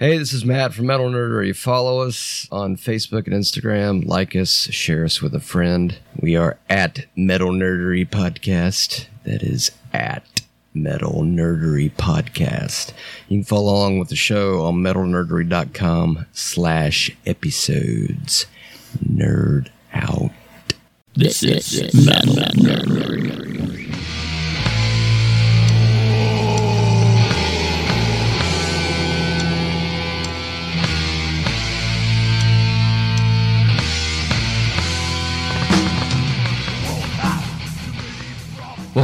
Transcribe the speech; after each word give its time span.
Hey, 0.00 0.16
this 0.16 0.32
is 0.32 0.46
Matt 0.46 0.72
from 0.72 0.86
Metal 0.86 1.10
Nerdery. 1.10 1.54
Follow 1.54 2.00
us 2.00 2.48
on 2.50 2.76
Facebook 2.76 3.26
and 3.26 3.34
Instagram. 3.34 4.06
Like 4.06 4.34
us, 4.34 4.50
share 4.70 5.04
us 5.04 5.20
with 5.20 5.34
a 5.34 5.40
friend. 5.40 5.98
We 6.18 6.36
are 6.36 6.56
at 6.70 7.04
Metal 7.16 7.50
Nerdery 7.50 8.08
Podcast. 8.08 9.08
That 9.24 9.42
is 9.42 9.72
at 9.92 10.40
Metal 10.72 11.20
Nerdery 11.24 11.92
Podcast. 11.92 12.94
You 13.28 13.40
can 13.40 13.44
follow 13.44 13.74
along 13.74 13.98
with 13.98 14.08
the 14.08 14.16
show 14.16 14.62
on 14.62 14.76
metalnerdery.com 14.76 16.24
slash 16.32 17.14
episodes. 17.26 18.46
Nerd 19.06 19.68
out. 19.92 20.30
This 21.14 21.42
is 21.42 22.06
Metal 22.06 22.36
Nerdery. 22.36 23.59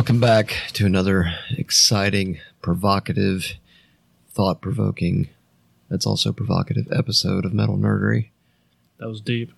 Welcome 0.06 0.20
back 0.20 0.55
to 0.74 0.87
another 0.87 1.34
exciting, 1.51 2.38
provocative, 2.62 3.55
thought 4.30 4.60
provoking, 4.60 5.30
that's 5.91 6.06
also 6.06 6.30
provocative 6.30 6.87
episode 6.92 7.45
of 7.45 7.52
Metal 7.52 7.77
Nerdery. 7.77 8.29
That 8.98 9.09
was 9.09 9.20
deep. 9.20 9.51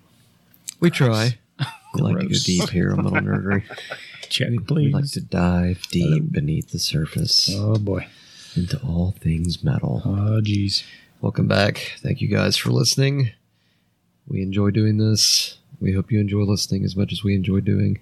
We 0.80 0.88
try. 0.88 1.37
We 1.95 2.01
like 2.01 2.21
to 2.21 2.29
go 2.29 2.34
deep 2.47 2.71
here 2.71 2.93
on 2.93 3.05
Metal 3.05 3.21
Nerdery. 3.21 3.62
Check, 4.30 4.48
We 4.71 4.91
like 4.91 5.11
to 5.12 5.21
dive 5.21 5.83
deep 5.91 6.33
beneath 6.33 6.71
the 6.71 6.79
surface 6.79 7.51
oh 7.55 7.77
boy. 7.77 8.07
into 8.57 8.80
all 8.80 9.15
things 9.21 9.62
metal. 9.62 10.01
Oh 10.07 10.41
jeez. 10.41 10.83
Welcome 11.21 11.46
back. 11.46 11.99
Thank 11.99 12.23
you 12.23 12.29
guys 12.29 12.57
for 12.57 12.71
listening. 12.71 13.33
We 14.27 14.41
enjoy 14.41 14.71
doing 14.71 14.96
this. 14.96 15.59
We 15.79 15.93
hope 15.93 16.10
you 16.10 16.21
enjoy 16.21 16.45
listening 16.45 16.87
as 16.87 16.96
much 16.96 17.12
as 17.12 17.23
we 17.23 17.35
enjoy 17.35 17.60
doing 17.60 18.01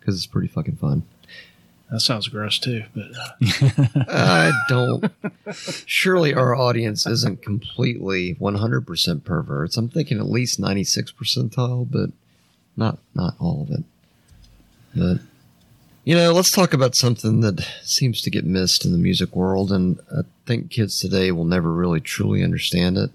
because 0.00 0.16
it's 0.16 0.26
pretty 0.26 0.48
fucking 0.48 0.78
fun. 0.78 1.04
That 1.90 2.00
sounds 2.00 2.28
gross 2.28 2.58
too. 2.58 2.84
But 2.94 3.16
uh, 3.16 4.04
I 4.08 4.52
don't. 4.68 5.12
Surely 5.86 6.34
our 6.34 6.54
audience 6.54 7.06
isn't 7.06 7.42
completely 7.42 8.34
100% 8.34 9.24
perverts. 9.24 9.76
I'm 9.76 9.88
thinking 9.88 10.18
at 10.18 10.26
least 10.26 10.58
96 10.58 11.12
percentile, 11.12 11.88
but 11.88 12.10
not 12.76 12.98
not 13.14 13.34
all 13.38 13.62
of 13.62 13.70
it. 13.70 13.84
But 14.94 15.20
you 16.04 16.14
know, 16.14 16.32
let's 16.32 16.50
talk 16.50 16.72
about 16.72 16.94
something 16.96 17.40
that 17.40 17.66
seems 17.82 18.20
to 18.22 18.30
get 18.30 18.44
missed 18.44 18.84
in 18.84 18.92
the 18.92 18.98
music 18.98 19.34
world, 19.34 19.70
and 19.70 20.00
I 20.12 20.22
think 20.46 20.70
kids 20.70 20.98
today 20.98 21.30
will 21.32 21.44
never 21.44 21.72
really 21.72 22.00
truly 22.00 22.42
understand 22.42 22.98
it. 22.98 23.10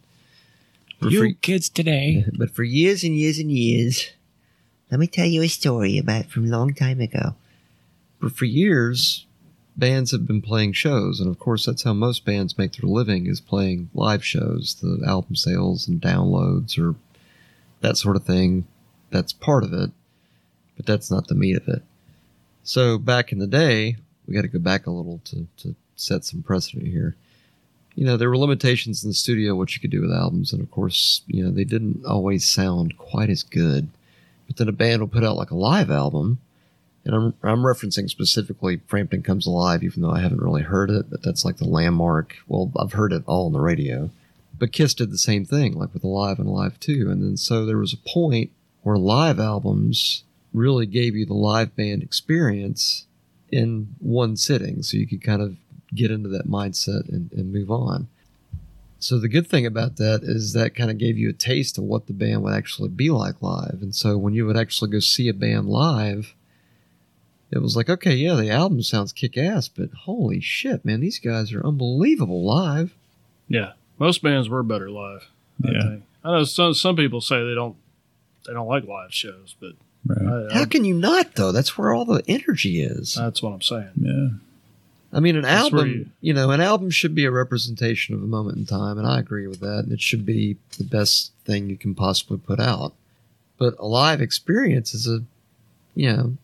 But 0.99 1.13
for- 1.13 1.25
you 1.25 1.35
kids 1.35 1.69
today. 1.69 2.25
but 2.37 2.51
for 2.51 2.63
years 2.63 3.03
and 3.03 3.17
years 3.17 3.37
and 3.37 3.51
years, 3.51 4.11
let 4.89 4.99
me 4.99 5.07
tell 5.07 5.25
you 5.25 5.41
a 5.41 5.47
story 5.47 5.97
about 5.97 6.25
from 6.25 6.45
a 6.45 6.49
long 6.49 6.73
time 6.73 7.01
ago. 7.01 7.35
But 8.21 8.31
for 8.31 8.45
years, 8.45 9.25
bands 9.75 10.11
have 10.11 10.27
been 10.27 10.41
playing 10.41 10.73
shows, 10.73 11.19
and 11.19 11.29
of 11.29 11.39
course, 11.39 11.65
that's 11.65 11.83
how 11.83 11.93
most 11.93 12.23
bands 12.23 12.57
make 12.57 12.73
their 12.73 12.89
living 12.89 13.27
is 13.27 13.41
playing 13.41 13.89
live 13.93 14.23
shows. 14.23 14.77
The 14.81 15.03
album 15.05 15.35
sales 15.35 15.87
and 15.87 15.99
downloads 16.01 16.79
or 16.79 16.95
that 17.81 17.97
sort 17.97 18.15
of 18.15 18.23
thing. 18.23 18.67
That's 19.09 19.33
part 19.33 19.63
of 19.63 19.73
it, 19.73 19.91
but 20.77 20.85
that's 20.85 21.11
not 21.11 21.27
the 21.27 21.35
meat 21.35 21.57
of 21.57 21.67
it. 21.67 21.83
So 22.63 22.97
back 22.97 23.31
in 23.31 23.39
the 23.39 23.47
day, 23.47 23.97
we 24.27 24.35
got 24.35 24.43
to 24.43 24.47
go 24.47 24.59
back 24.59 24.85
a 24.85 24.91
little 24.91 25.19
to, 25.25 25.47
to 25.57 25.75
set 25.95 26.23
some 26.23 26.43
precedent 26.43 26.87
here 26.87 27.15
you 27.95 28.05
know, 28.05 28.17
there 28.17 28.29
were 28.29 28.37
limitations 28.37 29.03
in 29.03 29.09
the 29.09 29.13
studio 29.13 29.55
what 29.55 29.73
you 29.75 29.81
could 29.81 29.91
do 29.91 30.01
with 30.01 30.11
albums, 30.11 30.53
and 30.53 30.61
of 30.61 30.71
course, 30.71 31.21
you 31.27 31.43
know, 31.43 31.51
they 31.51 31.63
didn't 31.63 32.05
always 32.05 32.47
sound 32.47 32.97
quite 32.97 33.29
as 33.29 33.43
good. 33.43 33.89
But 34.47 34.57
then 34.57 34.69
a 34.69 34.73
band 34.73 35.01
will 35.01 35.07
put 35.07 35.23
out 35.23 35.37
like 35.37 35.51
a 35.51 35.55
live 35.55 35.91
album, 35.91 36.39
and 37.05 37.15
I'm 37.15 37.33
I'm 37.41 37.63
referencing 37.63 38.09
specifically 38.09 38.81
Frampton 38.87 39.23
Comes 39.23 39.47
Alive, 39.47 39.83
even 39.83 40.01
though 40.01 40.11
I 40.11 40.21
haven't 40.21 40.41
really 40.41 40.63
heard 40.63 40.89
it, 40.89 41.09
but 41.09 41.23
that's 41.23 41.43
like 41.43 41.57
the 41.57 41.67
landmark. 41.67 42.37
Well, 42.47 42.71
I've 42.77 42.93
heard 42.93 43.13
it 43.13 43.23
all 43.25 43.47
on 43.47 43.53
the 43.53 43.59
radio. 43.59 44.11
But 44.57 44.71
Kiss 44.71 44.93
did 44.93 45.11
the 45.11 45.17
same 45.17 45.43
thing, 45.43 45.73
like 45.73 45.93
with 45.93 46.03
Alive 46.03 46.37
and 46.37 46.47
Alive 46.47 46.79
2. 46.79 47.09
And 47.09 47.23
then 47.23 47.37
so 47.37 47.65
there 47.65 47.77
was 47.77 47.93
a 47.93 48.09
point 48.09 48.51
where 48.83 48.97
live 48.97 49.39
albums 49.39 50.23
really 50.53 50.85
gave 50.85 51.15
you 51.15 51.25
the 51.25 51.33
live 51.33 51.75
band 51.75 52.03
experience 52.03 53.05
in 53.51 53.95
one 53.99 54.37
sitting. 54.37 54.83
So 54.83 54.97
you 54.97 55.07
could 55.07 55.23
kind 55.23 55.41
of 55.41 55.55
get 55.95 56.11
into 56.11 56.29
that 56.29 56.47
mindset 56.47 57.09
and, 57.09 57.31
and 57.31 57.51
move 57.51 57.71
on. 57.71 58.07
So 58.99 59.17
the 59.17 59.27
good 59.27 59.47
thing 59.47 59.65
about 59.65 59.97
that 59.97 60.21
is 60.21 60.53
that 60.53 60.75
kind 60.75 60.91
of 60.91 60.99
gave 60.99 61.17
you 61.17 61.29
a 61.29 61.33
taste 61.33 61.79
of 61.79 61.85
what 61.85 62.05
the 62.05 62.13
band 62.13 62.43
would 62.43 62.53
actually 62.53 62.89
be 62.89 63.09
like 63.09 63.41
live. 63.41 63.79
And 63.81 63.95
so 63.95 64.15
when 64.15 64.35
you 64.35 64.45
would 64.45 64.57
actually 64.57 64.91
go 64.91 64.99
see 64.99 65.27
a 65.27 65.33
band 65.33 65.67
live, 65.67 66.35
it 67.51 67.61
was 67.61 67.75
like, 67.75 67.89
okay, 67.89 68.15
yeah, 68.15 68.35
the 68.35 68.49
album 68.49 68.81
sounds 68.81 69.11
kick 69.13 69.37
ass, 69.37 69.67
but 69.67 69.89
holy 69.91 70.39
shit, 70.39 70.83
man, 70.85 71.01
these 71.01 71.19
guys 71.19 71.51
are 71.53 71.65
unbelievable 71.65 72.43
live. 72.43 72.93
yeah, 73.49 73.73
most 73.99 74.23
bands 74.23 74.47
were 74.49 74.63
better 74.63 74.89
live. 74.89 75.27
I 75.65 75.71
Yeah. 75.71 75.81
think. 75.89 76.03
I 76.23 76.31
know 76.31 76.43
some 76.43 76.73
some 76.73 76.95
people 76.95 77.21
say 77.21 77.43
they 77.47 77.53
don't 77.55 77.75
they 78.47 78.53
don't 78.53 78.67
like 78.67 78.85
live 78.87 79.13
shows, 79.13 79.55
but 79.59 79.73
Right. 80.05 80.47
I, 80.49 80.53
How 80.55 80.61
I, 80.61 80.65
can 80.65 80.83
you 80.83 80.95
not 80.95 81.35
though? 81.35 81.51
That's 81.51 81.77
where 81.77 81.93
all 81.93 82.05
the 82.05 82.23
energy 82.27 82.81
is. 82.81 83.13
that's 83.15 83.41
what 83.43 83.51
I'm 83.53 83.61
saying. 83.61 83.89
yeah. 83.97 84.29
I 85.13 85.19
mean, 85.19 85.35
an 85.35 85.41
That's 85.43 85.65
album, 85.65 85.89
you- 85.89 86.09
you 86.21 86.33
know, 86.33 86.51
an 86.51 86.61
album 86.61 86.89
should 86.89 87.13
be 87.13 87.25
a 87.25 87.31
representation 87.31 88.15
of 88.15 88.23
a 88.23 88.27
moment 88.27 88.57
in 88.57 88.65
time, 88.65 88.97
and 88.97 89.05
I 89.05 89.19
agree 89.19 89.45
with 89.45 89.59
that. 89.59 89.79
And 89.83 89.91
it 89.91 89.99
should 90.01 90.25
be 90.25 90.55
the 90.77 90.85
best 90.85 91.33
thing 91.45 91.69
you 91.69 91.75
can 91.77 91.93
possibly 91.93 92.37
put 92.37 92.59
out. 92.61 92.93
But 93.57 93.75
a 93.77 93.85
live 93.85 94.21
experience 94.21 94.93
is 94.93 95.07
a, 95.07 95.23
you 95.95 96.11
know, 96.13 96.37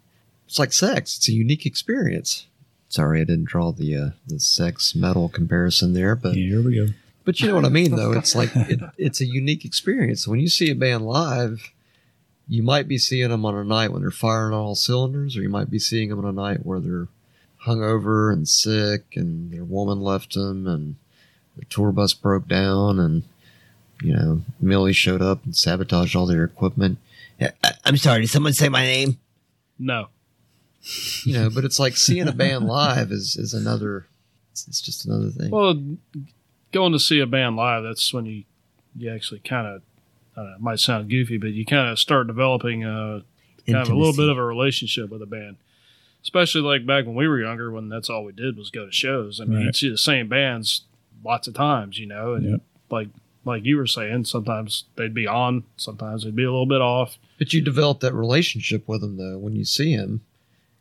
it's 0.47 0.57
like 0.59 0.73
sex. 0.73 1.17
It's 1.17 1.29
a 1.29 1.33
unique 1.33 1.65
experience. 1.65 2.47
Sorry, 2.89 3.19
I 3.21 3.25
didn't 3.25 3.45
draw 3.45 3.71
the 3.71 3.95
uh, 3.95 4.09
the 4.27 4.39
sex 4.39 4.95
metal 4.95 5.27
comparison 5.29 5.93
there, 5.93 6.15
but 6.15 6.33
Here 6.35 6.61
we 6.63 6.75
go. 6.75 6.87
but 7.25 7.39
you 7.41 7.47
know 7.49 7.55
what 7.55 7.65
I 7.65 7.69
mean, 7.69 7.95
though. 7.95 8.13
It's 8.17 8.33
like 8.35 8.51
it, 8.55 8.79
it's 8.97 9.19
a 9.21 9.25
unique 9.25 9.65
experience. 9.65 10.27
When 10.27 10.39
you 10.39 10.47
see 10.47 10.71
a 10.71 10.75
band 10.75 11.05
live, 11.05 11.71
you 12.47 12.63
might 12.63 12.87
be 12.87 12.97
seeing 12.97 13.29
them 13.29 13.45
on 13.45 13.55
a 13.55 13.63
night 13.65 13.91
when 13.91 14.01
they're 14.01 14.11
firing 14.11 14.53
on 14.53 14.61
all 14.61 14.75
cylinders, 14.75 15.35
or 15.35 15.41
you 15.41 15.49
might 15.49 15.69
be 15.69 15.79
seeing 15.79 16.09
them 16.09 16.19
on 16.19 16.25
a 16.25 16.31
night 16.31 16.65
where 16.65 16.79
they're 16.79 17.07
hungover 17.65 18.31
and 18.31 18.47
sick, 18.47 19.03
and 19.15 19.51
their 19.51 19.65
woman 19.65 19.99
left 19.99 20.33
them, 20.33 20.65
and 20.65 20.95
the 21.57 21.65
tour 21.65 21.91
bus 21.91 22.13
broke 22.13 22.47
down, 22.47 22.99
and 22.99 23.23
you 24.01 24.13
know 24.15 24.41
Millie 24.61 24.93
showed 24.93 25.21
up 25.21 25.43
and 25.43 25.57
sabotaged 25.57 26.15
all 26.15 26.25
their 26.25 26.45
equipment. 26.45 26.99
I'm 27.83 27.97
sorry. 27.97 28.21
Did 28.21 28.29
someone 28.29 28.53
say 28.53 28.69
my 28.69 28.83
name? 28.85 29.17
No, 29.77 30.07
You 31.25 31.33
know, 31.33 31.49
but 31.49 31.65
it's 31.65 31.79
like 31.79 31.97
seeing 31.97 32.27
a 32.27 32.31
band 32.33 32.65
live 32.67 33.11
is 33.11 33.35
is 33.35 33.53
another. 33.53 34.07
It's, 34.51 34.67
it's 34.67 34.81
just 34.81 35.05
another 35.05 35.29
thing. 35.29 35.51
well, 35.51 35.75
going 36.71 36.91
to 36.93 36.99
see 36.99 37.19
a 37.19 37.25
band 37.25 37.55
live, 37.55 37.83
that's 37.83 38.13
when 38.13 38.25
you 38.25 38.43
you 38.95 39.11
actually 39.13 39.39
kind 39.39 39.67
of 39.67 39.81
I 40.35 40.41
don't 40.41 40.49
know, 40.51 40.55
it 40.55 40.61
might 40.61 40.79
sound 40.79 41.09
goofy, 41.09 41.37
but 41.37 41.47
you 41.51 41.65
kind 41.65 41.89
of 41.89 41.99
start 41.99 42.27
developing 42.27 42.83
a 42.83 43.23
kind 43.65 43.77
of 43.79 43.89
a 43.89 43.95
little 43.95 44.13
bit 44.15 44.29
of 44.29 44.37
a 44.37 44.43
relationship 44.43 45.09
with 45.09 45.21
a 45.21 45.25
band. 45.25 45.57
Especially 46.23 46.61
like 46.61 46.85
back 46.85 47.05
when 47.05 47.15
we 47.15 47.27
were 47.27 47.39
younger, 47.39 47.71
when 47.71 47.89
that's 47.89 48.09
all 48.09 48.23
we 48.23 48.31
did 48.33 48.57
was 48.57 48.69
go 48.69 48.85
to 48.85 48.91
shows. 48.91 49.39
I 49.39 49.45
mean, 49.45 49.57
Right. 49.57 49.65
you'd 49.65 49.75
see 49.75 49.89
the 49.89 49.97
same 49.97 50.27
bands 50.27 50.81
lots 51.23 51.47
of 51.47 51.53
times, 51.53 51.97
you 51.99 52.05
know, 52.05 52.33
and 52.33 52.51
Yep. 52.51 52.61
like 52.89 53.07
like 53.45 53.63
you 53.65 53.77
were 53.77 53.87
saying, 53.87 54.25
sometimes 54.25 54.83
they'd 54.97 55.13
be 55.13 55.25
on, 55.25 55.63
sometimes 55.77 56.23
they'd 56.23 56.35
be 56.35 56.43
a 56.43 56.51
little 56.51 56.65
bit 56.65 56.81
off. 56.81 57.17
But 57.37 57.53
you 57.53 57.61
develop 57.61 58.01
that 58.01 58.13
relationship 58.13 58.87
with 58.87 58.99
them 59.01 59.17
though 59.17 59.37
when 59.37 59.55
you 59.55 59.63
see 59.63 59.91
him, 59.91 60.21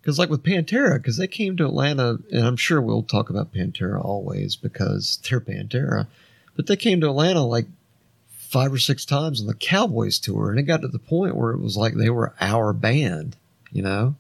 because 0.07 0.21
like 0.21 0.31
with 0.31 0.45
Pantera, 0.45 0.99
because 0.99 1.17
they 1.17 1.27
came 1.27 1.57
to 1.57 1.67
Atlanta, 1.67 2.19
and 2.31 2.47
I'm 2.47 2.57
sure 2.57 2.81
we'll 2.81 3.03
talk 3.03 3.29
about 3.29 3.53
Pantera 3.53 4.01
always 4.01 4.55
because 4.55 5.19
they're 5.29 5.41
Pantera, 5.41 6.07
but 6.55 6.69
they 6.69 6.77
came 6.77 7.01
to 7.01 7.09
Atlanta 7.09 7.43
like 7.43 7.67
five 8.29 8.73
or 8.73 8.79
six 8.79 9.05
times 9.05 9.41
on 9.41 9.49
the 9.49 9.55
Cowboys 9.55 10.21
tour, 10.21 10.51
and 10.51 10.61
it 10.61 10.63
got 10.63 10.83
to 10.83 10.89
the 10.89 11.01
point 11.01 11.35
where 11.35 11.51
it 11.51 11.61
was 11.61 11.77
like 11.77 11.95
they 11.95 12.09
were 12.09 12.33
our 12.41 12.73
band, 12.73 13.35
you 13.73 13.83
know, 13.83 14.15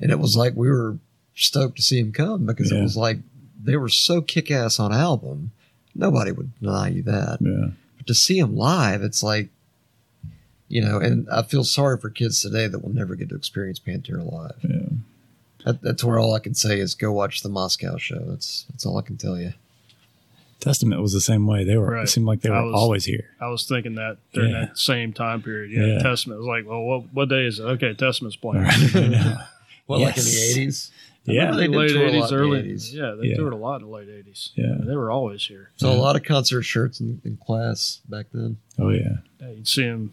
and 0.00 0.10
it 0.10 0.18
was 0.18 0.34
like 0.34 0.54
we 0.56 0.70
were 0.70 0.96
stoked 1.34 1.76
to 1.76 1.82
see 1.82 2.00
them 2.00 2.10
come 2.10 2.46
because 2.46 2.72
it 2.72 2.80
was 2.80 2.96
like 2.96 3.18
they 3.62 3.76
were 3.76 3.90
so 3.90 4.22
kick 4.22 4.50
ass 4.50 4.80
on 4.80 4.94
album, 4.94 5.50
nobody 5.94 6.32
would 6.32 6.58
deny 6.58 6.88
you 6.88 7.02
that. 7.02 7.36
Yeah. 7.42 7.72
But 7.98 8.06
to 8.06 8.14
see 8.14 8.40
them 8.40 8.56
live, 8.56 9.02
it's 9.02 9.22
like, 9.22 9.50
you 10.68 10.80
know, 10.80 10.98
and 10.98 11.28
I 11.28 11.42
feel 11.42 11.64
sorry 11.64 11.98
for 11.98 12.08
kids 12.08 12.40
today 12.40 12.66
that 12.66 12.78
will 12.78 12.94
never 12.94 13.14
get 13.14 13.28
to 13.28 13.36
experience 13.36 13.78
Pantera 13.78 14.24
live. 14.24 14.56
Yeah. 14.62 14.88
That, 15.64 15.82
that's 15.82 16.04
where 16.04 16.18
all 16.18 16.34
I 16.34 16.38
can 16.40 16.54
say 16.54 16.78
is 16.78 16.94
go 16.94 17.12
watch 17.12 17.42
the 17.42 17.48
Moscow 17.48 17.96
show. 17.96 18.18
That's 18.20 18.64
that's 18.70 18.86
all 18.86 18.96
I 18.98 19.02
can 19.02 19.16
tell 19.16 19.38
you. 19.38 19.52
Testament 20.60 21.00
was 21.00 21.12
the 21.12 21.20
same 21.20 21.46
way. 21.46 21.62
They 21.64 21.76
were. 21.76 21.92
Right. 21.92 22.04
It 22.04 22.08
seemed 22.08 22.26
like 22.26 22.40
they 22.40 22.50
were 22.50 22.64
was- 22.64 22.74
always 22.74 23.04
here. 23.04 23.30
I 23.40 23.48
was 23.48 23.64
thinking 23.66 23.94
that 23.94 24.18
during 24.32 24.50
Yeah. 24.52 24.66
that 24.66 24.78
same 24.78 25.12
time 25.12 25.40
period. 25.42 25.70
Yeah, 25.70 25.94
Yeah. 25.94 26.02
Testament 26.02 26.40
was 26.40 26.46
like, 26.48 26.66
well, 26.68 26.82
what 26.82 27.12
what 27.14 27.28
day 27.28 27.44
is 27.46 27.58
it? 27.60 27.64
Okay, 27.64 27.94
Testament's 27.94 28.36
playing. 28.36 28.64
I 28.94 29.06
know. 29.08 29.36
Well, 29.86 30.00
like 30.00 30.18
in 30.18 30.24
the 30.24 30.48
eighties. 30.50 30.90
Yeah. 31.24 31.52
They 31.52 31.66
did 31.66 31.70
late 31.76 31.90
a 31.92 31.98
lot 31.98 32.08
eighties, 32.08 32.30
in 32.30 32.36
the 32.36 32.42
early 32.42 32.62
80s. 32.62 32.92
Yeah, 32.92 33.10
they 33.18 33.28
Yeah. 33.28 33.36
toured 33.36 33.54
a 33.54 33.56
lot 33.56 33.80
in 33.80 33.86
the 33.86 33.92
late 33.94 34.08
eighties. 34.10 34.50
Yeah. 34.54 34.74
they 34.80 34.94
were 34.94 35.10
always 35.10 35.42
here. 35.46 35.70
So 35.76 35.90
a 35.90 35.94
lot 35.94 36.14
of 36.14 36.24
concert 36.24 36.62
shirts 36.64 37.00
in, 37.00 37.22
in 37.24 37.38
class 37.38 38.00
back 38.06 38.26
then. 38.34 38.58
Oh 38.78 38.90
yeah. 38.90 39.16
Yeah, 39.40 39.50
you'd 39.52 39.66
see 39.66 39.84
them 39.84 40.12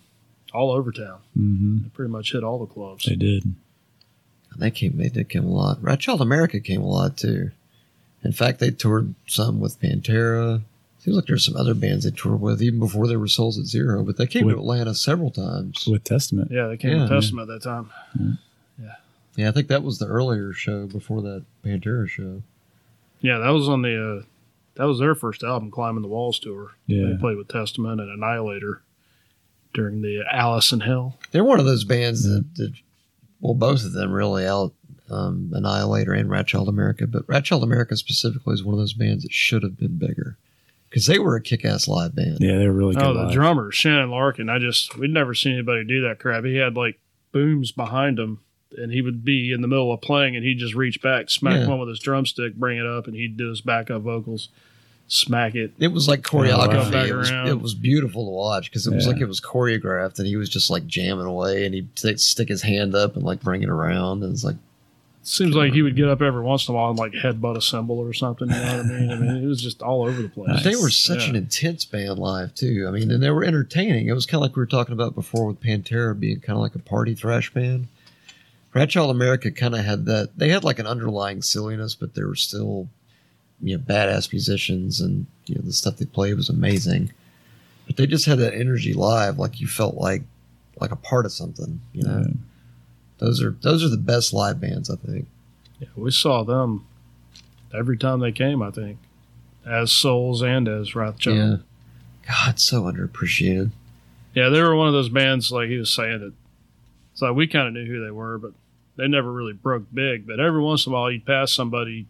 all 0.53 0.71
over 0.71 0.93
town. 0.93 1.19
hmm 1.33 1.79
They 1.83 1.89
pretty 1.89 2.09
much 2.09 2.31
hit 2.31 2.41
all 2.43 2.57
the 2.59 2.67
clubs. 2.73 3.03
They 3.05 3.15
did. 3.15 3.43
They 4.57 4.71
came. 4.71 4.97
They 4.97 5.09
did 5.09 5.29
come 5.29 5.45
a 5.45 5.49
lot. 5.49 5.81
Wrathchild 5.81 6.21
America 6.21 6.59
came 6.59 6.81
a 6.81 6.87
lot 6.87 7.17
too. 7.17 7.51
In 8.23 8.31
fact, 8.31 8.59
they 8.59 8.71
toured 8.71 9.13
some 9.27 9.59
with 9.59 9.79
Pantera. 9.79 10.61
Seems 10.99 11.15
like 11.17 11.25
there's 11.27 11.45
some 11.45 11.55
other 11.55 11.75
bands 11.75 12.03
they 12.05 12.11
toured 12.11 12.41
with 12.41 12.61
even 12.63 12.79
before 12.79 13.07
they 13.07 13.15
were 13.17 13.27
Souls 13.27 13.59
at 13.59 13.65
Zero. 13.65 14.03
But 14.03 14.17
they 14.17 14.25
came 14.25 14.45
With- 14.47 14.55
to 14.55 14.59
Atlanta 14.61 14.95
several 14.95 15.29
times. 15.29 15.85
With 15.87 16.03
Testament. 16.03 16.49
Yeah, 16.51 16.67
they 16.67 16.77
came 16.77 16.97
Yeah. 16.97 17.07
to 17.07 17.09
Testament 17.13 17.49
at 17.51 17.61
that 17.61 17.69
time. 17.69 17.89
Yeah, 18.81 18.95
Yeah, 19.35 19.49
I 19.49 19.51
think 19.51 19.67
that 19.67 19.83
was 19.83 19.99
the 19.99 20.07
earlier 20.07 20.51
show 20.53 20.87
before 20.87 21.21
that 21.21 21.43
Pantera 21.63 22.07
show. 22.09 22.41
Yeah, 23.21 23.37
that 23.39 23.49
was 23.49 23.69
on 23.69 23.81
the. 23.83 24.19
Uh, 24.19 24.23
that 24.75 24.85
was 24.85 24.99
their 24.99 25.15
first 25.15 25.41
album, 25.43 25.71
Climbing 25.71 26.01
the 26.01 26.07
Walls 26.09 26.37
tour. 26.39 26.71
Yeah. 26.87 27.07
They 27.11 27.15
played 27.17 27.37
with 27.37 27.47
Testament 27.47 28.01
and 28.01 28.09
Annihilator 28.09 28.81
during 29.73 30.01
the 30.01 30.23
Alice 30.31 30.71
in 30.73 30.81
Hell. 30.81 31.17
They're 31.31 31.43
one 31.45 31.59
of 31.59 31.65
those 31.65 31.83
bands 31.85 32.23
that, 32.23 32.43
that 32.55 32.73
well, 33.45 33.53
both 33.53 33.83
of 33.85 33.93
them 33.93 34.11
really, 34.11 34.45
out 34.45 34.73
um, 35.09 35.51
Annihilator 35.53 36.13
and 36.13 36.29
Wrathchild 36.29 36.67
America. 36.67 37.05
But 37.07 37.27
Wrathchild 37.27 37.63
America 37.63 37.95
specifically 37.95 38.53
is 38.53 38.63
one 38.63 38.73
of 38.73 38.79
those 38.79 38.93
bands 38.93 39.23
that 39.23 39.31
should 39.31 39.63
have 39.63 39.77
been 39.77 39.97
bigger 39.97 40.37
because 40.89 41.05
they 41.05 41.19
were 41.19 41.35
a 41.35 41.41
kick-ass 41.41 41.87
live 41.87 42.15
band. 42.15 42.37
Yeah, 42.39 42.57
they 42.57 42.67
were 42.67 42.73
really 42.73 42.95
good. 42.95 43.03
Oh, 43.03 43.13
the 43.13 43.23
live. 43.25 43.33
drummer 43.33 43.71
Shannon 43.71 44.09
Larkin. 44.11 44.49
I 44.49 44.59
just 44.59 44.97
we'd 44.97 45.11
never 45.11 45.33
seen 45.33 45.53
anybody 45.53 45.83
do 45.83 46.01
that 46.07 46.19
crap. 46.19 46.43
He 46.43 46.55
had 46.55 46.75
like 46.75 46.99
booms 47.31 47.71
behind 47.71 48.17
him, 48.17 48.39
and 48.77 48.91
he 48.91 49.01
would 49.01 49.23
be 49.25 49.51
in 49.51 49.61
the 49.61 49.67
middle 49.67 49.91
of 49.93 50.01
playing, 50.01 50.35
and 50.35 50.43
he'd 50.45 50.57
just 50.59 50.73
reach 50.73 51.01
back, 51.01 51.29
smack 51.29 51.59
Yeah. 51.61 51.67
one 51.67 51.79
with 51.79 51.89
his 51.89 51.99
drumstick, 51.99 52.55
bring 52.55 52.77
it 52.77 52.85
up, 52.85 53.07
and 53.07 53.15
he'd 53.15 53.37
do 53.37 53.49
his 53.49 53.61
backup 53.61 54.01
vocals, 54.01 54.49
smack 55.07 55.55
it. 55.55 55.71
It 55.79 55.89
was 55.89 56.07
like 56.07 56.21
choreography. 56.21 57.07
It, 57.07 57.13
was, 57.15 57.29
it 57.29 57.61
was 57.61 57.73
beautiful 57.75 58.25
to 58.25 58.31
watch 58.31 58.69
because 58.71 58.87
it 58.87 58.93
was 58.93 59.05
Yeah. 59.05 59.13
like 59.13 59.21
it 59.21 59.27
was 59.27 59.39
choreographed, 59.41 60.17
and 60.19 60.27
he 60.27 60.35
was 60.35 60.49
just 60.49 60.69
like 60.69 60.87
jamming 60.87 61.25
away, 61.25 61.65
and 61.65 61.73
he'd 61.75 61.89
stick 62.19 62.47
his 62.49 62.61
hand 62.63 62.95
up 62.95 63.15
and 63.15 63.23
like 63.23 63.41
bring 63.41 63.61
it 63.63 63.69
around, 63.69 64.23
and 64.23 64.33
it's 64.33 64.43
like 64.43 64.55
Seems 65.27 65.55
like 65.55 65.73
he 65.73 65.81
would 65.81 65.95
get 65.95 66.07
up 66.07 66.21
every 66.21 66.43
once 66.43 66.67
in 66.67 66.75
a 66.75 66.77
while 66.77 66.91
and 66.91 66.99
like 66.99 67.11
headbutt 67.13 67.57
a 67.57 67.61
cymbal 67.61 67.97
or 67.97 68.13
something. 68.13 68.47
You 68.47 68.53
know 68.55 68.61
what 68.77 68.79
I 68.79 68.83
mean? 68.83 69.09
I 69.11 69.15
mean, 69.15 69.43
it 69.43 69.47
was 69.47 69.59
just 69.59 69.81
all 69.81 70.03
over 70.03 70.21
the 70.21 70.29
place. 70.29 70.49
Nice. 70.49 70.63
they 70.63 70.75
were 70.75 70.91
such 70.91 71.23
Yeah. 71.23 71.29
an 71.29 71.35
intense 71.35 71.83
band 71.83 72.19
live 72.19 72.53
too. 72.53 72.85
I 72.87 72.91
mean, 72.91 73.09
and 73.09 73.23
they 73.23 73.31
were 73.31 73.43
entertaining. 73.43 74.07
It 74.07 74.13
was 74.13 74.27
kind 74.27 74.35
of 74.35 74.41
like 74.43 74.55
we 74.55 74.59
were 74.59 74.67
talking 74.67 74.93
about 74.93 75.15
before 75.15 75.47
with 75.47 75.59
Pantera 75.61 76.19
being 76.19 76.41
kind 76.41 76.55
of 76.55 76.61
like 76.61 76.75
a 76.75 76.79
party 76.79 77.15
thrash 77.15 77.51
band. 77.51 77.87
Wrathchild 78.75 79.09
America 79.09 79.49
kind 79.49 79.73
of 79.73 79.83
had 79.83 80.05
that. 80.05 80.37
They 80.37 80.49
had 80.49 80.63
like 80.63 80.77
an 80.77 80.85
underlying 80.85 81.41
silliness, 81.41 81.95
but 81.95 82.13
they 82.13 82.23
were 82.23 82.35
still, 82.35 82.87
you 83.61 83.77
know, 83.77 83.83
badass 83.83 84.31
musicians, 84.31 84.99
and 85.01 85.25
you 85.45 85.55
know 85.55 85.61
the 85.61 85.73
stuff 85.73 85.97
they 85.97 86.05
played 86.05 86.35
was 86.35 86.49
amazing. 86.49 87.11
But 87.87 87.97
they 87.97 88.07
just 88.07 88.25
had 88.25 88.39
that 88.39 88.53
energy 88.55 88.93
live, 88.93 89.37
like 89.37 89.59
you 89.59 89.67
felt 89.67 89.95
like 89.95 90.23
like 90.79 90.91
a 90.91 90.95
part 90.97 91.25
of 91.25 91.31
something. 91.31 91.81
You 91.93 92.03
know, 92.03 92.17
Yeah. 92.27 92.33
those 93.19 93.41
are 93.41 93.51
those 93.61 93.83
are 93.83 93.89
the 93.89 93.97
best 93.97 94.33
live 94.33 94.59
bands, 94.59 94.89
I 94.89 94.95
think. 94.95 95.27
Yeah, 95.79 95.87
we 95.95 96.11
saw 96.11 96.43
them 96.43 96.85
every 97.73 97.97
time 97.97 98.19
they 98.19 98.31
came. 98.31 98.61
I 98.61 98.71
think 98.71 98.97
as 99.65 99.91
Souls 99.91 100.41
and 100.41 100.67
as 100.67 100.91
Wrathchild. 100.91 101.35
Yeah. 101.35 101.57
God, 102.27 102.59
so 102.59 102.83
underappreciated. 102.83 103.71
Yeah, 104.33 104.49
they 104.49 104.61
were 104.61 104.75
one 104.75 104.87
of 104.87 104.93
those 104.93 105.09
bands 105.09 105.51
like 105.51 105.69
he 105.69 105.77
was 105.77 105.93
saying 105.93 106.19
that. 106.19 106.33
It's 107.13 107.21
like 107.21 107.35
we 107.35 107.47
kind 107.47 107.67
of 107.67 107.73
knew 107.73 107.85
who 107.85 108.03
they 108.03 108.11
were, 108.11 108.37
but 108.37 108.51
they 108.97 109.07
never 109.07 109.31
really 109.31 109.53
broke 109.53 109.83
big. 109.93 110.27
But 110.27 110.39
every 110.41 110.59
once 110.61 110.85
in 110.85 110.91
a 110.91 110.95
while, 110.95 111.09
you'd 111.11 111.25
pass 111.25 111.53
somebody 111.53 112.07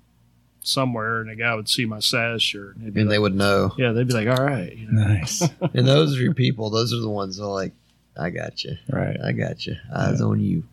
somewhere, 0.68 1.22
and 1.22 1.30
a 1.30 1.36
guy 1.36 1.54
would 1.56 1.70
see 1.70 1.86
my 1.86 2.00
SAS 2.00 2.42
shirt, 2.42 2.76
and, 2.78 2.88
And 2.88 2.96
like, 2.96 3.10
they 3.10 3.20
would 3.20 3.36
know. 3.36 3.74
yeah, 3.78 3.92
they'd 3.92 4.08
be 4.08 4.14
like, 4.14 4.28
"All 4.28 4.46
right, 4.46 4.76
you 4.76 4.88
know, 4.92 5.04
Nice. 5.08 5.42
And 5.74 5.88
those 5.88 6.18
are 6.18 6.22
your 6.22 6.34
people. 6.34 6.70
Those 6.70 6.94
are 6.94 7.00
the 7.02 7.10
ones 7.10 7.38
that 7.38 7.44
are 7.44 7.52
like, 7.54 7.74
I 8.18 8.30
got 8.30 8.64
you. 8.64 8.78
right. 8.90 9.18
I 9.24 9.32
got 9.34 9.66
you. 9.66 9.76
Eyes 9.94 10.22
on 10.22 10.40
you. 10.40 10.64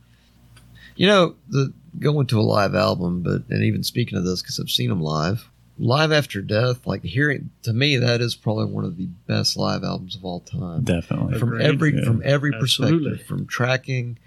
You 0.94 1.06
know, 1.08 1.34
the 1.48 1.72
going 1.98 2.26
to 2.28 2.38
a 2.38 2.42
live 2.42 2.74
album, 2.74 3.22
but 3.22 3.42
and 3.50 3.64
even 3.64 3.82
speaking 3.82 4.16
of 4.18 4.24
this, 4.24 4.42
because 4.42 4.60
I've 4.60 4.70
seen 4.70 4.90
them 4.90 5.00
live, 5.02 5.48
live 5.78 6.12
after 6.12 6.40
death. 6.42 6.86
Like 6.86 7.02
hearing 7.02 7.50
to 7.64 7.72
me, 7.72 7.96
that 7.96 8.20
is 8.20 8.34
probably 8.34 8.66
one 8.66 8.84
of 8.84 8.96
the 8.96 9.06
best 9.26 9.56
live 9.56 9.82
albums 9.82 10.14
of 10.14 10.24
all 10.24 10.40
time. 10.40 10.82
Definitely. 10.84 11.38
From 11.38 11.54
Agreed. 11.54 11.64
every 11.66 11.94
Yeah. 11.98 12.04
from 12.04 12.22
every 12.24 12.52
Absolutely. 12.54 12.98
perspective, 13.10 13.26
from 13.26 13.46
tracking, 13.46 14.18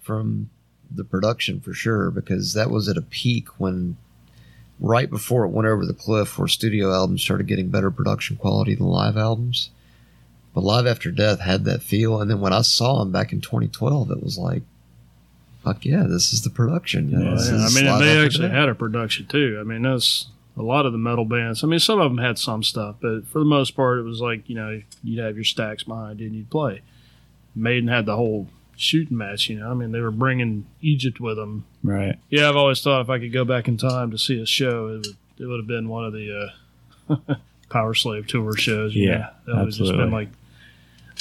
from 0.00 0.48
the 0.94 1.04
production 1.04 1.60
for 1.60 1.74
sure, 1.74 2.10
because 2.10 2.54
that 2.54 2.70
was 2.70 2.88
at 2.88 2.96
a 2.96 3.02
peak 3.02 3.48
when. 3.60 3.96
Right 4.84 5.08
before 5.08 5.44
it 5.44 5.50
went 5.50 5.68
over 5.68 5.86
the 5.86 5.94
cliff, 5.94 6.36
where 6.36 6.48
studio 6.48 6.92
albums 6.92 7.22
started 7.22 7.46
getting 7.46 7.68
better 7.68 7.88
production 7.88 8.36
quality 8.36 8.74
than 8.74 8.86
live 8.86 9.16
albums, 9.16 9.70
but 10.54 10.64
Live 10.64 10.88
After 10.88 11.12
Death 11.12 11.38
had 11.38 11.64
that 11.66 11.84
feel. 11.84 12.20
And 12.20 12.28
then 12.28 12.40
when 12.40 12.52
I 12.52 12.62
saw 12.62 13.00
him 13.00 13.12
back 13.12 13.32
in 13.32 13.40
2012, 13.40 14.10
it 14.10 14.20
was 14.22 14.36
like, 14.38 14.62
fuck 15.62 15.84
yeah, 15.84 16.02
this 16.08 16.32
is 16.32 16.42
the 16.42 16.50
production. 16.50 17.10
You 17.10 17.18
know, 17.18 17.34
Yeah, 17.36 17.50
Yeah, 17.50 17.66
I 17.66 17.68
mean, 17.70 18.00
they 18.00 18.24
actually 18.24 18.48
Death. 18.48 18.56
had 18.56 18.68
a 18.68 18.74
production 18.74 19.26
too. 19.26 19.56
I 19.60 19.62
mean, 19.62 19.82
that's 19.82 20.26
a 20.56 20.62
lot 20.62 20.84
of 20.84 20.90
the 20.90 20.98
metal 20.98 21.26
bands. 21.26 21.62
I 21.62 21.68
mean, 21.68 21.78
some 21.78 22.00
of 22.00 22.10
them 22.10 22.18
had 22.18 22.36
some 22.38 22.64
stuff, 22.64 22.96
but 23.00 23.26
for 23.28 23.38
the 23.38 23.44
most 23.44 23.76
part, 23.76 24.00
it 24.00 24.02
was 24.02 24.20
like 24.20 24.48
you 24.48 24.56
know 24.56 24.82
you'd 25.04 25.24
have 25.24 25.36
your 25.36 25.44
stacks 25.44 25.84
behind 25.84 26.18
you 26.18 26.26
and 26.26 26.34
you'd 26.34 26.50
play. 26.50 26.82
Maiden 27.54 27.88
had 27.88 28.06
the 28.06 28.16
whole 28.16 28.48
shooting 28.82 29.16
match. 29.16 29.48
You 29.48 29.60
know, 29.60 29.70
I 29.70 29.74
mean, 29.74 29.92
they 29.92 30.00
were 30.00 30.10
bringing 30.10 30.66
Egypt 30.80 31.20
with 31.20 31.36
them. 31.36 31.64
Right. 31.82 32.16
Yeah, 32.30 32.48
I've 32.48 32.56
always 32.56 32.80
thought 32.82 33.00
if 33.02 33.10
I 33.10 33.18
could 33.18 33.32
go 33.32 33.44
back 33.44 33.68
in 33.68 33.76
time 33.76 34.10
to 34.10 34.18
see 34.18 34.40
a 34.40 34.46
show, 34.46 34.88
it 34.88 34.92
would 34.92 35.06
it 35.38 35.46
would 35.46 35.58
have 35.60 35.66
been 35.66 35.88
one 35.88 36.04
of 36.04 36.12
the 36.12 36.52
uh, 37.08 37.16
Powerslave 37.70 38.26
tour 38.26 38.56
shows. 38.56 38.94
you 38.94 39.08
Yeah, 39.08 39.18
know? 39.18 39.28
that 39.46 39.54
would 39.56 39.64
have 39.66 39.74
just 39.74 39.92
been 39.92 40.10
like 40.10 40.28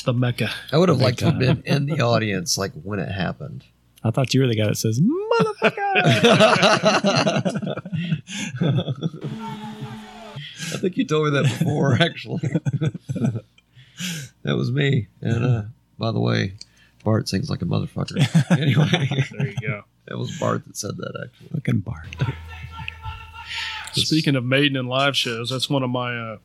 the 0.05 0.13
mecca. 0.13 0.49
I 0.71 0.77
would 0.77 0.89
have 0.89 0.97
Big 0.97 1.05
liked 1.05 1.19
to 1.19 1.25
have 1.25 1.39
been 1.39 1.63
in 1.65 1.85
the 1.85 2.01
audience 2.01 2.57
like 2.57 2.73
when 2.83 2.99
it 2.99 3.11
happened. 3.11 3.63
I 4.03 4.09
thought 4.09 4.33
you 4.33 4.41
were 4.41 4.47
the 4.47 4.55
guy 4.55 4.65
that 4.65 4.77
says, 4.77 4.99
motherfucker. 4.99 5.77
I 10.73 10.77
think 10.77 10.97
you 10.97 11.05
told 11.05 11.25
me 11.25 11.31
that 11.39 11.43
before, 11.59 12.01
actually. 12.01 12.39
that 14.43 14.55
was 14.55 14.71
me. 14.71 15.07
And 15.21 15.45
uh, 15.45 15.61
by 15.99 16.11
the 16.11 16.19
way, 16.19 16.53
Bart 17.03 17.27
sings 17.29 17.49
like 17.49 17.61
a 17.61 17.65
motherfucker. 17.65 18.17
Anyway, 18.59 19.25
There 19.37 19.47
you 19.47 19.55
go. 19.67 19.83
It 20.09 20.17
was 20.17 20.37
Bart 20.39 20.65
that 20.67 20.75
said 20.77 20.97
that, 20.97 21.13
actually. 21.25 21.47
Fucking 21.59 21.79
Bart. 21.79 22.07
Speaking 23.93 24.35
of 24.35 24.45
Maiden 24.45 24.77
and 24.77 24.87
live 24.87 25.17
shows, 25.17 25.49
that's 25.49 25.69
one 25.69 25.83
of 25.83 25.89
my 25.89 26.17
uh, 26.17 26.37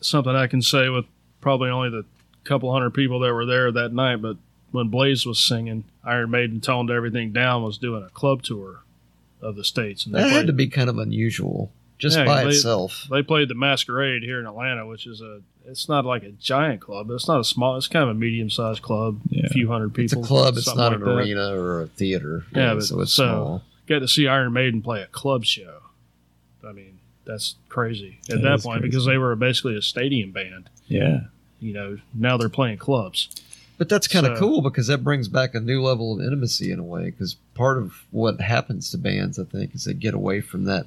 something 0.00 0.34
I 0.34 0.46
can 0.46 0.62
say 0.62 0.88
with 0.88 1.04
probably 1.40 1.68
only 1.68 1.90
the 1.90 2.04
couple 2.44 2.72
hundred 2.72 2.90
people 2.94 3.20
that 3.20 3.32
were 3.32 3.44
there 3.44 3.70
that 3.72 3.92
night. 3.92 4.22
But 4.22 4.38
when 4.70 4.88
Blaze 4.88 5.26
was 5.26 5.38
singing, 5.38 5.84
Iron 6.02 6.30
Maiden 6.30 6.60
toned 6.60 6.90
everything 6.90 7.32
down. 7.32 7.62
Was 7.62 7.76
doing 7.76 8.02
a 8.02 8.08
club 8.08 8.42
tour 8.42 8.80
of 9.42 9.56
the 9.56 9.64
states, 9.64 10.06
and 10.06 10.14
they 10.14 10.22
That 10.22 10.30
had 10.30 10.46
to 10.46 10.52
be 10.54 10.68
kind 10.68 10.88
of 10.88 10.98
unusual 10.98 11.70
just 11.98 12.16
Yeah, 12.16 12.24
by 12.24 12.44
they- 12.44 12.50
itself. 12.50 13.06
they 13.10 13.22
played 13.22 13.48
the 13.48 13.54
Masquerade 13.54 14.22
here 14.22 14.40
in 14.40 14.46
Atlanta, 14.46 14.86
which 14.86 15.06
is 15.06 15.20
a 15.20 15.40
it's 15.66 15.88
not 15.88 16.04
like 16.04 16.22
a 16.22 16.30
giant 16.32 16.80
club. 16.80 17.10
It's 17.10 17.28
not 17.28 17.40
a 17.40 17.44
small. 17.44 17.76
It's 17.76 17.88
kind 17.88 18.02
of 18.04 18.08
a 18.10 18.14
medium 18.14 18.50
sized 18.50 18.82
club, 18.82 19.20
Yeah. 19.30 19.46
a 19.46 19.48
few 19.50 19.68
hundred 19.68 19.90
people. 19.94 20.18
It's 20.20 20.26
a 20.26 20.28
club. 20.28 20.54
It's 20.56 20.66
not 20.66 20.92
like 20.92 21.00
an 21.00 21.04
that. 21.04 21.10
arena 21.10 21.54
or 21.56 21.82
a 21.82 21.86
theater. 21.86 22.44
Yeah, 22.54 22.68
Yeah, 22.68 22.74
but 22.74 22.82
so 22.84 23.00
it's 23.00 23.14
so- 23.14 23.24
small. 23.28 23.62
Got 23.88 23.98
to 24.00 24.08
see 24.08 24.28
Iron 24.28 24.52
Maiden 24.52 24.80
play 24.80 25.02
a 25.02 25.06
club 25.06 25.44
show. 25.44 25.78
I 26.66 26.72
mean, 26.72 26.98
that's 27.24 27.56
crazy 27.68 28.18
at 28.30 28.36
That 28.36 28.42
that, 28.42 28.62
point 28.62 28.80
crazy. 28.80 28.90
because 28.90 29.06
they 29.06 29.18
were 29.18 29.34
basically 29.36 29.76
a 29.76 29.82
stadium 29.82 30.30
band. 30.30 30.68
Yeah. 30.86 31.22
You 31.60 31.72
know, 31.72 31.98
now 32.14 32.36
they're 32.36 32.48
playing 32.48 32.78
clubs. 32.78 33.28
But 33.78 33.88
that's 33.88 34.06
kind 34.06 34.26
of 34.26 34.36
So- 34.36 34.40
cool 34.40 34.62
because 34.62 34.86
that 34.86 35.02
brings 35.02 35.26
back 35.28 35.54
a 35.54 35.60
new 35.60 35.82
level 35.82 36.14
of 36.14 36.24
intimacy 36.24 36.70
in 36.70 36.78
a 36.78 36.84
way. 36.84 37.06
Because 37.06 37.34
part 37.54 37.78
of 37.78 38.04
what 38.12 38.40
happens 38.40 38.90
to 38.90 38.98
bands, 38.98 39.38
I 39.38 39.44
think, 39.44 39.74
is 39.74 39.84
they 39.84 39.94
get 39.94 40.14
away 40.14 40.40
from 40.40 40.64
that 40.64 40.86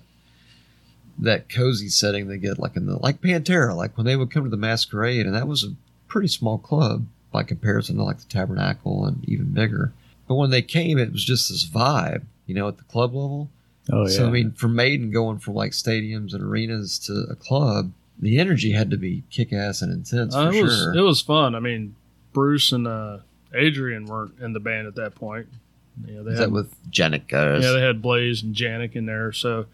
that 1.19 1.50
cozy 1.50 1.89
setting 1.89 2.27
they 2.27 2.38
get, 2.38 2.60
like 2.60 2.75
in 2.75 2.86
the 2.86 2.98
like 2.98 3.22
Pantera, 3.22 3.75
like 3.75 3.98
when 3.98 4.05
they 4.05 4.15
would 4.15 4.31
come 4.31 4.43
to 4.43 4.50
the 4.50 4.57
Masquerade, 4.57 5.25
and 5.25 5.36
that 5.36 5.48
was 5.48 5.63
a 5.63 5.74
pretty 6.07 6.27
small 6.27 6.57
club 6.57 7.05
by 7.31 7.43
comparison 7.43 7.98
to 7.98 8.03
like 8.03 8.17
the 8.19 8.25
Tabernacle 8.27 9.05
and 9.05 9.27
even 9.27 9.53
bigger. 9.53 9.93
But 10.27 10.36
when 10.36 10.50
they 10.50 10.62
came, 10.62 10.98
it 10.98 11.12
was 11.12 11.24
just 11.24 11.50
this 11.50 11.65
vibe, 11.65 12.24
you 12.48 12.55
know, 12.55 12.67
at 12.67 12.77
the 12.77 12.84
club 12.86 13.13
level. 13.13 13.50
Oh, 13.91 14.03
yeah. 14.03 14.10
So 14.10 14.27
I 14.27 14.31
mean, 14.31 14.51
for 14.51 14.67
Maiden 14.67 15.12
going 15.12 15.39
from 15.39 15.53
like 15.53 15.72
stadiums 15.72 16.34
and 16.34 16.41
arenas 16.43 16.98
to 17.00 17.25
a 17.29 17.36
club, 17.36 17.91
the 18.19 18.39
energy 18.39 18.72
had 18.72 18.89
to 18.91 18.98
be 18.98 19.24
kick 19.29 19.53
ass 19.53 19.81
and 19.81 19.91
intense 19.91 20.34
for 20.34 20.41
Uh, 20.41 20.51
it 20.51 20.63
was 20.63 20.75
sure. 20.75 20.95
it 20.95 21.01
was 21.01 21.22
fun. 21.22 21.53
I 21.55 21.60
mean, 21.60 21.95
Bruce 22.34 22.72
and 22.72 22.88
uh, 22.88 23.19
Adrian 23.53 24.05
weren't 24.05 24.39
in 24.39 24.53
the 24.53 24.60
band 24.60 24.88
at 24.88 24.95
that 24.95 25.15
point. 25.15 25.48
You 26.05 26.15
know, 26.15 26.24
they 26.24 26.31
Is 26.31 26.39
had, 26.39 26.48
that 26.50 26.51
with 26.51 26.74
guys? 27.27 27.63
yeah, 27.63 27.72
they 27.72 27.81
had 27.81 28.01
Blaze 28.01 28.43
and 28.43 28.55
Janick 28.55 28.95
in 28.95 29.05
there, 29.05 29.31
so 29.31 29.65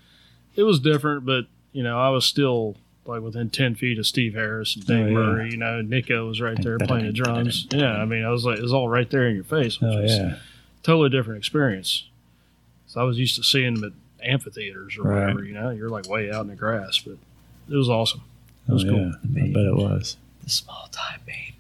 it 0.55 0.63
was 0.63 0.79
different. 0.79 1.25
But 1.25 1.45
you 1.73 1.83
know, 1.83 1.99
I 1.99 2.09
was 2.09 2.25
still 2.25 2.75
like 3.05 3.21
within 3.21 3.49
ten 3.49 3.75
feet 3.75 3.97
of 3.99 4.05
Steve 4.07 4.33
Harris 4.33 4.75
and 4.75 4.85
Dave 4.85 5.05
Oh, 5.05 5.09
yeah. 5.09 5.13
Murray. 5.15 5.51
You 5.51 5.57
know, 5.57 5.81
Nicko 5.81 6.27
was 6.27 6.39
right 6.41 6.61
there 6.61 6.77
playing 6.77 7.05
the 7.07 7.13
drums. 7.13 7.67
Yeah, 7.71 7.93
I 7.97 8.05
mean, 8.05 8.23
I 8.23 8.29
was 8.29 8.45
like, 8.45 8.57
it 8.59 8.61
was 8.63 8.73
all 8.73 8.87
right 8.89 9.09
there 9.09 9.27
in 9.27 9.35
your 9.35 9.43
face. 9.43 9.79
Which 9.81 9.91
Oh, 9.91 10.01
was 10.01 10.11
yeah. 10.11 10.35
totally 10.83 11.09
different 11.09 11.37
experience. 11.39 12.07
So 12.87 12.99
I 13.01 13.03
was 13.03 13.17
used 13.17 13.35
to 13.37 13.43
seeing 13.43 13.75
them 13.75 13.83
at 14.21 14.27
amphitheaters 14.29 14.97
or 14.97 15.03
Right. 15.03 15.21
whatever. 15.21 15.43
You 15.43 15.53
know, 15.53 15.69
you're 15.71 15.89
like 15.89 16.07
way 16.09 16.31
out 16.31 16.41
in 16.41 16.47
the 16.47 16.55
grass, 16.55 16.99
but 16.99 17.17
it 17.69 17.75
was 17.75 17.89
awesome. 17.89 18.21
It 18.67 18.71
Oh, 18.71 18.73
was 18.75 18.83
cool. 18.83 18.93
yeah. 18.99 19.11
I 19.23 19.47
bet 19.47 19.65
it 19.65 19.75
was. 19.75 20.17
The 20.43 20.49
small 20.49 20.89
time 20.91 21.21
babe. 21.25 21.53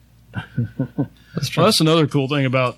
Let's 1.35 1.55
Well, 1.57 1.65
that's 1.65 1.81
another 1.81 2.07
cool 2.07 2.27
thing 2.27 2.45
about 2.45 2.77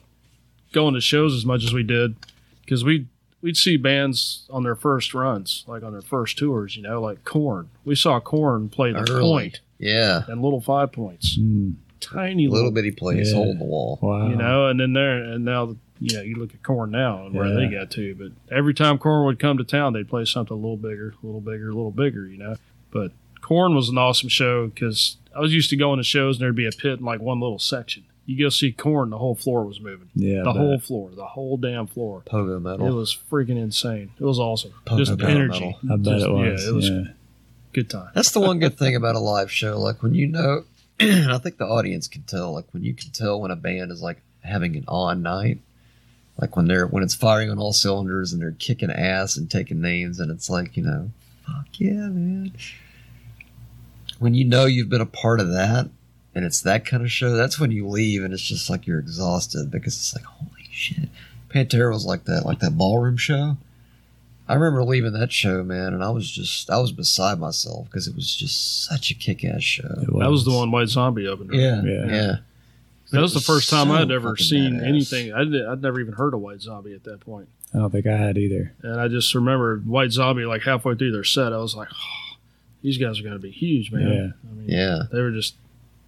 going 0.72 0.93
to 0.93 1.01
shows 1.01 1.34
as 1.36 1.46
much 1.46 1.63
as 1.63 1.74
we 1.74 1.84
did, 1.84 2.15
because 2.62 2.84
we 2.84 3.08
we'd 3.43 3.57
see 3.57 3.77
bands 3.77 4.47
on 4.50 4.63
their 4.63 4.75
first 4.75 5.13
runs, 5.13 5.63
like 5.67 5.83
on 5.83 5.91
their 5.91 6.01
first 6.01 6.38
tours. 6.39 6.75
You 6.75 6.81
know, 6.81 7.00
like 7.01 7.23
Korn. 7.25 7.69
We 7.85 7.93
saw 7.95 8.19
Korn 8.19 8.69
play 8.69 8.91
the 8.93 9.05
Early. 9.12 9.19
point 9.21 9.59
Yeah. 9.77 10.23
and 10.27 10.41
little 10.41 10.62
five 10.62 10.91
points, 10.91 11.38
Mm. 11.38 11.75
tiny 12.00 12.47
Little 12.47 12.65
little, 12.65 12.71
bitty 12.71 12.91
place, 12.91 13.29
Yeah. 13.31 13.35
hole 13.38 13.51
in 13.51 13.59
the 13.59 13.65
wall. 13.65 14.00
Wow. 14.01 14.29
you 14.29 14.35
know. 14.35 14.67
And 14.67 14.79
then 14.79 14.93
there 14.93 15.17
and 15.23 15.45
now, 15.45 15.75
you 16.00 16.15
know, 16.15 16.21
you 16.23 16.35
look 16.35 16.53
at 16.53 16.63
Korn 16.63 16.91
now 16.91 17.25
and 17.27 17.35
where 17.35 17.47
Yeah. 17.47 17.55
they 17.67 17.67
got 17.75 17.91
to. 17.91 18.15
But 18.15 18.31
every 18.55 18.73
time 18.73 18.97
Korn 18.97 19.25
would 19.25 19.39
come 19.39 19.57
to 19.59 19.63
town, 19.63 19.93
they'd 19.93 20.07
play 20.09 20.25
something 20.25 20.55
a 20.55 20.59
little 20.59 20.77
bigger, 20.77 21.13
a 21.21 21.25
little 21.25 21.41
bigger, 21.41 21.69
a 21.69 21.73
little 21.75 21.91
bigger. 21.91 22.25
You 22.25 22.38
know, 22.38 22.55
but 22.91 23.12
Korn 23.41 23.75
was 23.75 23.89
an 23.89 23.97
awesome 23.97 24.29
show 24.29 24.67
because 24.67 25.17
I 25.35 25.41
was 25.41 25.53
used 25.53 25.69
to 25.71 25.75
going 25.75 25.97
to 25.97 26.03
shows 26.03 26.38
and 26.38 26.43
there'd 26.43 26.55
be 26.55 26.65
a 26.67 26.71
pit 26.71 27.00
in 27.00 27.05
like 27.05 27.19
one 27.21 27.41
little 27.41 27.59
section. 27.59 28.03
You 28.25 28.45
go 28.45 28.49
see 28.49 28.71
Korn, 28.71 29.09
the 29.09 29.17
whole 29.17 29.35
floor 29.35 29.65
was 29.65 29.81
moving. 29.81 30.09
yeah. 30.15 30.43
The 30.43 30.53
bet. 30.53 30.55
whole 30.55 30.79
floor, 30.79 31.09
the 31.13 31.25
whole 31.25 31.57
damn 31.57 31.87
floor. 31.87 32.23
Pogo 32.25 32.61
metal. 32.61 32.87
It 32.87 32.91
was 32.91 33.17
freaking 33.29 33.57
insane. 33.57 34.11
It 34.17 34.23
was 34.23 34.39
awesome. 34.39 34.73
Pogo 34.85 34.97
Just 34.99 35.11
metal 35.17 35.27
energy. 35.29 35.77
metal. 35.83 35.93
I 35.93 35.95
bet 35.97 36.13
Just- 36.13 36.25
it 36.25 36.31
was. 36.31 36.63
Yeah, 36.63 36.69
it 36.69 36.73
was 36.73 36.89
yeah. 36.89 37.03
good 37.73 37.89
time. 37.89 38.09
That's 38.15 38.31
the 38.31 38.39
one 38.39 38.59
good 38.59 38.77
thing 38.77 38.95
about 38.95 39.15
a 39.15 39.19
live 39.19 39.51
show. 39.51 39.77
Like 39.79 40.01
when 40.01 40.15
you 40.15 40.27
know, 40.27 40.63
I 41.01 41.37
think 41.39 41.57
the 41.57 41.65
audience 41.65 42.07
can 42.07 42.21
tell. 42.23 42.53
Like 42.53 42.65
when 42.71 42.83
you 42.83 42.93
can 42.93 43.11
tell 43.11 43.41
when 43.41 43.51
a 43.51 43.57
band 43.57 43.91
is 43.91 44.01
like 44.01 44.21
having 44.41 44.77
an 44.77 44.85
on 44.87 45.21
night, 45.21 45.59
like 46.39 46.55
when 46.55 46.67
they're 46.67 46.87
when 46.87 47.03
it's 47.03 47.15
firing 47.15 47.49
on 47.49 47.59
all 47.59 47.73
cylinders 47.73 48.31
and 48.31 48.41
they're 48.41 48.51
kicking 48.51 48.89
ass 48.89 49.35
and 49.35 49.51
taking 49.51 49.81
names, 49.81 50.19
and 50.21 50.31
it's 50.31 50.49
like 50.49 50.77
you 50.77 50.83
know, 50.83 51.11
fuck 51.45 51.65
yeah, 51.77 51.91
man. 51.91 52.53
When 54.19 54.33
you 54.33 54.45
know 54.45 54.63
you've 54.65 54.89
been 54.89 55.01
a 55.01 55.05
part 55.05 55.41
of 55.41 55.49
that, 55.49 55.89
and 56.35 56.45
it's 56.45 56.61
that 56.61 56.85
kind 56.85 57.03
of 57.03 57.11
show, 57.11 57.35
that's 57.35 57.59
when 57.59 57.71
you 57.71 57.87
leave 57.87 58.23
and 58.23 58.33
it's 58.33 58.43
just 58.43 58.69
like 58.69 58.87
you're 58.87 58.99
exhausted 58.99 59.69
because 59.71 59.95
it's 59.95 60.15
like 60.15 60.25
holy 60.25 60.67
shit. 60.71 61.09
Pantera 61.49 61.91
was 61.93 62.05
like 62.05 62.23
that, 62.25 62.45
like 62.45 62.59
that 62.59 62.77
ballroom 62.77 63.17
show. 63.17 63.57
I 64.47 64.55
remember 64.55 64.83
leaving 64.83 65.13
that 65.13 65.31
show, 65.31 65.63
man, 65.63 65.93
and 65.93 66.03
I 66.03 66.09
was 66.09 66.29
just 66.29 66.69
I 66.69 66.77
was 66.77 66.91
beside 66.91 67.39
myself 67.39 67.85
because 67.85 68.07
it 68.07 68.15
was 68.15 68.35
just 68.35 68.85
such 68.85 69.09
a 69.11 69.13
kick-ass 69.13 69.63
show. 69.63 69.87
It 70.01 70.07
That 70.19 70.29
was 70.31 70.43
the 70.43 70.51
one 70.51 70.69
White 70.71 70.89
Zombie 70.89 71.27
opened. 71.27 71.51
with. 71.51 71.59
Yeah, 71.59 71.81
Yeah. 71.83 72.05
yeah. 72.07 72.35
That 73.11 73.21
was 73.21 73.33
the 73.35 73.39
first 73.41 73.69
time 73.69 73.87
So 73.87 73.93
I'd 73.93 74.09
ever 74.11 74.35
seen 74.35 74.79
badass. 74.79 74.87
anything. 74.87 75.33
I 75.33 75.43
did, 75.43 75.65
I'd 75.65 75.81
never 75.83 75.99
even 75.99 76.15
heard 76.15 76.33
of 76.33 76.39
White 76.41 76.61
Zombie 76.61 76.93
at 76.95 77.03
that 77.03 77.19
point. 77.19 77.47
I 77.73 77.77
don't 77.77 77.91
think 77.91 78.07
I 78.07 78.17
had 78.17 78.37
either. 78.39 78.73
And 78.81 78.99
I 78.99 79.07
just 79.07 79.33
remember 79.35 79.77
White 79.79 80.11
Zombie, 80.11 80.45
like 80.45 80.63
halfway 80.63 80.95
through 80.95 81.11
their 81.11 81.23
set, 81.23 81.53
I 81.53 81.57
was 81.57 81.75
like, 81.75 81.89
oh, 81.93 82.37
these 82.81 82.97
guys 82.97 83.19
are 83.19 83.23
going 83.23 83.33
to 83.35 83.39
be 83.39 83.51
huge, 83.51 83.91
man. 83.91 84.01
Yeah. 84.11 84.49
I 84.51 84.53
mean, 84.55 84.65
Yeah. 84.67 85.03
they 85.11 85.21
were 85.21 85.31
just 85.31 85.55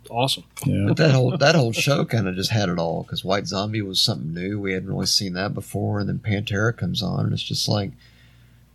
awesome. 0.10 0.44
Yeah. 0.66 0.86
But 0.88 0.98
that 0.98 1.12
whole 1.12 1.38
that 1.38 1.56
whole 1.56 1.72
show 1.72 2.06
kind 2.06 2.28
of 2.28 2.36
just 2.36 2.52
had 2.52 2.70
it 2.70 2.80
all 2.80 3.04
because 3.04 3.24
White 3.24 3.48
Zombie 3.48 3.82
was 3.82 4.02
something 4.02 4.34
new. 4.34 4.60
We 4.60 4.74
hadn't 4.74 4.90
really 4.90 5.06
seen 5.06 5.34
that 5.34 5.54
before, 5.54 6.00
and 6.00 6.10
then 6.10 6.20
Pantera 6.20 6.76
comes 6.76 7.02
on, 7.02 7.26
and 7.26 7.34
it's 7.34 7.44
just 7.44 7.68
like 7.68 7.92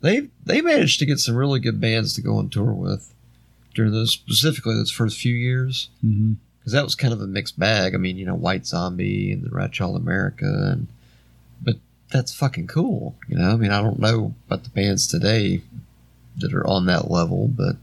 they 0.01 0.29
they 0.45 0.61
managed 0.61 0.99
to 1.01 1.07
get 1.07 1.19
some 1.19 1.37
really 1.37 1.61
good 1.61 1.81
bands 1.81 2.15
to 2.15 2.23
go 2.23 2.37
on 2.37 2.49
tour 2.49 2.73
with 2.73 3.13
during 3.75 3.93
those 3.93 4.13
specifically 4.13 4.75
those 4.75 4.91
first 4.91 5.19
few 5.19 5.35
years 5.35 5.91
mm-hmm. 6.05 6.33
because 6.59 6.73
that 6.73 6.85
was 6.85 6.95
kind 6.95 7.13
of 7.13 7.21
a 7.21 7.27
mixed 7.27 7.59
bag. 7.59 7.95
I 7.95 7.99
mean, 7.99 8.17
you 8.17 8.27
know, 8.27 8.35
White 8.35 8.67
Zombie 8.67 9.33
and 9.33 9.45
the 9.45 9.51
Wrathchild 9.51 9.97
America, 9.97 10.47
and 10.47 10.89
but 11.63 11.77
that's 12.11 12.35
fucking 12.35 12.67
cool. 12.67 13.17
You 13.29 13.39
know, 13.39 13.51
I 13.51 13.57
mean, 13.57 13.71
I 13.71 13.83
don't 13.83 13.99
know 13.99 14.35
about 14.47 14.65
the 14.65 14.71
bands 14.71 15.07
today 15.07 15.63
that 16.39 16.55
are 16.55 16.67
on 16.67 16.87
that 16.87 17.11
level, 17.11 17.49
but 17.49 17.77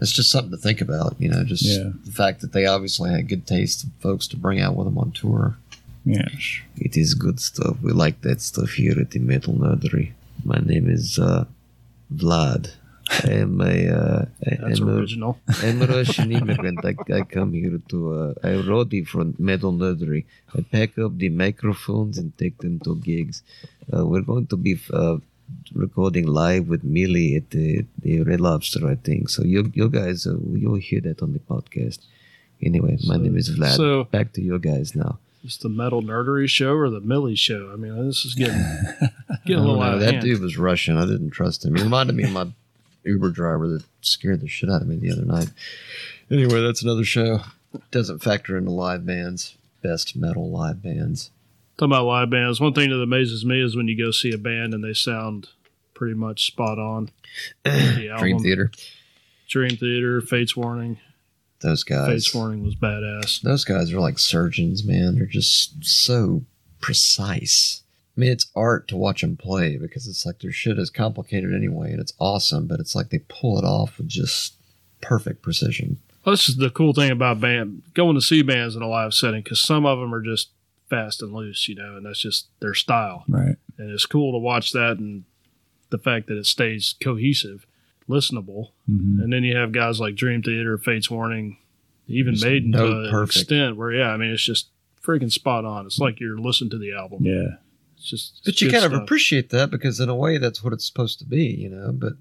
it's 0.00 0.12
just 0.12 0.30
something 0.30 0.50
to 0.52 0.56
think 0.56 0.80
about. 0.80 1.16
You 1.18 1.28
know, 1.30 1.44
just 1.44 1.64
Yeah. 1.64 1.90
the 2.04 2.12
fact 2.12 2.40
that 2.40 2.52
they 2.52 2.66
obviously 2.66 3.10
had 3.10 3.28
good 3.28 3.46
taste 3.46 3.84
of 3.84 3.90
folks 4.00 4.26
to 4.28 4.36
bring 4.36 4.60
out 4.60 4.76
with 4.76 4.86
them 4.86 4.98
on 4.98 5.12
tour. 5.12 5.56
Yeah. 6.04 6.28
It 6.76 6.96
is 6.96 7.14
good 7.14 7.40
stuff. 7.40 7.76
We 7.82 7.92
like 7.92 8.22
that 8.22 8.40
stuff 8.40 8.70
here 8.70 8.98
at 9.00 9.10
the 9.10 9.18
Metal 9.18 9.54
Nerdery. 9.54 10.12
My 10.44 10.58
name 10.64 10.88
is 10.88 11.18
uh, 11.18 11.44
Vlad. 12.14 12.72
I 13.10 13.30
am 13.30 13.60
a, 13.60 13.88
uh, 13.88 14.24
I- 14.46 14.56
That's 14.68 14.80
I'm 14.80 14.88
a 14.88 14.92
original. 14.96 15.38
I'm 15.62 15.80
a 15.82 15.86
Russian 15.86 16.30
immigrant. 16.30 16.78
I, 16.84 16.94
I 17.12 17.22
come 17.22 17.52
here 17.54 17.80
to, 17.88 18.12
uh, 18.14 18.34
I 18.42 18.48
roadie 18.62 19.06
from 19.06 19.34
Metal 19.38 19.72
Nerdery. 19.72 20.24
I 20.54 20.60
pack 20.60 20.98
up 20.98 21.16
the 21.16 21.30
microphones 21.30 22.18
and 22.18 22.36
take 22.36 22.58
them 22.58 22.80
to 22.80 22.96
gigs. 22.96 23.42
Uh, 23.92 24.04
we're 24.06 24.20
going 24.22 24.46
to 24.48 24.56
be 24.56 24.78
uh, 24.92 25.16
recording 25.74 26.26
live 26.26 26.68
with 26.68 26.84
Millie 26.84 27.36
at 27.36 27.50
the, 27.50 27.84
the 28.00 28.22
Red 28.22 28.40
Lobster, 28.40 28.86
I 28.88 28.94
think. 28.96 29.28
So 29.28 29.42
you, 29.44 29.70
you 29.74 29.88
guys, 29.88 30.26
uh, 30.26 30.36
you'll 30.52 30.76
hear 30.76 31.00
that 31.02 31.22
on 31.22 31.32
the 31.32 31.38
podcast. 31.40 31.98
Anyway, 32.62 32.98
my 33.06 33.16
name 33.16 33.36
is 33.36 33.50
Vlad. 33.56 33.76
so- 33.76 34.04
Back 34.04 34.32
to 34.34 34.42
you 34.42 34.58
guys 34.58 34.94
now. 34.94 35.18
It's 35.44 35.56
the 35.56 35.68
metal 35.68 36.02
nerdery 36.02 36.48
show 36.48 36.72
or 36.74 36.90
the 36.90 37.00
Millie 37.00 37.36
show. 37.36 37.70
I 37.72 37.76
mean, 37.76 38.06
this 38.06 38.24
is 38.24 38.34
getting 38.34 38.58
getting 39.46 39.62
a 39.62 39.66
little 39.66 39.76
know. 39.76 39.82
out 39.82 39.94
of 39.94 40.00
That 40.00 40.14
hand. 40.14 40.24
dude 40.24 40.40
was 40.42 40.58
Russian. 40.58 40.96
I 40.96 41.06
didn't 41.06 41.30
trust 41.30 41.64
him. 41.64 41.76
He 41.76 41.82
reminded 41.82 42.16
me 42.16 42.24
of 42.24 42.32
my 42.32 42.48
Uber 43.04 43.30
driver 43.30 43.68
that 43.68 43.84
scared 44.00 44.40
the 44.40 44.48
shit 44.48 44.68
out 44.68 44.82
of 44.82 44.88
me 44.88 44.96
the 44.96 45.12
other 45.12 45.24
night. 45.24 45.50
Anyway, 46.28 46.60
that's 46.60 46.82
another 46.82 47.04
show. 47.04 47.38
Doesn't 47.92 48.18
factor 48.18 48.58
into 48.58 48.72
live 48.72 49.06
bands. 49.06 49.56
Best 49.80 50.16
metal 50.16 50.50
live 50.50 50.82
bands. 50.82 51.30
Talking 51.78 51.92
about 51.92 52.06
live 52.06 52.30
bands, 52.30 52.60
one 52.60 52.74
thing 52.74 52.90
that 52.90 53.00
amazes 53.00 53.44
me 53.44 53.62
is 53.62 53.76
when 53.76 53.86
you 53.86 53.96
go 53.96 54.10
see 54.10 54.32
a 54.32 54.38
band 54.38 54.74
and 54.74 54.82
they 54.82 54.92
sound 54.92 55.48
pretty 55.94 56.14
much 56.14 56.46
spot 56.46 56.78
on. 56.78 57.10
The. 57.64 58.16
Dream 58.18 58.40
Theater. 58.40 58.72
Dream 59.48 59.76
Theater, 59.76 60.20
Fates 60.20 60.56
Warning. 60.56 60.98
Those 61.60 61.84
guys. 61.84 62.08
Fates 62.08 62.34
Warning 62.34 62.64
was 62.64 62.74
badass. 62.74 63.42
Those 63.42 63.64
guys 63.64 63.92
are 63.92 64.00
like 64.00 64.18
surgeons, 64.18 64.84
man. 64.84 65.14
They're 65.14 65.26
just 65.26 65.84
so 65.84 66.42
precise. 66.80 67.82
I 68.16 68.20
mean, 68.20 68.32
it's 68.32 68.50
art 68.56 68.88
to 68.88 68.96
watch 68.96 69.20
them 69.20 69.36
play 69.36 69.76
because 69.76 70.08
it's 70.08 70.26
like 70.26 70.40
their 70.40 70.50
shit 70.50 70.78
is 70.80 70.90
complicated 70.90 71.54
anyway, 71.54 71.92
and 71.92 72.00
it's 72.00 72.14
awesome. 72.18 72.66
But 72.66 72.80
it's 72.80 72.96
like 72.96 73.10
they 73.10 73.20
pull 73.28 73.56
it 73.56 73.64
off 73.64 73.98
with 73.98 74.08
just 74.08 74.54
perfect 75.00 75.42
precision. 75.42 75.98
Well, 76.24 76.32
this 76.32 76.48
is 76.48 76.56
the 76.56 76.70
cool 76.70 76.92
thing 76.92 77.12
about 77.12 77.40
band 77.40 77.82
going 77.94 78.16
to 78.16 78.20
see 78.20 78.42
bands 78.42 78.74
in 78.74 78.82
a 78.82 78.88
live 78.88 79.14
setting 79.14 79.42
because 79.42 79.62
some 79.64 79.86
of 79.86 80.00
them 80.00 80.12
are 80.12 80.22
just 80.22 80.50
fast 80.88 81.22
and 81.22 81.32
loose, 81.32 81.68
you 81.68 81.74
know, 81.74 81.96
and 81.96 82.06
that's 82.06 82.20
just 82.20 82.48
their 82.60 82.74
style. 82.74 83.24
Right. 83.28 83.56
And 83.76 83.90
it's 83.90 84.06
cool 84.06 84.32
to 84.32 84.38
watch 84.38 84.72
that 84.72 84.98
and 84.98 85.24
the 85.90 85.98
fact 85.98 86.26
that 86.28 86.36
it 86.38 86.46
stays 86.46 86.94
cohesive, 87.00 87.66
listenable. 88.08 88.70
hmm 88.86 89.20
And 89.20 89.32
then 89.32 89.44
you 89.44 89.56
have 89.56 89.72
guys 89.72 90.00
like 90.00 90.14
Dream 90.14 90.42
Theater, 90.42 90.78
Fates 90.78 91.10
Warning, 91.10 91.58
even 92.06 92.34
Just 92.34 92.44
Maiden 92.44 92.72
to 92.72 92.78
note 92.78 93.14
an 93.14 93.24
extent 93.24 93.76
where, 93.76 93.92
yeah, 93.92 94.08
I 94.08 94.16
mean, 94.16 94.30
it's 94.30 94.44
just 94.44 94.68
freaking 95.02 95.32
spot 95.32 95.64
on. 95.64 95.86
It's 95.86 95.98
like 95.98 96.20
you're 96.20 96.38
listening 96.38 96.70
to 96.70 96.78
the 96.78 96.94
album. 96.94 97.24
Yeah. 97.24 97.56
It's 97.96 98.08
just, 98.08 98.42
But 98.44 98.60
you 98.60 98.70
good 98.70 98.80
kind 98.80 98.92
of 98.92 99.00
appreciate 99.00 99.50
that 99.50 99.70
because 99.70 100.00
in 100.00 100.08
a 100.08 100.14
way 100.14 100.38
that's 100.38 100.62
what 100.62 100.72
it's 100.72 100.86
supposed 100.86 101.18
to 101.18 101.24
be, 101.24 101.46
you 101.46 101.68
know. 101.68 101.92
But 101.92 102.12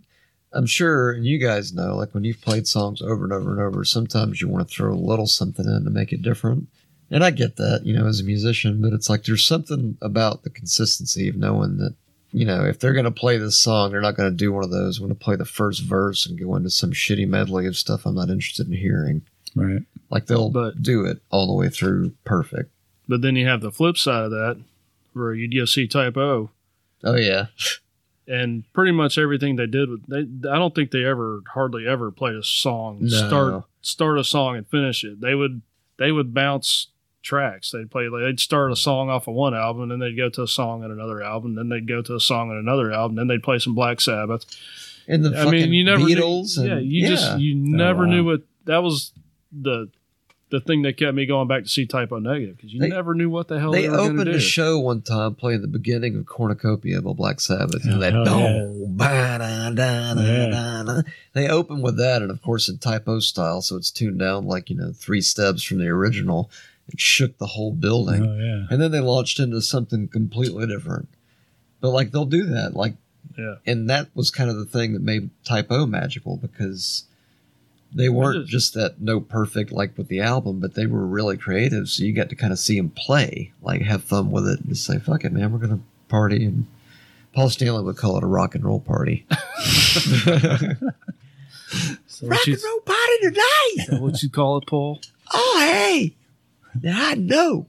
I'm 0.54 0.66
sure, 0.66 1.12
and 1.12 1.26
you 1.26 1.38
guys 1.38 1.74
know, 1.74 1.96
like 1.96 2.14
when 2.14 2.24
you've 2.24 2.42
played 2.42 2.68
songs 2.68 3.02
over 3.02 3.24
and 3.24 3.34
over 3.34 3.52
and 3.52 3.60
over, 3.60 3.84
sometimes 3.84 4.42
you 4.42 4.48
want 4.48 4.68
to 4.68 4.74
throw 4.74 4.94
a 4.94 4.96
little 4.96 5.28
something 5.28 5.66
in 5.66 5.84
to 5.84 5.90
make 5.90 6.12
it 6.12 6.22
different. 6.22 6.68
And 7.10 7.24
I 7.24 7.32
get 7.32 7.56
that, 7.56 7.82
you 7.86 7.94
know, 7.94 8.06
as 8.06 8.20
a 8.20 8.24
musician, 8.26 8.82
but 8.82 8.92
it's 8.94 9.10
like 9.10 9.24
there's 9.24 9.48
something 9.48 9.98
about 10.02 10.44
the 10.44 10.50
consistency 10.50 11.30
of 11.30 11.36
knowing 11.38 11.78
that, 11.78 11.96
you 12.34 12.44
know, 12.46 12.66
if 12.66 12.80
they're 12.80 12.92
going 12.94 13.06
to 13.06 13.12
play 13.12 13.38
this 13.38 13.62
song, 13.62 13.92
they're 13.92 14.02
not 14.02 14.18
going 14.18 14.30
to 14.30 14.36
do 14.36 14.52
one 14.52 14.64
of 14.66 14.72
those. 14.72 15.00
When 15.00 15.08
to 15.10 15.16
play 15.16 15.38
the 15.38 15.46
first 15.46 15.84
verse 15.84 16.26
and 16.26 16.38
go 16.38 16.56
into 16.58 16.70
some 16.70 16.92
shitty 16.92 17.28
medley 17.28 17.66
of 17.66 17.78
stuff 17.78 18.06
I'm 18.06 18.16
not 18.16 18.30
interested 18.30 18.68
in 18.68 18.74
hearing. 18.74 19.22
Right. 19.56 19.84
Like 20.10 20.26
they'll 20.28 20.50
But- 20.50 20.82
do 20.84 21.06
it 21.06 21.22
all 21.30 21.48
the 21.48 21.54
way 21.54 21.70
through 21.70 22.12
perfect. 22.26 22.72
But 23.08 23.22
then 23.22 23.38
you 23.38 23.48
have 23.48 23.62
the 23.62 23.72
flip 23.72 23.98
side 23.98 24.26
of 24.26 24.32
that 24.32 24.58
where 25.14 25.34
you'd 25.34 25.56
go 25.56 25.64
see 25.64 25.88
Type 25.88 26.18
O 26.18 26.50
Oh, 27.06 27.16
yeah. 27.16 27.46
and 28.28 28.64
pretty 28.74 28.92
much 28.92 29.18
everything 29.18 29.56
they 29.56 29.66
did 29.68 29.90
with 29.90 30.06
they 30.08 30.50
I 30.50 30.58
don't 30.58 30.76
think 30.76 30.92
they 30.92 31.06
ever 31.06 31.42
hardly 31.54 31.88
ever 31.88 32.12
played 32.12 32.36
a 32.36 32.44
song 32.44 32.98
No. 33.02 33.08
start 33.28 33.64
start 33.82 34.20
a 34.20 34.24
song 34.26 34.58
and 34.58 34.68
finish 34.68 35.04
it. 35.06 35.22
They 35.22 35.34
would 35.36 35.62
they 35.98 36.12
would 36.12 36.34
bounce 36.34 36.88
tracks. 37.28 37.72
They'd 37.72 37.92
play 37.92 38.08
they'd 38.10 38.40
start 38.40 38.72
a 38.72 38.76
song 38.76 39.10
off 39.10 39.28
of 39.28 39.36
one 39.36 39.54
album 39.54 39.84
and 39.84 39.92
then 39.92 40.00
they'd 40.00 40.18
go 40.18 40.30
to 40.30 40.44
a 40.44 40.48
song 40.48 40.84
on 40.84 40.92
another 40.92 41.22
album, 41.22 41.56
then 41.56 41.70
they'd 41.70 41.88
go 41.88 42.02
to 42.02 42.16
a 42.16 42.20
song 42.20 42.50
on 42.50 42.58
another 42.58 42.92
album, 42.92 43.16
then 43.18 43.28
they'd 43.28 43.44
play 43.44 43.60
some 43.60 43.76
Black 43.76 44.00
Sabbath. 44.02 44.46
And 45.08 45.24
the 45.24 45.30
I 45.30 45.44
fucking 45.44 45.52
mean, 45.52 45.74
you 45.74 45.84
never 45.84 46.02
Beatles. 46.04 46.58
knew, 46.58 46.72
and, 46.72 46.82
yeah, 46.86 47.02
you 47.02 47.08
just 47.08 47.38
you 47.40 47.54
never 47.56 48.04
oh, 48.04 48.08
wow. 48.08 48.12
knew 48.14 48.24
what 48.26 48.42
that 48.66 48.82
was 48.84 49.12
the 49.52 49.90
the 50.50 50.62
thing 50.62 50.84
that 50.84 50.96
kept 50.96 51.14
me 51.14 51.26
going 51.26 51.46
back 51.48 51.64
to 51.64 51.70
see 51.70 51.86
Type 51.86 52.10
O 52.14 52.20
Negative 52.20 52.56
because 52.56 52.74
you 52.74 52.80
They- 52.80 52.88
never 52.88 53.14
knew 53.14 53.30
what 53.30 53.50
the 53.50 53.60
hell 53.60 53.72
They 53.72 53.82
they, 53.82 53.90
were 53.90 53.98
opened 54.00 54.26
do. 54.26 54.32
a 54.32 54.40
show 54.40 54.80
one 54.80 55.02
time 55.02 55.36
playing 55.36 55.62
the 55.62 55.68
beginning 55.68 56.16
of 56.18 56.26
Cornucopia 56.26 57.02
by 57.02 57.12
Black 57.12 57.42
Sabbath. 57.42 57.84
And 57.84 57.96
Oh, 57.96 58.00
that 58.00 58.14
hell 58.14 58.24
dong. 58.24 58.88
They 61.34 61.48
open 61.50 61.82
with 61.82 61.98
that, 61.98 62.22
and 62.22 62.32
of 62.32 62.42
course 62.42 62.70
in 62.70 62.78
Type 62.78 63.08
O 63.08 63.20
style, 63.20 63.62
so 63.62 63.76
it's 63.76 63.92
tuned 63.92 64.20
down 64.20 64.46
like 64.48 64.70
you 64.70 64.76
know 64.78 64.92
three 64.94 65.22
steps 65.22 65.64
from 65.64 65.80
the 65.80 65.88
original. 65.88 66.50
It 66.90 67.00
shook 67.00 67.38
the 67.38 67.48
whole 67.48 67.74
building, 67.74 68.26
Oh 68.26 68.38
yeah. 68.38 68.68
and 68.70 68.82
then 68.82 68.92
they 68.92 69.00
launched 69.02 69.40
into 69.40 69.62
something 69.62 70.08
completely 70.08 70.66
different. 70.68 71.10
But 71.82 71.90
like 71.92 72.12
they'll 72.12 72.26
do 72.26 72.46
that, 72.46 72.76
like 72.76 72.96
Yeah. 73.38 73.56
and 73.66 73.90
that 73.90 74.08
was 74.16 74.32
kind 74.32 74.50
of 74.50 74.56
the 74.58 74.66
thing 74.66 74.94
that 74.94 75.02
made 75.02 75.30
Type 75.44 75.68
O 75.70 75.86
magical 75.86 76.38
because 76.38 77.04
they 77.94 78.10
weren't 78.10 78.44
is. 78.44 78.50
just 78.50 78.74
that 78.74 79.00
no 79.02 79.20
perfect 79.20 79.72
like 79.72 79.98
with 79.98 80.08
the 80.08 80.20
album, 80.22 80.60
but 80.60 80.76
they 80.76 80.86
were 80.86 81.06
really 81.06 81.38
creative. 81.38 81.88
So 81.90 82.04
you 82.04 82.14
got 82.14 82.30
to 82.30 82.36
kind 82.36 82.52
of 82.54 82.60
see 82.60 82.78
them 82.78 82.90
play, 82.90 83.52
like 83.62 83.82
have 83.82 84.04
fun 84.04 84.32
with 84.32 84.48
it, 84.48 84.60
and 84.62 84.70
just 84.70 84.86
say, 84.86 84.98
"Fuck 85.00 85.24
it, 85.26 85.32
man, 85.34 85.52
we're 85.52 85.60
gonna 85.60 85.80
party." 86.10 86.46
And 86.46 86.68
Paul 87.34 87.50
Stanley 87.50 87.84
would 87.84 87.98
call 87.98 88.18
it 88.18 88.24
a 88.24 88.28
rock 88.28 88.56
and 88.56 88.64
roll 88.64 88.80
party. 88.80 89.26
So 92.08 92.28
what, 92.28 92.48
you, 92.48 92.58
roll 92.66 92.80
party 92.80 93.18
tonight. 93.22 93.76
is 93.80 93.88
that 93.88 94.02
what 94.02 94.24
you 94.24 94.30
call 94.30 94.58
it, 94.58 94.66
Paul? 94.66 95.02
Oh, 95.34 95.58
hey, 95.60 96.16
now 96.82 97.10
I 97.10 97.16
know. 97.16 97.68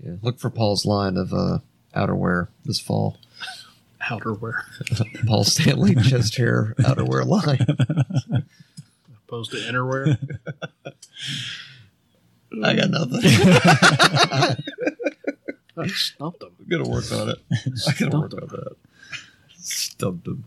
Yeah, 0.00 0.16
look 0.22 0.38
for 0.38 0.50
Paul's 0.50 0.84
line 0.84 1.16
of 1.16 1.32
uh, 1.32 1.58
outerwear 1.94 2.48
this 2.64 2.80
fall. 2.80 3.18
Outerwear, 4.02 4.64
Paul 5.26 5.44
Stanley 5.44 5.94
chest 5.94 6.36
hair 6.36 6.74
outerwear 6.80 7.24
line. 7.24 8.44
opposed 9.26 9.50
to 9.52 9.56
innerwear. 9.56 10.18
I 12.62 12.74
got 12.74 12.90
nothing. 12.90 13.20
I 15.76 15.86
stumped 15.88 16.42
him. 16.42 16.50
I'm 16.60 16.68
gonna 16.68 16.88
work 16.88 17.10
on 17.12 17.30
it. 17.30 17.38
I 17.88 17.92
gotta 17.98 18.18
work 18.18 18.34
on 18.34 18.48
that. 18.48 18.76
Stumped 19.58 20.28
him. 20.28 20.44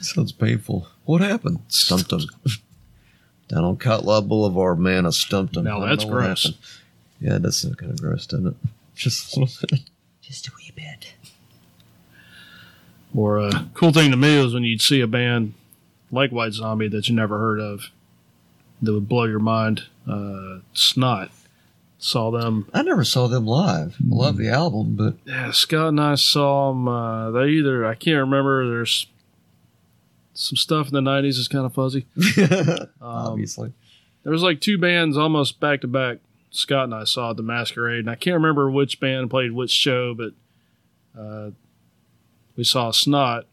Sounds 0.00 0.32
painful. 0.32 0.88
What 1.04 1.20
happened? 1.20 1.60
Stumped 1.68 2.10
him. 2.12 2.20
Down 3.50 3.64
on 3.64 3.76
Cotla 3.76 4.26
Boulevard, 4.26 4.78
man, 4.78 5.06
I 5.06 5.10
stumped 5.10 5.56
him. 5.56 5.64
Now 5.64 5.80
that's 5.80 6.04
gross. 6.04 6.44
happened. 6.44 6.62
Yeah, 7.20 7.38
that's 7.38 7.64
kind 7.64 7.90
of 7.90 8.00
gross, 8.00 8.26
doesn't 8.26 8.46
it? 8.46 8.54
Just 8.94 9.36
a 9.36 9.40
little 9.40 9.68
bit. 9.68 9.80
Just 10.22 10.46
a 10.46 10.52
wee 10.56 10.70
bit. 10.74 11.14
Or 13.12 13.38
a 13.38 13.46
uh, 13.46 13.64
cool 13.74 13.92
thing 13.92 14.12
to 14.12 14.16
me 14.16 14.40
was 14.40 14.54
when 14.54 14.62
you'd 14.62 14.80
see 14.80 15.00
a 15.00 15.08
band 15.08 15.54
like 16.12 16.30
White 16.30 16.52
Zombie 16.52 16.86
that 16.88 17.08
you 17.08 17.16
never 17.16 17.38
heard 17.38 17.58
of 17.58 17.90
that 18.80 18.92
would 18.92 19.08
blow 19.08 19.24
your 19.24 19.40
mind. 19.40 19.82
Uh, 20.08 20.60
Snot. 20.72 21.30
Saw 21.98 22.30
them. 22.30 22.66
I 22.72 22.82
never 22.82 23.04
saw 23.04 23.26
them 23.26 23.46
live. 23.46 23.96
I 24.00 24.14
love 24.14 24.36
the 24.36 24.48
album, 24.48 24.94
but 24.96 25.16
Yeah, 25.26 25.50
Scott 25.50 25.88
and 25.88 26.00
I 26.00 26.14
saw 26.14 26.70
them. 26.70 26.88
Uh, 26.88 27.30
they 27.32 27.48
either, 27.48 27.84
I 27.84 27.94
can't 27.94 28.20
remember, 28.20 28.66
there's 28.70 29.06
some 30.40 30.56
stuff 30.56 30.88
in 30.88 30.94
the 30.94 31.00
90s 31.02 31.36
is 31.38 31.48
kind 31.48 31.66
of 31.66 31.74
fuzzy. 31.74 32.06
Um, 33.02 33.32
obviously. 33.32 33.72
There 34.22 34.32
was 34.32 34.42
like 34.42 34.60
two 34.60 34.78
bands 34.78 35.16
almost 35.16 35.60
back 35.60 35.80
to 35.82 35.88
back. 35.88 36.18
Scott 36.50 36.84
and 36.84 36.94
I 36.94 37.04
saw 37.04 37.30
at 37.30 37.36
the 37.36 37.42
Masquerade, 37.42 38.00
and 38.00 38.10
I 38.10 38.16
can't 38.16 38.34
remember 38.34 38.70
which 38.70 39.00
band 39.00 39.30
played 39.30 39.52
which 39.52 39.70
show, 39.70 40.14
but 40.14 40.32
uh, 41.18 41.50
we 42.56 42.64
saw 42.64 42.90
Snot, 42.90 43.44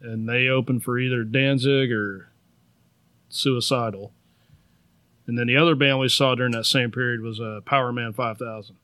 and 0.00 0.28
they 0.28 0.48
opened 0.48 0.84
for 0.84 0.98
either 0.98 1.24
Danzig 1.24 1.90
or 1.90 2.28
Suicidal. 3.28 4.12
And 5.26 5.38
then 5.38 5.48
the 5.48 5.56
other 5.56 5.74
band 5.74 5.98
we 5.98 6.08
saw 6.08 6.34
during 6.34 6.52
that 6.52 6.66
same 6.66 6.90
period 6.90 7.22
was 7.22 7.40
uh, 7.40 7.60
Powerman 7.66 8.14
5000. 8.14 8.76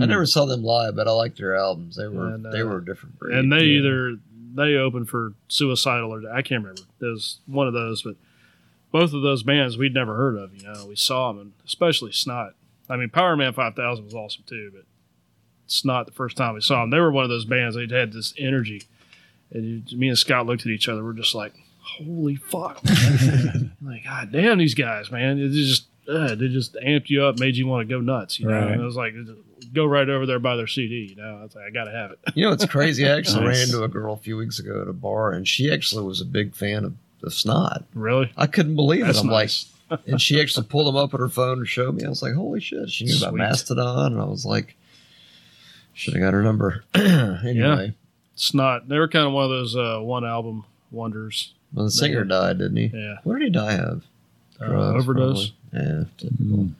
I 0.00 0.06
never 0.06 0.24
saw 0.24 0.46
them 0.46 0.62
live, 0.62 0.96
but 0.96 1.08
I 1.08 1.10
liked 1.10 1.38
their 1.38 1.56
albums. 1.56 1.96
They 1.96 2.08
were 2.08 2.28
And, 2.28 2.46
uh, 2.46 2.50
they 2.50 2.62
were 2.62 2.78
a 2.78 2.84
different 2.84 3.18
breed. 3.18 3.36
and 3.36 3.52
they 3.52 3.64
yeah. 3.64 3.80
either 3.80 4.16
they 4.54 4.74
opened 4.74 5.08
for 5.08 5.34
Suicidal 5.48 6.12
or 6.12 6.22
I 6.32 6.42
can't 6.42 6.62
remember. 6.62 6.82
It 7.00 7.04
was 7.04 7.40
one 7.46 7.66
of 7.66 7.72
those, 7.72 8.02
but 8.02 8.16
both 8.90 9.12
of 9.12 9.22
those 9.22 9.42
bands 9.42 9.78
we'd 9.78 9.94
never 9.94 10.14
heard 10.16 10.36
of. 10.36 10.54
You 10.54 10.64
know, 10.64 10.86
we 10.86 10.96
saw 10.96 11.32
them, 11.32 11.40
and 11.40 11.52
especially 11.64 12.12
Snot. 12.12 12.54
I 12.88 12.96
mean, 12.96 13.08
Powerman 13.08 13.54
Five 13.54 13.74
Thousand 13.74 14.04
was 14.04 14.14
awesome 14.14 14.44
too, 14.46 14.70
but 14.72 14.84
Snot 15.66 16.06
the 16.06 16.12
first 16.12 16.36
time 16.36 16.54
we 16.54 16.60
saw 16.60 16.82
them, 16.82 16.90
they 16.90 17.00
were 17.00 17.10
one 17.10 17.24
of 17.24 17.30
those 17.30 17.46
bands. 17.46 17.74
They 17.74 17.86
had 17.86 18.12
this 18.12 18.34
energy, 18.38 18.82
and 19.50 19.90
me 19.92 20.08
and 20.08 20.18
Scott 20.18 20.46
looked 20.46 20.62
at 20.62 20.72
each 20.72 20.88
other. 20.88 21.02
We're 21.02 21.14
just 21.14 21.34
like, 21.34 21.54
"Holy 21.80 22.36
fuck!" 22.36 22.82
like, 23.82 24.04
God 24.04 24.30
damn, 24.30 24.58
these 24.58 24.74
guys, 24.74 25.10
man! 25.10 25.38
It 25.38 25.50
just 25.50 25.86
uh, 26.08 26.34
they 26.34 26.48
just 26.48 26.74
amped 26.74 27.08
you 27.10 27.24
up, 27.24 27.38
made 27.38 27.56
you 27.56 27.66
want 27.66 27.88
to 27.88 27.94
go 27.94 28.00
nuts. 28.00 28.40
You 28.40 28.46
know, 28.48 28.54
Right. 28.60 28.72
and 28.72 28.80
it 28.80 28.84
was 28.84 28.96
like, 28.96 29.14
go 29.72 29.84
right 29.86 30.08
over 30.08 30.26
there 30.26 30.38
by 30.38 30.56
their 30.56 30.66
CD. 30.66 31.06
You 31.10 31.16
know, 31.16 31.38
I 31.38 31.42
was 31.44 31.54
like, 31.54 31.64
I 31.66 31.70
gotta 31.70 31.90
have 31.92 32.10
it. 32.12 32.18
You 32.34 32.44
know, 32.46 32.52
it's 32.52 32.64
crazy. 32.66 33.06
I 33.08 33.16
actually 33.16 33.44
Nice. 33.46 33.56
ran 33.58 33.66
into 33.68 33.84
a 33.84 33.88
girl 33.88 34.14
a 34.14 34.16
few 34.18 34.36
weeks 34.36 34.58
ago 34.58 34.82
at 34.82 34.88
a 34.88 34.92
bar, 34.92 35.32
and 35.32 35.46
she 35.46 35.72
actually 35.72 36.04
was 36.04 36.20
a 36.20 36.24
big 36.24 36.54
fan 36.54 36.84
of, 36.84 36.94
of 37.22 37.32
Snot. 37.32 37.84
really? 37.94 38.32
I 38.36 38.46
couldn't 38.46 38.74
believe 38.76 39.06
That's 39.06 39.18
it. 39.18 39.22
I'm 39.22 39.26
nice. 39.28 39.70
like, 39.90 40.00
and 40.06 40.20
she 40.20 40.40
actually 40.40 40.66
pulled 40.66 40.86
them 40.88 40.96
up 40.96 41.12
on 41.14 41.20
her 41.20 41.28
phone 41.28 41.58
and 41.58 41.68
showed 41.68 41.94
me. 41.94 42.04
I 42.04 42.08
was 42.08 42.22
like, 42.22 42.34
holy 42.34 42.60
shit. 42.60 42.90
She 42.90 43.04
knew 43.04 43.16
about 43.18 43.34
Mastodon, 43.34 44.12
and 44.14 44.20
I 44.20 44.24
was 44.24 44.44
like, 44.46 44.74
should 45.94 46.14
have 46.14 46.22
got 46.22 46.32
her 46.32 46.42
number. 46.42 46.82
anyway, 46.94 47.94
It's 48.34 48.54
not. 48.54 48.88
They 48.88 48.98
were 48.98 49.08
kind 49.08 49.26
of 49.26 49.32
one 49.32 49.44
of 49.44 49.50
those 49.50 49.76
uh, 49.76 49.98
one 50.00 50.24
album 50.24 50.64
wonders. 50.90 51.52
well, 51.72 51.84
the 51.84 51.90
singer 51.90 52.24
died, 52.24 52.58
didn't 52.58 52.76
he? 52.76 52.90
Yeah. 52.92 53.16
What 53.24 53.34
did 53.38 53.44
he 53.44 53.50
die 53.50 53.76
of? 53.76 54.04
Uh, 54.60 54.64
overdose. 54.94 55.50
probably. 55.50 55.54
Mm. 55.74 56.72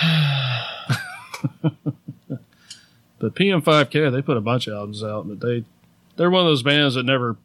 But 3.18 3.34
PM5K, 3.34 4.12
they 4.12 4.22
put 4.22 4.36
a 4.36 4.40
bunch 4.40 4.66
of 4.68 4.74
albums 4.74 5.02
out, 5.02 5.26
but 5.28 5.40
they 5.40 5.64
they're 6.16 6.30
one 6.30 6.42
of 6.42 6.46
those 6.50 6.62
bands 6.62 6.94
that 6.94 7.02
never 7.04 7.36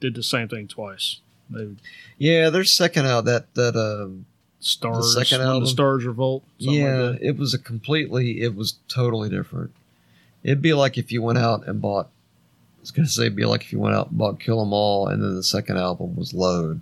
did 0.00 0.14
the 0.14 0.22
same 0.22 0.48
thing 0.48 0.66
twice. 0.66 1.20
They 1.48 1.68
Yeah, 2.18 2.50
their 2.50 2.64
second 2.64 3.06
out 3.06 3.24
that 3.26 3.54
that 3.54 3.76
um 3.76 4.26
stars 4.58 5.14
second 5.14 5.38
when 5.38 5.48
album? 5.48 5.64
the 5.64 5.70
stars 5.70 6.04
revolt. 6.04 6.42
yeah, 6.58 7.10
like 7.10 7.20
it 7.22 7.36
was 7.38 7.54
a 7.54 7.58
completely 7.58 8.40
it 8.40 8.54
was 8.56 8.78
totally 8.88 9.28
different. 9.28 9.70
It'd 10.42 10.62
be 10.62 10.74
like 10.74 10.98
if 10.98 11.12
you 11.12 11.22
went 11.22 11.38
out 11.38 11.66
and 11.66 11.80
bought 11.80 12.06
I 12.06 12.80
was 12.80 12.90
gonna 12.90 13.08
say 13.08 13.22
it'd 13.22 13.36
be 13.36 13.44
like 13.44 13.62
if 13.62 13.72
you 13.72 13.78
went 13.78 13.94
out 13.94 14.08
and 14.08 14.18
bought 14.18 14.40
Kill 14.40 14.60
'Em 14.60 14.72
All 14.72 15.06
and 15.06 15.22
then 15.22 15.36
the 15.36 15.44
second 15.44 15.76
album 15.76 16.16
was 16.16 16.34
Load. 16.34 16.80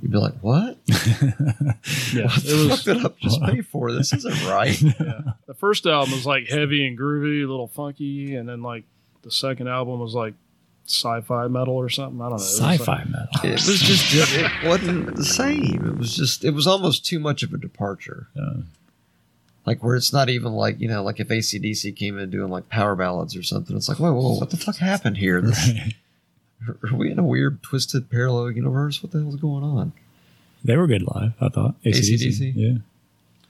You'd 0.00 0.12
be 0.12 0.18
like, 0.18 0.34
What? 0.40 0.78
yeah. 0.88 2.26
what 2.28 2.42
the 2.44 2.64
It 2.64 2.68
fuck 2.70 2.82
did 2.84 3.04
I 3.06 3.10
just 3.20 3.42
pay 3.42 3.60
for? 3.62 3.92
This 3.92 4.12
isn't 4.12 4.44
right. 4.48 4.80
yeah. 4.80 5.20
The 5.46 5.54
first 5.54 5.86
album 5.86 6.12
was 6.12 6.26
like 6.26 6.48
heavy 6.48 6.86
and 6.86 6.98
groovy, 6.98 7.44
a 7.44 7.48
little 7.50 7.68
funky, 7.68 8.34
and 8.36 8.48
then 8.48 8.62
like 8.62 8.84
the 9.22 9.30
second 9.30 9.68
album 9.68 10.00
was 10.00 10.14
like 10.14 10.34
sci-fi 10.86 11.48
metal 11.48 11.74
or 11.74 11.88
something. 11.88 12.20
I 12.20 12.28
don't 12.30 12.38
know. 12.38 12.44
It 12.44 12.48
was 12.48 12.60
like- 12.60 12.78
Sci-fi 12.80 13.04
metal. 13.04 13.28
It 13.44 13.50
was 13.52 13.80
just 13.80 14.14
it 14.14 14.50
wasn't 14.68 15.16
the 15.16 15.24
same. 15.24 15.84
It 15.84 15.98
was 15.98 16.14
just 16.16 16.44
it 16.44 16.50
was 16.52 16.66
almost 16.66 17.04
too 17.04 17.18
much 17.18 17.42
of 17.42 17.52
a 17.52 17.58
departure. 17.58 18.28
Uh, 18.40 18.62
Like 19.66 19.82
where 19.82 19.96
it's 19.96 20.12
not 20.14 20.30
even 20.30 20.52
like, 20.52 20.80
you 20.80 20.88
know, 20.88 21.02
like 21.02 21.20
if 21.20 21.30
AC/DC 21.30 21.94
came 21.96 22.18
in 22.18 22.30
doing 22.30 22.50
like 22.50 22.68
power 22.70 22.94
ballads 22.96 23.36
or 23.36 23.42
something, 23.42 23.76
it's 23.76 23.88
like, 23.88 23.98
whoa, 23.98 24.12
whoa, 24.14 24.38
what 24.38 24.48
the 24.50 24.56
fuck 24.56 24.76
happened 24.76 25.18
here? 25.18 25.42
This, 25.42 25.68
right. 25.68 25.92
Are 26.68 26.76
we 26.96 27.10
in 27.10 27.18
a 27.18 27.24
weird, 27.24 27.62
twisted, 27.62 28.08
parallel 28.10 28.50
universe? 28.52 29.02
What 29.02 29.12
the 29.12 29.20
hell's 29.20 29.36
going 29.36 29.64
on? 29.64 29.92
They 30.64 30.76
were 30.76 30.86
good 30.86 31.02
live, 31.02 31.32
I 31.40 31.48
thought. 31.48 31.74
AC/DC? 31.84 32.52
Yeah. 32.54 32.78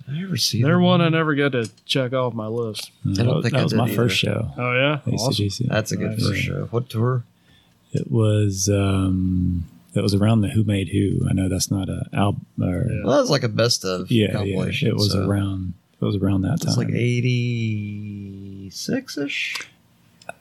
I 0.07 0.13
never 0.21 0.37
see 0.39 0.63
They're 0.63 0.73
them. 0.75 0.83
one 0.83 1.01
I 1.03 1.09
never 1.11 1.35
got 1.35 1.53
to 1.53 1.69
check 1.85 2.13
off 2.15 2.33
my 2.35 2.47
list. 2.47 2.91
I 3.05 3.13
don't 3.23 3.27
that 3.27 3.43
think 3.43 3.53
that 3.55 3.61
I 3.61 3.65
was 3.65 3.75
my 3.75 3.85
either. 3.85 3.95
first 3.95 4.17
show. 4.17 4.51
Oh 4.57 4.73
yeah, 4.75 5.01
awesome. 5.15 5.49
That's 5.69 5.93
a 5.93 5.97
good 5.99 6.13
Nice. 6.13 6.27
first 6.27 6.41
show. 6.41 6.67
What 6.71 6.89
tour? 6.89 7.25
It 7.93 8.11
was 8.11 8.69
um 8.71 9.67
it 9.95 10.01
was 10.03 10.15
around 10.15 10.41
the 10.43 10.49
Who 10.49 10.65
Made 10.65 10.89
Who. 10.89 11.27
I 11.29 11.33
know 11.35 11.49
that's 11.51 11.71
not 11.71 11.89
a 11.91 12.07
album 12.15 12.47
or 12.61 12.87
Yeah. 12.91 13.03
Well, 13.05 13.17
that 13.17 13.21
was 13.21 13.29
like 13.31 13.43
a 13.43 13.49
best 13.51 13.85
of 13.85 14.11
yeah, 14.11 14.29
yeah, 14.29 14.33
compilation. 14.33 14.89
it 14.89 14.95
was 14.95 15.13
so 15.13 15.27
around 15.29 15.75
it 16.01 16.05
was 16.05 16.17
around 16.17 16.41
that 16.43 16.61
time. 16.63 16.69
It's 16.69 16.77
like 16.79 16.89
86 16.91 19.19
ish. 19.19 19.57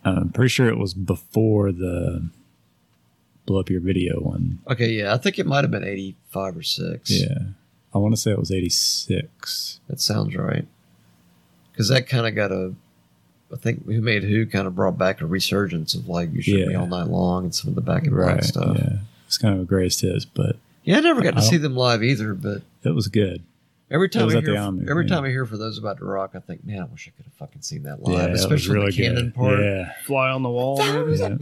I'm 0.05 0.29
pretty 0.29 0.49
sure 0.49 0.67
it 0.69 0.77
was 0.77 0.93
before 0.93 1.71
the 1.71 2.29
blow 3.47 3.59
up 3.59 3.71
your 3.71 3.81
video 3.81 4.19
one. 4.19 4.59
Okay, 4.69 4.91
yeah. 4.91 5.11
I 5.13 5.17
think 5.17 5.39
it 5.39 5.47
might 5.47 5.63
have 5.63 5.71
been 5.71 5.83
85 5.83 6.57
or 6.57 6.61
6. 6.61 7.09
Yeah. 7.09 7.27
I 7.95 7.97
want 7.97 8.13
to 8.13 8.21
say 8.21 8.29
it 8.31 8.37
was 8.37 8.51
86. 8.51 9.79
That 9.87 9.99
sounds 9.99 10.35
right. 10.35 10.67
Because 11.71 11.87
that 11.89 12.07
kind 12.07 12.27
of 12.27 12.35
got 12.35 12.51
a. 12.51 12.75
I 13.51 13.55
think 13.55 13.85
Who 13.85 14.01
Made 14.01 14.23
Who 14.23 14.45
kind 14.45 14.67
of 14.67 14.75
brought 14.75 14.97
back 14.97 15.21
a 15.21 15.25
resurgence 15.25 15.95
of 15.95 16.07
like 16.09 16.33
You 16.33 16.41
Shook 16.41 16.67
Me 16.67 16.75
All 16.75 16.85
Night 16.85 17.07
Long 17.07 17.45
and 17.45 17.55
some 17.55 17.69
of 17.69 17.75
the 17.75 17.81
back 17.81 18.03
and 18.03 18.13
black 18.13 18.35
Right. 18.35 18.43
stuff. 18.43 18.75
Yeah. 18.77 18.83
Yeah. 18.83 18.97
It's 19.25 19.37
kind 19.37 19.55
of 19.55 19.61
a 19.61 19.65
greatest 19.65 20.01
hits, 20.01 20.25
but 20.25 20.57
yeah, 20.83 20.97
I 20.97 20.99
never 20.99 21.21
got 21.21 21.35
to 21.35 21.41
see 21.41 21.57
them 21.57 21.75
live 21.75 22.03
either, 22.03 22.33
but 22.33 22.61
it 22.83 22.93
was 22.93 23.07
good. 23.07 23.43
Every 23.89 24.09
time 24.09 24.27
I 24.27 24.41
hear, 24.41 24.57
Omni, 24.57 24.89
every 24.89 25.05
yeah. 25.05 25.15
time 25.15 25.23
I 25.23 25.29
hear 25.29 25.45
for 25.45 25.55
those 25.55 25.77
about 25.77 25.99
to 25.99 26.05
rock, 26.05 26.31
I 26.35 26.39
think, 26.39 26.65
man, 26.65 26.81
I 26.81 26.85
wish 26.85 27.07
I 27.07 27.11
could 27.15 27.23
have 27.25 27.33
fucking 27.35 27.61
seen 27.61 27.83
that 27.83 28.03
live, 28.03 28.17
yeah, 28.17 28.25
it 28.27 28.31
was 28.31 28.41
especially 28.41 28.75
really 28.75 28.91
the 28.91 28.97
Cannon 28.97 29.25
good. 29.27 29.35
part. 29.35 29.59
Yeah. 29.61 29.93
Fly 30.05 30.29
on 30.29 30.43
the 30.43 30.49
wall. 30.49 30.77
Maybe? 30.79 31.17
Yeah. 31.17 31.37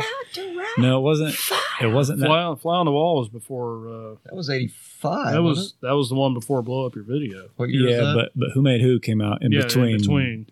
No, 0.77 0.99
it 0.99 1.01
wasn't. 1.01 1.35
It 1.81 1.87
wasn't 1.87 2.19
that. 2.19 2.27
Fly 2.27 2.41
on, 2.43 2.57
Fly 2.57 2.77
on 2.77 2.85
the 2.85 2.91
wall 2.91 3.17
was 3.19 3.29
before. 3.29 3.87
Uh, 3.87 4.15
That 4.25 4.35
was 4.35 4.49
eighty 4.49 4.67
five. 4.67 5.33
that 5.33 5.41
was 5.41 5.73
that 5.81 5.93
was 5.95 6.09
the 6.09 6.15
one 6.15 6.33
before 6.35 6.61
blow 6.61 6.85
up 6.85 6.93
your 6.95 7.03
video. 7.03 7.49
what 7.55 7.69
year 7.69 7.89
Yeah, 7.89 7.97
was 7.97 8.05
that? 8.07 8.13
but 8.35 8.39
but 8.39 8.49
Who 8.53 8.61
Made 8.61 8.81
Who 8.81 8.99
came 8.99 9.21
out 9.21 9.41
in 9.41 9.51
yeah, 9.51 9.63
between 9.63 9.95
in 9.95 9.97
between 10.01 10.47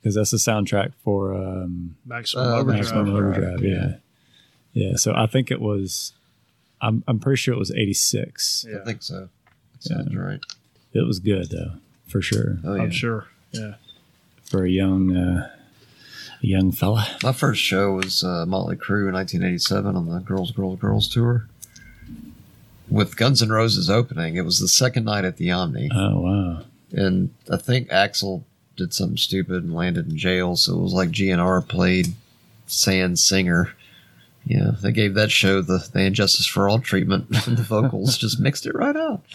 because 0.00 0.14
that's 0.16 0.30
the 0.32 0.36
soundtrack 0.38 0.94
for 1.04 1.34
um, 1.34 1.96
Maximum 2.04 2.44
Uh, 2.46 2.56
Overdrive. 2.56 2.76
Maximum 2.80 3.08
Overdrive. 3.14 3.62
Yeah. 3.62 3.94
yeah, 4.72 4.96
So 4.96 5.14
I 5.14 5.26
think 5.26 5.50
it 5.50 5.60
was. 5.60 6.12
I'm 6.80 7.04
I'm 7.06 7.18
pretty 7.20 7.36
sure 7.38 7.54
it 7.54 7.58
was 7.58 7.70
86. 7.70 8.66
Yeah, 8.68 8.78
I 8.80 8.84
think 8.84 9.02
so. 9.02 9.28
That 9.74 9.82
sounds 9.82 10.14
right. 10.16 10.40
It 10.92 11.06
was 11.06 11.18
good 11.18 11.50
though, 11.50 11.72
for 12.06 12.22
sure. 12.22 12.58
Oh 12.64 12.74
yeah. 12.74 12.82
I'm 12.82 12.90
sure. 12.90 13.26
Yeah, 13.52 13.74
For 14.44 14.64
a 14.64 14.70
young 14.70 15.16
uh, 15.16 15.50
a 16.42 16.46
young 16.46 16.72
fella. 16.72 17.06
My 17.22 17.32
first 17.32 17.60
show 17.62 17.92
was 17.92 18.22
uh, 18.24 18.44
Motley 18.46 18.76
Crue 18.76 19.08
in 19.08 19.14
1987 19.14 19.96
on 19.96 20.06
the 20.08 20.18
Girls, 20.20 20.50
Girls, 20.52 20.78
Girls 20.78 21.08
tour. 21.08 21.48
With 22.88 23.16
Guns 23.16 23.42
N' 23.42 23.48
Roses 23.48 23.90
opening, 23.90 24.36
it 24.36 24.44
was 24.44 24.58
the 24.58 24.68
second 24.68 25.04
night 25.04 25.24
at 25.24 25.38
the 25.38 25.50
Omni. 25.50 25.90
Oh 25.92 26.20
wow. 26.20 26.62
and 26.92 27.30
I 27.50 27.56
think 27.56 27.88
Axl 27.88 28.44
did 28.76 28.92
something 28.94 29.16
stupid 29.16 29.64
and 29.64 29.74
landed 29.74 30.08
in 30.10 30.16
jail. 30.16 30.54
So 30.56 30.74
it 30.78 30.82
was 30.82 30.92
like 30.92 31.10
GNR 31.10 31.66
played 31.66 32.08
Sand 32.66 33.18
Singer. 33.18 33.72
Yeah, 34.44 34.72
they 34.80 34.92
gave 34.92 35.14
that 35.14 35.32
show 35.32 35.60
the, 35.62 35.84
the 35.92 36.00
Injustice 36.02 36.46
for 36.46 36.68
All 36.68 36.78
treatment. 36.78 37.26
And 37.48 37.56
the 37.56 37.62
vocals 37.64 38.16
just 38.18 38.38
mixed 38.38 38.66
it 38.66 38.74
right 38.76 38.94
up. 38.94 39.24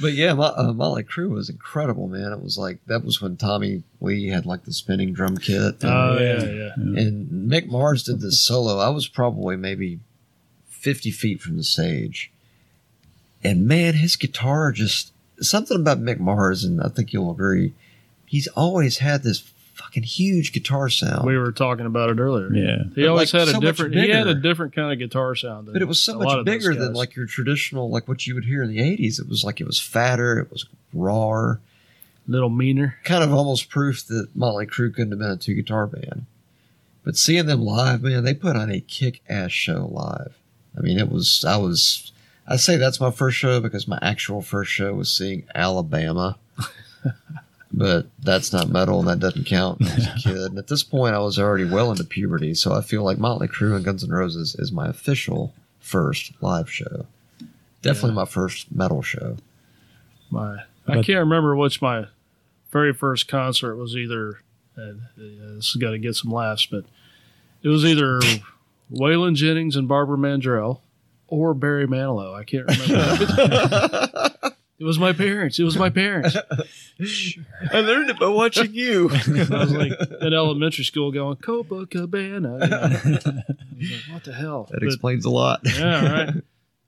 but 0.00 0.12
yeah, 0.14 0.32
Mo- 0.34 0.54
uh, 0.56 0.72
Motley 0.72 1.04
Crue 1.04 1.30
was 1.30 1.48
incredible, 1.50 2.08
man. 2.08 2.32
It 2.32 2.42
was 2.42 2.56
like 2.58 2.78
that 2.86 3.04
was 3.04 3.20
when 3.20 3.36
Tommy 3.36 3.82
Lee 4.00 4.28
had 4.28 4.46
like 4.46 4.64
the 4.64 4.72
spinning 4.72 5.12
drum 5.12 5.36
kit. 5.36 5.82
And, 5.82 5.84
Oh 5.84 6.18
yeah. 6.18 6.42
yeah, 6.44 6.52
yeah. 6.52 7.00
and 7.02 7.50
Mick 7.50 7.66
Mars 7.68 8.02
did 8.04 8.20
this 8.20 8.42
solo. 8.42 8.78
I 8.78 8.88
was 8.88 9.08
probably 9.08 9.56
maybe 9.56 10.00
50 10.68 11.10
feet 11.10 11.40
from 11.40 11.56
the 11.56 11.64
stage. 11.64 12.30
And 13.44 13.66
man, 13.66 13.94
his 13.94 14.16
guitar 14.16 14.72
just 14.72 15.12
something 15.40 15.76
about 15.80 16.00
Mick 16.00 16.18
Mars, 16.20 16.64
and 16.64 16.80
I 16.80 16.88
think 16.88 17.12
you'll 17.12 17.30
agree, 17.32 17.74
he's 18.26 18.46
always 18.48 18.98
had 18.98 19.22
this 19.22 19.40
fucking 19.74 20.02
huge 20.02 20.52
guitar 20.52 20.88
sound. 20.88 21.26
We 21.26 21.36
were 21.36 21.52
talking 21.52 21.86
about 21.86 22.10
it 22.10 22.18
earlier. 22.18 22.52
Yeah. 22.52 22.84
He 22.94 23.02
But, 23.02 23.08
always 23.08 23.32
like, 23.32 23.40
had 23.40 23.48
a 23.48 23.52
so 23.52 23.56
much 23.58 23.64
different. 23.66 23.94
He 23.94 24.08
had 24.10 24.26
a 24.26 24.34
different 24.34 24.74
kind 24.74 24.92
of 24.92 24.98
guitar 24.98 25.34
sound. 25.34 25.66
Than 25.66 25.72
but 25.74 25.82
it 25.82 25.86
was 25.88 26.02
so 26.02 26.20
a 26.20 26.24
much 26.24 26.44
bigger 26.44 26.74
than 26.74 26.92
like 26.92 27.16
your 27.16 27.26
traditional, 27.26 27.90
like 27.90 28.06
what 28.08 28.26
you 28.26 28.34
would 28.34 28.44
hear 28.44 28.62
in 28.62 28.70
the 28.70 28.78
80s. 28.78 29.20
It 29.20 29.28
was 29.28 29.44
like 29.44 29.60
it 29.60 29.66
was 29.66 29.80
fatter, 29.80 30.38
it 30.38 30.50
was 30.50 30.66
rawer, 30.92 31.60
little 32.28 32.50
meaner. 32.50 32.96
kind 33.04 33.24
of 33.24 33.32
almost 33.32 33.68
proof 33.70 34.06
that 34.06 34.28
Motley 34.34 34.66
Crue 34.66 34.94
couldn't 34.94 35.10
have 35.12 35.18
been 35.18 35.30
a 35.30 35.36
two 35.36 35.54
guitar 35.54 35.86
band. 35.86 36.26
But 37.04 37.16
seeing 37.16 37.46
them 37.46 37.62
live, 37.62 38.02
man, 38.02 38.22
they 38.24 38.34
put 38.34 38.54
on 38.56 38.70
a 38.70 38.80
kick 38.80 39.22
ass 39.28 39.50
show 39.52 39.88
live. 39.90 40.34
I 40.76 40.80
mean, 40.82 40.98
it 40.98 41.10
was, 41.10 41.44
I 41.46 41.56
was, 41.56 42.12
I 42.46 42.56
say 42.56 42.76
that's 42.76 43.00
my 43.00 43.10
first 43.10 43.36
show 43.36 43.60
because 43.60 43.88
my 43.88 43.98
actual 44.00 44.40
first 44.40 44.70
show 44.70 44.94
was 44.94 45.16
seeing 45.16 45.44
Alabama. 45.54 46.38
but 47.72 48.06
that's 48.20 48.52
not 48.52 48.68
metal 48.68 48.98
and 49.00 49.08
that 49.08 49.18
doesn't 49.18 49.44
count. 49.46 49.80
I 49.82 49.94
was 49.94 50.06
a 50.06 50.14
kid. 50.22 50.36
And 50.36 50.58
at 50.58 50.66
this 50.68 50.82
point, 50.82 51.14
I 51.14 51.18
was 51.20 51.38
already 51.38 51.64
well 51.64 51.90
into 51.90 52.04
puberty. 52.04 52.54
So 52.54 52.72
I 52.74 52.82
feel 52.82 53.02
like 53.02 53.18
Motley 53.18 53.48
Crue 53.48 53.74
and 53.74 53.84
Guns 53.84 54.04
N' 54.04 54.10
Roses 54.10 54.54
is 54.56 54.70
my 54.72 54.88
official 54.88 55.54
first 55.80 56.32
live 56.40 56.70
show. 56.70 57.06
Definitely 57.82 58.10
Yeah. 58.10 58.14
my 58.16 58.24
first 58.26 58.72
metal 58.74 59.02
show. 59.02 59.36
My 60.30 60.58
I 60.86 60.96
But- 60.96 61.04
can't 61.06 61.18
remember 61.20 61.56
which 61.56 61.80
my 61.82 62.06
very 62.70 62.92
first 62.92 63.28
concert 63.28 63.76
was 63.76 63.94
either. 63.96 64.40
Uh, 64.76 64.92
this 65.16 65.72
has 65.72 65.76
got 65.80 65.90
to 65.90 65.98
get 65.98 66.16
some 66.16 66.30
laughs, 66.30 66.66
but 66.66 66.84
it 67.62 67.68
was 67.68 67.84
either 67.84 68.20
Waylon 68.92 69.34
Jennings 69.34 69.76
and 69.76 69.86
Barbara 69.86 70.16
Mandrell 70.16 70.80
or 71.28 71.52
Barry 71.54 71.86
Manilow. 71.86 72.34
I 72.34 72.44
can't 72.44 72.66
remember. 72.66 74.30
it 74.78 74.84
was 74.84 74.98
my 74.98 75.12
parents. 75.12 75.58
It 75.58 75.64
was 75.64 75.76
my 75.76 75.90
parents. 75.90 76.36
I 77.72 77.80
learned 77.80 78.10
it 78.10 78.18
by 78.18 78.26
watching 78.28 78.74
you. 78.74 79.10
I 79.12 79.14
was 79.64 79.72
like 79.72 79.92
in 80.20 80.32
elementary 80.34 80.84
school 80.84 81.10
going 81.12 81.36
Copacabana. 81.36 82.22
You 82.24 82.40
know? 82.40 82.56
Like, 82.56 84.12
what 84.12 84.24
the 84.24 84.32
hell? 84.32 84.68
That 84.70 84.80
But- 84.80 84.86
explains 84.86 85.24
a 85.24 85.30
lot. 85.30 85.60
yeah, 85.64 86.12
right. 86.24 86.34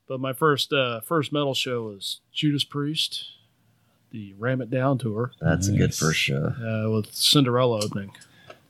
But 0.07 0.21
my 0.21 0.35
first 0.35 0.71
uh, 0.71 1.01
first 1.01 1.33
metal 1.33 1.55
show 1.55 1.85
was 1.85 2.21
Judas 2.31 2.63
Priest, 2.63 3.25
the 4.11 4.35
Ram 4.39 4.61
It 4.61 4.71
Down 4.71 4.99
tour 4.99 5.33
That's 5.41 5.69
a 5.69 5.73
good 5.73 5.95
first 5.95 6.19
show. 6.19 6.53
uh, 6.61 6.91
with 6.91 7.15
Cinderella 7.15 7.83
opening. 7.83 8.11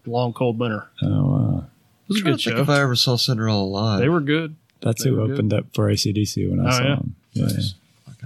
Long 0.06 0.32
cold 0.32 0.60
winter. 0.60 0.90
Oh 1.02 1.08
wow. 1.08 1.64
It 2.08 2.08
was 2.08 2.18
a 2.18 2.20
I'm 2.20 2.22
trying 2.22 2.32
good 2.34 2.38
to 2.38 2.44
think 2.44 2.56
show. 2.58 2.62
if 2.62 2.68
I 2.68 2.80
ever 2.82 2.94
saw 2.94 3.16
Cinderella 3.16 3.64
live. 3.64 3.98
They 3.98 4.08
were 4.08 4.20
good 4.20 4.54
That's 4.80 5.02
They 5.02 5.10
who 5.10 5.16
were 5.16 5.26
good. 5.26 5.32
opened 5.34 5.54
up 5.54 5.66
for 5.74 5.90
AC/DC 5.90 6.48
when 6.48 6.60
I 6.60 6.68
Oh, 6.68 6.70
saw 6.70 6.82
yeah? 6.84 6.96
him. 6.98 7.16
Yeah. 7.32 7.46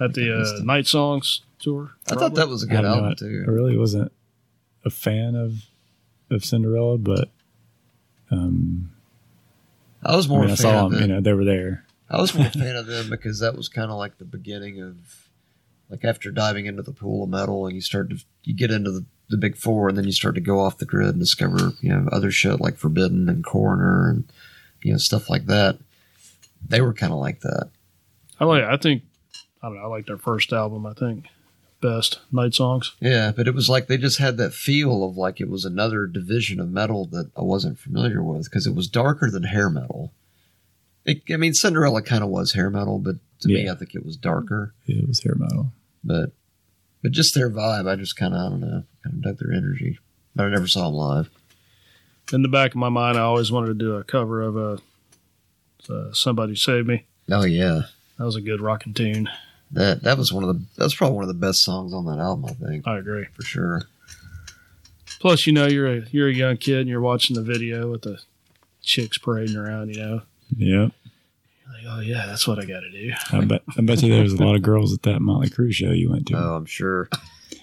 At 0.00 0.14
the 0.14 0.40
uh, 0.40 0.64
Night 0.64 0.86
Songs 0.86 1.42
tour. 1.58 1.92
I 2.10 2.14
thought 2.14 2.34
that 2.34 2.48
was 2.48 2.62
a 2.62 2.66
good 2.66 2.84
album 2.84 3.04
no- 3.04 3.10
album 3.10 3.44
I 3.46 3.50
really 3.50 3.76
wasn't 3.76 4.12
a 4.84 4.90
fan 4.90 5.34
of 5.34 5.64
of 6.30 6.44
Cinderella, 6.44 6.98
but 6.98 7.30
um, 8.30 8.90
I 10.02 10.14
was 10.14 10.26
I, 10.26 10.28
more 10.30 10.40
mean, 10.40 10.50
a 10.50 10.52
I 10.52 10.56
saw 10.56 10.86
of 10.86 10.92
them. 10.92 11.00
them. 11.00 11.08
You 11.08 11.14
know, 11.16 11.20
they 11.20 11.32
were 11.32 11.44
there. 11.44 11.84
I 12.10 12.20
was 12.20 12.34
more 12.34 12.46
a 12.46 12.50
fan 12.50 12.76
of 12.76 12.86
them 12.86 13.10
because 13.10 13.40
that 13.40 13.56
was 13.56 13.68
kind 13.68 13.90
of 13.90 13.98
like 13.98 14.18
the 14.18 14.24
beginning 14.24 14.80
of, 14.80 15.28
like 15.90 16.04
after 16.04 16.30
diving 16.30 16.66
into 16.66 16.82
the 16.82 16.92
pool 16.92 17.24
of 17.24 17.30
metal 17.30 17.66
and 17.66 17.74
you 17.74 17.80
start 17.80 18.10
to 18.10 18.18
you 18.44 18.54
get 18.54 18.70
into 18.70 18.90
the, 18.90 19.04
the 19.30 19.36
big 19.36 19.56
four 19.56 19.88
and 19.88 19.96
then 19.96 20.04
you 20.04 20.12
start 20.12 20.34
to 20.34 20.40
go 20.40 20.60
off 20.60 20.78
the 20.78 20.86
grid 20.86 21.08
and 21.08 21.18
discover 21.18 21.72
you 21.80 21.90
know 21.90 22.08
other 22.12 22.30
shit 22.30 22.60
like 22.60 22.76
Forbidden 22.76 23.28
and 23.28 23.44
Coroner 23.44 24.08
and 24.08 24.24
you 24.82 24.92
know 24.92 24.98
stuff 24.98 25.28
like 25.30 25.46
that. 25.46 25.78
They 26.66 26.80
were 26.80 26.92
kind 26.92 27.12
of 27.12 27.18
like 27.18 27.40
that. 27.40 27.70
I 28.40 28.44
like. 28.44 28.64
I 28.64 28.76
think. 28.76 29.02
I 29.62 29.68
don't 29.68 29.76
know. 29.76 29.82
I 29.82 29.86
like 29.86 30.06
their 30.06 30.18
first 30.18 30.52
album. 30.52 30.86
I 30.86 30.92
think 30.92 31.26
best 31.80 32.20
Night 32.32 32.54
Songs. 32.54 32.92
Yeah, 33.00 33.32
but 33.34 33.46
it 33.46 33.54
was 33.54 33.68
like 33.68 33.86
they 33.86 33.96
just 33.96 34.18
had 34.18 34.36
that 34.38 34.54
feel 34.54 35.04
of 35.04 35.16
like 35.16 35.40
it 35.40 35.48
was 35.48 35.64
another 35.64 36.06
division 36.06 36.60
of 36.60 36.70
metal 36.70 37.06
that 37.06 37.30
I 37.36 37.42
wasn't 37.42 37.78
familiar 37.78 38.22
with 38.22 38.44
because 38.44 38.66
it 38.66 38.74
was 38.74 38.88
darker 38.88 39.30
than 39.30 39.44
hair 39.44 39.70
metal. 39.70 40.12
It, 41.04 41.22
I 41.32 41.36
mean, 41.36 41.54
Cinderella 41.54 42.02
kind 42.02 42.22
of 42.22 42.30
was 42.30 42.52
hair 42.52 42.70
metal, 42.70 42.98
but 42.98 43.16
to 43.40 43.48
me, 43.48 43.68
I 43.68 43.74
think 43.74 43.94
it 43.94 44.04
was 44.04 44.16
darker. 44.16 44.74
It 44.86 45.06
was 45.08 45.22
hair 45.22 45.34
metal. 45.36 45.72
But 46.04 46.32
but 47.02 47.12
just 47.12 47.34
their 47.34 47.50
vibe, 47.50 47.88
I 47.88 47.96
just 47.96 48.16
kind 48.16 48.34
of 48.34 48.40
I 48.40 48.48
don't 48.50 48.60
know, 48.60 48.84
kind 49.02 49.14
of 49.14 49.22
dug 49.22 49.38
their 49.38 49.56
energy. 49.56 49.98
But 50.34 50.46
I 50.46 50.48
never 50.50 50.66
saw 50.66 50.84
them 50.84 50.94
live. 50.94 51.30
In 52.32 52.42
the 52.42 52.48
back 52.48 52.72
of 52.72 52.76
my 52.76 52.90
mind, 52.90 53.16
I 53.16 53.22
always 53.22 53.50
wanted 53.50 53.68
to 53.68 53.74
do 53.74 53.94
a 53.96 54.04
cover 54.04 54.42
of 54.42 54.56
a 54.56 54.78
uh, 55.92 56.12
"Somebody 56.12 56.54
Save 56.54 56.86
Me." 56.86 57.06
Oh 57.30 57.44
yeah, 57.44 57.82
That 58.18 58.24
was 58.24 58.36
a 58.36 58.40
good 58.40 58.60
rocking 58.60 58.94
tune. 58.94 59.28
That 59.72 60.02
that 60.02 60.16
was 60.18 60.32
one 60.32 60.44
of 60.44 60.48
the 60.56 60.64
that's 60.76 60.94
probably 60.94 61.14
one 61.16 61.24
of 61.24 61.28
the 61.28 61.34
best 61.34 61.62
songs 61.62 61.92
on 61.92 62.06
that 62.06 62.18
album. 62.18 62.46
I 62.50 62.66
think 62.68 62.86
I 62.86 62.98
agree. 62.98 63.26
for 63.34 63.42
sure. 63.42 63.82
Plus, 65.20 65.46
you 65.46 65.52
know, 65.52 65.66
you're 65.66 65.86
a 65.98 66.02
you're 66.10 66.28
a 66.28 66.32
young 66.34 66.56
kid 66.56 66.78
and 66.80 66.88
you're 66.88 67.00
watching 67.00 67.34
the 67.34 67.42
video 67.42 67.90
with 67.90 68.02
the 68.02 68.18
chicks 68.82 69.18
parading 69.18 69.56
around. 69.56 69.94
You 69.94 70.00
know, 70.00 70.22
Yep. 70.56 70.92
like, 71.68 71.84
oh 71.88 72.00
yeah, 72.00 72.26
that's 72.26 72.46
what 72.46 72.58
I 72.58 72.64
got 72.64 72.80
to 72.80 72.90
do. 72.90 73.12
I 73.32 73.44
bet. 73.44 73.62
I 73.76 73.82
bet 73.82 74.02
you 74.02 74.12
there 74.12 74.22
was 74.22 74.34
a 74.34 74.42
lot 74.44 74.54
of 74.54 74.62
girls 74.62 74.92
at 74.94 75.02
that 75.02 75.20
Motley 75.20 75.48
Crue 75.48 75.72
show 75.72 75.90
you 75.90 76.10
went 76.10 76.26
to. 76.28 76.34
Oh, 76.36 76.54
I'm 76.54 76.66
sure. 76.66 77.08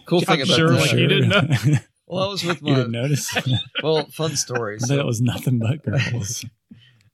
Cool 0.05 0.21
thing 0.21 0.41
I'm 0.41 0.47
about 0.47 0.55
sure, 0.57 0.69
that. 0.71 0.79
like, 0.81 0.91
you 0.93 1.07
didn't 1.07 1.29
know. 1.29 1.77
Well, 2.07 2.23
I 2.23 2.27
was 2.27 2.43
with 2.43 2.61
you 2.61 2.71
my 2.73 2.75
didn't 2.79 2.91
notice. 2.91 3.35
well, 3.81 4.05
fun 4.11 4.35
story. 4.35 4.75
I 4.77 4.79
bet 4.79 4.87
So 4.89 4.99
it 4.99 5.05
was 5.05 5.21
nothing 5.21 5.57
but 5.59 5.83
girls. 5.83 6.45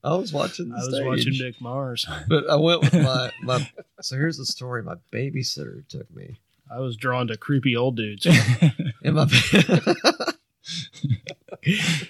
I 0.04 0.14
was 0.16 0.32
watching 0.32 0.70
the 0.70 0.76
I 0.76 0.78
was 0.78 0.94
stage. 0.94 1.06
watching 1.06 1.32
Mick 1.34 1.60
Mars. 1.60 2.06
But 2.28 2.48
I 2.50 2.56
went 2.56 2.80
with 2.82 2.94
my 2.94 3.30
my. 3.42 3.68
So 4.00 4.16
here's 4.16 4.36
the 4.36 4.46
story. 4.46 4.82
My 4.82 4.96
babysitter 5.12 5.86
took 5.88 6.10
me, 6.14 6.38
I 6.70 6.80
was 6.80 6.96
drawn 6.96 7.28
to 7.28 7.36
creepy 7.36 7.76
old 7.76 7.96
dudes. 7.96 8.26
and 9.04 9.14
my 9.14 9.26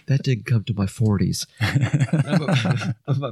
that 0.07 0.22
didn't 0.22 0.46
come 0.46 0.64
to 0.64 0.74
my 0.74 0.87
forties. 0.87 1.46
my 1.61 1.66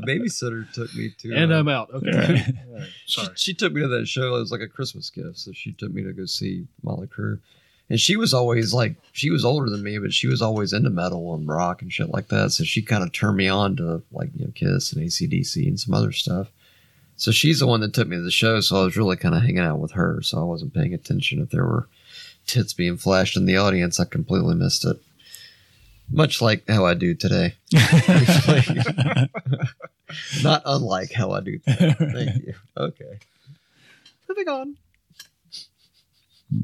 babysitter 0.07 0.70
took 0.73 0.94
me 0.94 1.11
to, 1.18 1.35
and 1.35 1.53
uh, 1.53 1.59
I'm 1.59 1.68
out. 1.68 1.90
Okay. 1.94 2.11
Right. 2.11 2.55
All 2.68 2.75
right. 2.79 2.88
she, 3.07 3.20
Sorry. 3.23 3.35
she 3.37 3.55
took 3.55 3.73
me 3.73 3.81
to 3.83 3.88
that 3.88 4.07
show. 4.09 4.37
It 4.37 4.40
was 4.40 4.53
like 4.53 4.61
a 4.61 4.68
Christmas 4.68 5.09
gift, 5.11 5.38
so 5.38 5.53
she 5.53 5.73
took 5.73 5.92
me 5.92 6.03
to 6.03 6.12
go 6.12 6.27
see 6.27 6.66
Motley 6.83 7.07
Crue. 7.07 7.40
And 7.90 7.98
she 7.98 8.16
was 8.16 8.33
always 8.33 8.72
like, 8.72 8.94
she 9.11 9.31
was 9.31 9.44
older 9.44 9.68
than 9.68 9.83
me, 9.83 9.98
but 9.98 10.14
she 10.14 10.29
was 10.29 10.40
always 10.40 10.72
into 10.72 10.90
metal 10.90 11.35
and 11.35 11.48
rock 11.48 11.83
and 11.83 11.92
shit 11.92 12.11
like 12.11 12.29
that. 12.29 12.53
So 12.53 12.62
she 12.62 12.83
kind 12.83 13.03
of 13.03 13.11
turned 13.11 13.37
me 13.37 13.48
on 13.48 13.74
to 13.76 14.00
like, 14.12 14.31
you 14.37 14.44
know, 14.44 14.53
Kiss 14.55 14.92
and 14.92 15.03
AC/DC 15.03 15.66
and 15.66 15.79
some 15.79 15.94
other 15.94 16.12
stuff. 16.12 16.53
So 17.16 17.33
she's 17.33 17.59
the 17.59 17.66
one 17.66 17.81
that 17.81 17.92
took 17.92 18.07
me 18.07 18.16
to 18.16 18.22
the 18.22 18.31
show. 18.31 18.61
So 18.61 18.81
I 18.81 18.85
was 18.85 18.96
really 18.96 19.16
kind 19.16 19.35
of 19.35 19.42
hanging 19.42 19.59
out 19.59 19.81
with 19.81 19.90
her. 19.92 20.22
So 20.22 20.40
I 20.40 20.44
wasn't 20.44 20.72
paying 20.72 20.94
attention 20.94 21.42
if 21.42 21.50
there 21.50 21.64
were 21.64 21.88
tits 22.46 22.72
being 22.72 22.96
flashed 22.96 23.37
in 23.37 23.44
the 23.44 23.57
audience. 23.57 23.98
I 23.98 24.05
completely 24.05 24.55
missed 24.55 24.85
it. 24.85 24.96
Much 26.12 26.40
like 26.40 26.68
how 26.68 26.87
I 26.87 26.94
do 26.94 27.14
today. 27.14 27.55
Not 30.42 30.62
unlike 30.64 31.12
how 31.12 31.33
I 31.33 31.40
do 31.40 31.59
today. 31.59 31.94
Thank 31.98 32.46
you. 32.46 32.55
Okay. 32.76 33.18
Moving 34.29 34.48
on. 34.48 34.76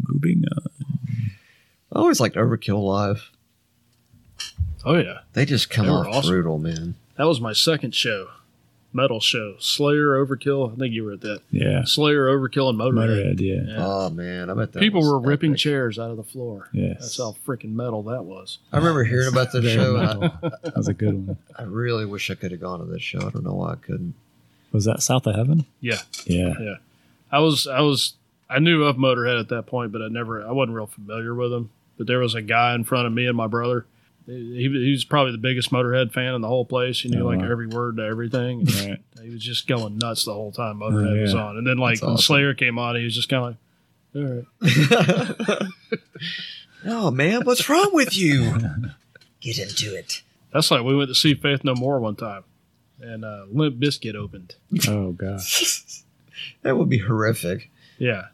Moving 0.09 0.45
on. 0.51 0.76
I 1.97 2.01
always 2.01 2.21
liked 2.21 2.37
Overkill 2.37 2.83
live. 2.85 3.31
Oh 4.85 4.97
yeah, 4.97 5.21
They 5.33 5.45
just 5.45 5.69
come 5.71 5.87
They 5.87 5.93
off 5.93 6.07
awesome. 6.07 6.31
brutal, 6.31 6.59
man. 6.59 6.95
that 7.17 7.25
was 7.25 7.41
my 7.41 7.53
second 7.53 7.93
show, 7.95 8.29
metal 8.93 9.19
show. 9.19 9.57
Slayer, 9.59 10.11
Overkill. 10.25 10.73
I 10.73 10.77
think 10.77 10.95
you 10.95 11.03
were 11.05 11.13
at 11.15 11.23
that. 11.23 11.41
Yeah. 11.51 11.83
Slayer, 11.85 12.27
Overkill, 12.27 12.69
and 12.69 12.79
Motorhead. 12.79 13.35
Motorhead. 13.37 13.41
Yeah. 13.41 13.75
Yeah. 13.75 13.85
Oh 13.85 14.11
man, 14.11 14.49
I 14.49 14.55
bet 14.55 14.73
that 14.73 14.81
People 14.81 15.01
was 15.01 15.09
were 15.11 15.19
ripping 15.21 15.53
epic. 15.53 15.61
chairs 15.61 15.99
out 15.99 16.11
of 16.11 16.17
the 16.19 16.23
floor. 16.23 16.69
Yeah, 16.73 16.93
That's 17.01 17.17
how 17.19 17.35
freaking 17.45 17.73
metal 17.75 18.03
that 18.05 18.25
was. 18.25 18.59
I 18.73 18.77
remember 18.77 19.03
hearing 19.03 19.29
about 19.29 19.51
the 19.51 19.63
show. 19.63 19.97
And 19.97 20.21
metal. 20.21 20.39
that 20.63 20.77
was 20.77 20.87
a 20.89 20.95
good 20.95 21.27
one. 21.27 21.37
I, 21.59 21.63
I 21.63 21.65
really 21.65 22.05
wish 22.07 22.31
I 22.31 22.35
could 22.35 22.53
have 22.53 22.61
gone 22.61 22.79
to 22.79 22.85
this 22.85 23.03
show. 23.03 23.19
I 23.19 23.31
don't 23.31 23.45
know 23.45 23.55
why 23.55 23.73
I 23.73 23.77
couldn't. 23.77 24.15
Was 24.71 24.85
that 24.85 25.03
South 25.03 25.27
of 25.27 25.35
Heaven? 25.35 25.65
Yeah, 25.81 26.01
Yeah. 26.27 26.53
Yeah. 26.61 26.75
I 27.33 27.41
was, 27.41 27.67
I 27.67 27.81
was, 27.81 28.15
I 28.49 28.61
knew 28.61 28.85
of 28.85 28.97
Motorhead 28.97 29.41
at 29.41 29.49
that 29.49 29.67
point, 29.67 29.91
but 29.91 30.01
I 30.03 30.07
never, 30.09 30.47
I 30.47 30.53
wasn't 30.53 30.77
real 30.77 30.87
familiar 30.87 31.35
with 31.35 31.51
them. 31.51 31.71
But 31.99 32.07
there 32.07 32.19
was 32.19 32.35
a 32.35 32.43
guy 32.43 32.75
in 32.75 32.85
front 32.85 33.07
of 33.07 33.13
me 33.13 33.27
and 33.27 33.37
my 33.37 33.47
brother 33.47 33.87
he, 34.27 34.69
he 34.69 34.91
was 34.91 35.05
probably 35.05 35.31
the 35.33 35.39
biggest 35.39 35.71
Motorhead 35.71 36.13
fan 36.13 36.35
in 36.35 36.41
the 36.41 36.49
whole 36.49 36.65
place. 36.65 37.01
He 37.01 37.09
knew 37.09 37.23
Oh, 37.23 37.27
like 37.27 37.39
wow. 37.39 37.49
every 37.51 37.69
word 37.69 37.99
to 37.99 38.03
everything. 38.03 38.65
Right. 38.65 38.99
he 39.23 39.31
was 39.31 39.41
just 39.41 39.69
going 39.69 39.99
nuts 39.99 40.25
the 40.25 40.33
whole 40.33 40.51
time 40.51 40.79
Motorhead 40.81 41.17
Oh, 41.19 41.23
was 41.23 41.33
yeah. 41.33 41.45
on. 41.45 41.57
And 41.59 41.65
then 41.67 41.79
like 41.79 41.95
That's 42.01 42.03
when 42.03 42.13
awesome. 42.15 42.23
Slayer 42.25 42.53
came 42.55 42.77
on, 42.79 42.97
he 42.97 43.05
was 43.05 43.15
just 43.15 43.29
kind 43.29 43.57
of 44.15 44.23
like, 44.23 44.45
all 44.61 45.53
right. 45.53 45.69
oh 46.87 47.11
man, 47.13 47.43
what's 47.45 47.69
wrong 47.69 47.91
with 47.93 48.17
you? 48.17 48.53
Get 49.41 49.59
into 49.59 49.95
it. 49.95 50.23
That's 50.53 50.71
like 50.71 50.83
we 50.83 50.97
went 50.97 51.09
to 51.11 51.15
see 51.15 51.35
Faith 51.35 51.63
No 51.63 51.75
More 51.75 52.01
one 52.01 52.17
time, 52.17 52.43
and 53.01 53.25
uh, 53.25 53.45
Limp 53.51 53.77
Bizkit 53.79 54.15
opened. 54.15 54.55
Oh 54.89 55.13
god. 55.13 55.41
that 56.63 56.77
would 56.77 56.89
be 56.89 56.99
horrific. 56.99 57.71
Yeah. 57.99 58.27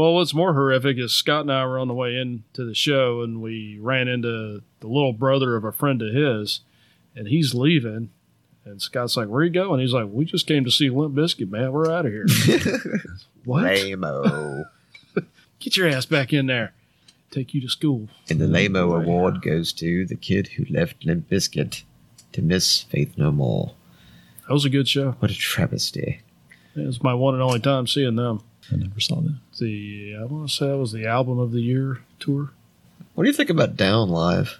Well, 0.00 0.14
what's 0.14 0.32
more 0.32 0.54
horrific 0.54 0.96
is 0.96 1.12
Scott 1.12 1.42
and 1.42 1.52
I 1.52 1.66
were 1.66 1.78
on 1.78 1.86
the 1.86 1.92
way 1.92 2.16
into 2.16 2.64
the 2.64 2.74
show, 2.74 3.20
and 3.20 3.42
we 3.42 3.76
ran 3.78 4.08
into 4.08 4.62
the 4.80 4.86
little 4.86 5.12
brother 5.12 5.56
of 5.56 5.64
a 5.64 5.72
friend 5.72 6.00
of 6.00 6.14
his, 6.14 6.60
and 7.14 7.28
he's 7.28 7.52
leaving. 7.52 8.08
And 8.64 8.80
Scott's 8.80 9.18
like, 9.18 9.28
"Where 9.28 9.44
you 9.44 9.50
going?" 9.50 9.78
He's 9.78 9.92
like, 9.92 10.08
"We 10.10 10.24
just 10.24 10.46
came 10.46 10.64
to 10.64 10.70
see 10.70 10.88
Limp 10.88 11.14
Bizkit, 11.14 11.50
man. 11.50 11.72
We're 11.72 11.92
out 11.92 12.06
of 12.06 12.12
here." 12.12 12.24
what? 13.44 13.64
Lamo. 13.64 14.64
Get 15.58 15.76
your 15.76 15.88
ass 15.88 16.06
back 16.06 16.32
in 16.32 16.46
there. 16.46 16.72
Take 17.30 17.52
you 17.52 17.60
to 17.60 17.68
school. 17.68 18.08
And 18.30 18.40
the 18.40 18.48
Lamo 18.48 18.94
award 18.94 19.42
goes 19.42 19.70
to 19.74 20.06
the 20.06 20.16
kid 20.16 20.46
who 20.56 20.64
left 20.70 21.04
Limp 21.04 21.28
Bizkit 21.28 21.82
to 22.32 22.40
miss 22.40 22.84
Faith 22.84 23.18
No 23.18 23.30
More. 23.30 23.74
That 24.48 24.54
was 24.54 24.64
a 24.64 24.70
good 24.70 24.88
show. 24.88 25.10
What 25.18 25.30
a 25.30 25.36
travesty. 25.36 26.22
It 26.74 26.86
was 26.86 27.02
my 27.02 27.12
one 27.12 27.34
and 27.34 27.42
only 27.42 27.60
time 27.60 27.86
seeing 27.86 28.16
them. 28.16 28.40
I 28.72 28.76
never 28.76 29.00
saw 29.00 29.20
that. 29.20 29.36
The 29.58 30.16
I 30.20 30.24
want 30.24 30.48
to 30.48 30.54
say 30.54 30.68
that 30.68 30.78
was 30.78 30.92
the 30.92 31.06
album 31.06 31.38
of 31.38 31.52
the 31.52 31.60
year 31.60 32.02
tour. 32.18 32.50
What 33.14 33.24
do 33.24 33.30
you 33.30 33.34
think 33.34 33.50
about 33.50 33.76
Down 33.76 34.08
Live? 34.08 34.58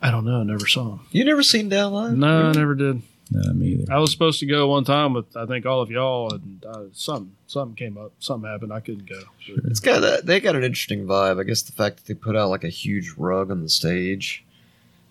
I 0.00 0.10
don't 0.10 0.24
know. 0.24 0.40
I 0.40 0.44
never 0.44 0.66
saw 0.66 0.84
them. 0.84 1.00
You 1.12 1.24
never 1.24 1.42
seen 1.42 1.68
Down 1.68 1.92
Live? 1.92 2.16
No, 2.16 2.48
I 2.48 2.52
never 2.52 2.74
did. 2.74 3.02
No, 3.30 3.52
me 3.54 3.68
either. 3.68 3.92
I 3.92 3.98
was 3.98 4.12
supposed 4.12 4.40
to 4.40 4.46
go 4.46 4.68
one 4.68 4.84
time 4.84 5.14
with 5.14 5.36
I 5.36 5.46
think 5.46 5.64
all 5.64 5.80
of 5.80 5.90
y'all, 5.90 6.34
and 6.34 6.64
uh, 6.64 6.84
something 6.92 7.34
something 7.46 7.76
came 7.76 7.96
up, 7.96 8.12
something 8.18 8.50
happened. 8.50 8.72
I 8.72 8.80
couldn't 8.80 9.06
go. 9.06 9.22
It's 9.64 9.80
got 9.80 10.02
a, 10.02 10.20
they 10.22 10.38
got 10.40 10.56
an 10.56 10.64
interesting 10.64 11.06
vibe. 11.06 11.40
I 11.40 11.44
guess 11.44 11.62
the 11.62 11.72
fact 11.72 11.96
that 11.96 12.06
they 12.06 12.14
put 12.14 12.36
out 12.36 12.50
like 12.50 12.64
a 12.64 12.68
huge 12.68 13.14
rug 13.16 13.50
on 13.50 13.62
the 13.62 13.68
stage, 13.68 14.44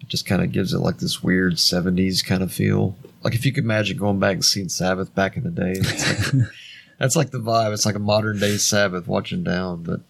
it 0.01 0.07
just 0.07 0.25
kind 0.25 0.43
of 0.43 0.51
gives 0.51 0.73
it 0.73 0.79
like 0.79 0.99
this 0.99 1.23
weird 1.23 1.53
'70s 1.55 2.23
kind 2.23 2.43
of 2.43 2.53
feel. 2.53 2.95
Like 3.23 3.33
if 3.33 3.45
you 3.45 3.51
could 3.51 3.63
imagine 3.63 3.97
going 3.97 4.19
back 4.19 4.33
and 4.33 4.45
seeing 4.45 4.69
Sabbath 4.69 5.13
back 5.15 5.35
in 5.35 5.43
the 5.43 5.49
day, 5.49 5.73
it's 5.77 6.33
like, 6.33 6.45
that's 7.01 7.15
like 7.15 7.31
the 7.31 7.39
vibe. 7.39 7.73
It's 7.73 7.85
like 7.85 7.95
a 7.95 7.99
modern 7.99 8.37
day 8.39 8.57
Sabbath 8.57 9.07
watching 9.07 9.43
down, 9.43 9.81
but 9.81 10.01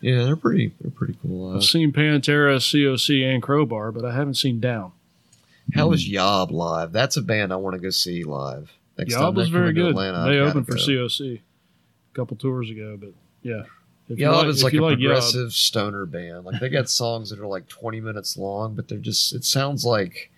yeah, 0.00 0.24
they're 0.24 0.34
pretty 0.34 0.72
they're 0.80 0.90
pretty 0.90 1.18
cool. 1.20 1.52
Uh, 1.52 1.56
I've 1.56 1.64
seen 1.64 1.92
Pantera, 1.92 2.56
COC, 2.56 3.22
and 3.22 3.42
Crowbar, 3.42 3.92
but 3.92 4.02
I 4.02 4.14
haven't 4.14 4.36
seen 4.36 4.60
Down. 4.60 4.92
how 5.74 5.92
is 5.92 6.08
Yob 6.08 6.50
live? 6.50 6.92
That's 6.92 7.18
a 7.18 7.22
band 7.22 7.52
I 7.52 7.56
want 7.56 7.74
to 7.74 7.80
go 7.80 7.90
see 7.90 8.24
live. 8.24 8.72
Next 8.96 9.12
time 9.12 9.22
Yob 9.22 9.36
was 9.36 9.50
very 9.50 9.74
good. 9.74 9.90
Atlanta, 9.90 10.24
they 10.26 10.38
opened 10.38 10.66
for 10.66 10.74
go. 10.74 10.80
COC 10.80 11.40
a 11.40 12.14
couple 12.14 12.38
tours 12.38 12.70
ago, 12.70 12.96
but 12.98 13.12
yeah. 13.42 13.64
If 14.08 14.18
Yob 14.18 14.46
is 14.46 14.62
like 14.62 14.72
a 14.72 14.76
Yob- 14.76 14.98
progressive 14.98 15.52
stoner 15.52 16.06
band. 16.06 16.46
Like 16.46 16.60
they 16.60 16.70
got 16.70 16.88
songs 16.88 17.28
that 17.28 17.38
are 17.38 17.46
like 17.46 17.68
20 17.68 18.00
minutes 18.00 18.38
long, 18.38 18.74
but 18.74 18.88
they're 18.88 18.98
just 18.98 19.34
it 19.34 19.44
sounds 19.44 19.84
like 19.84 20.30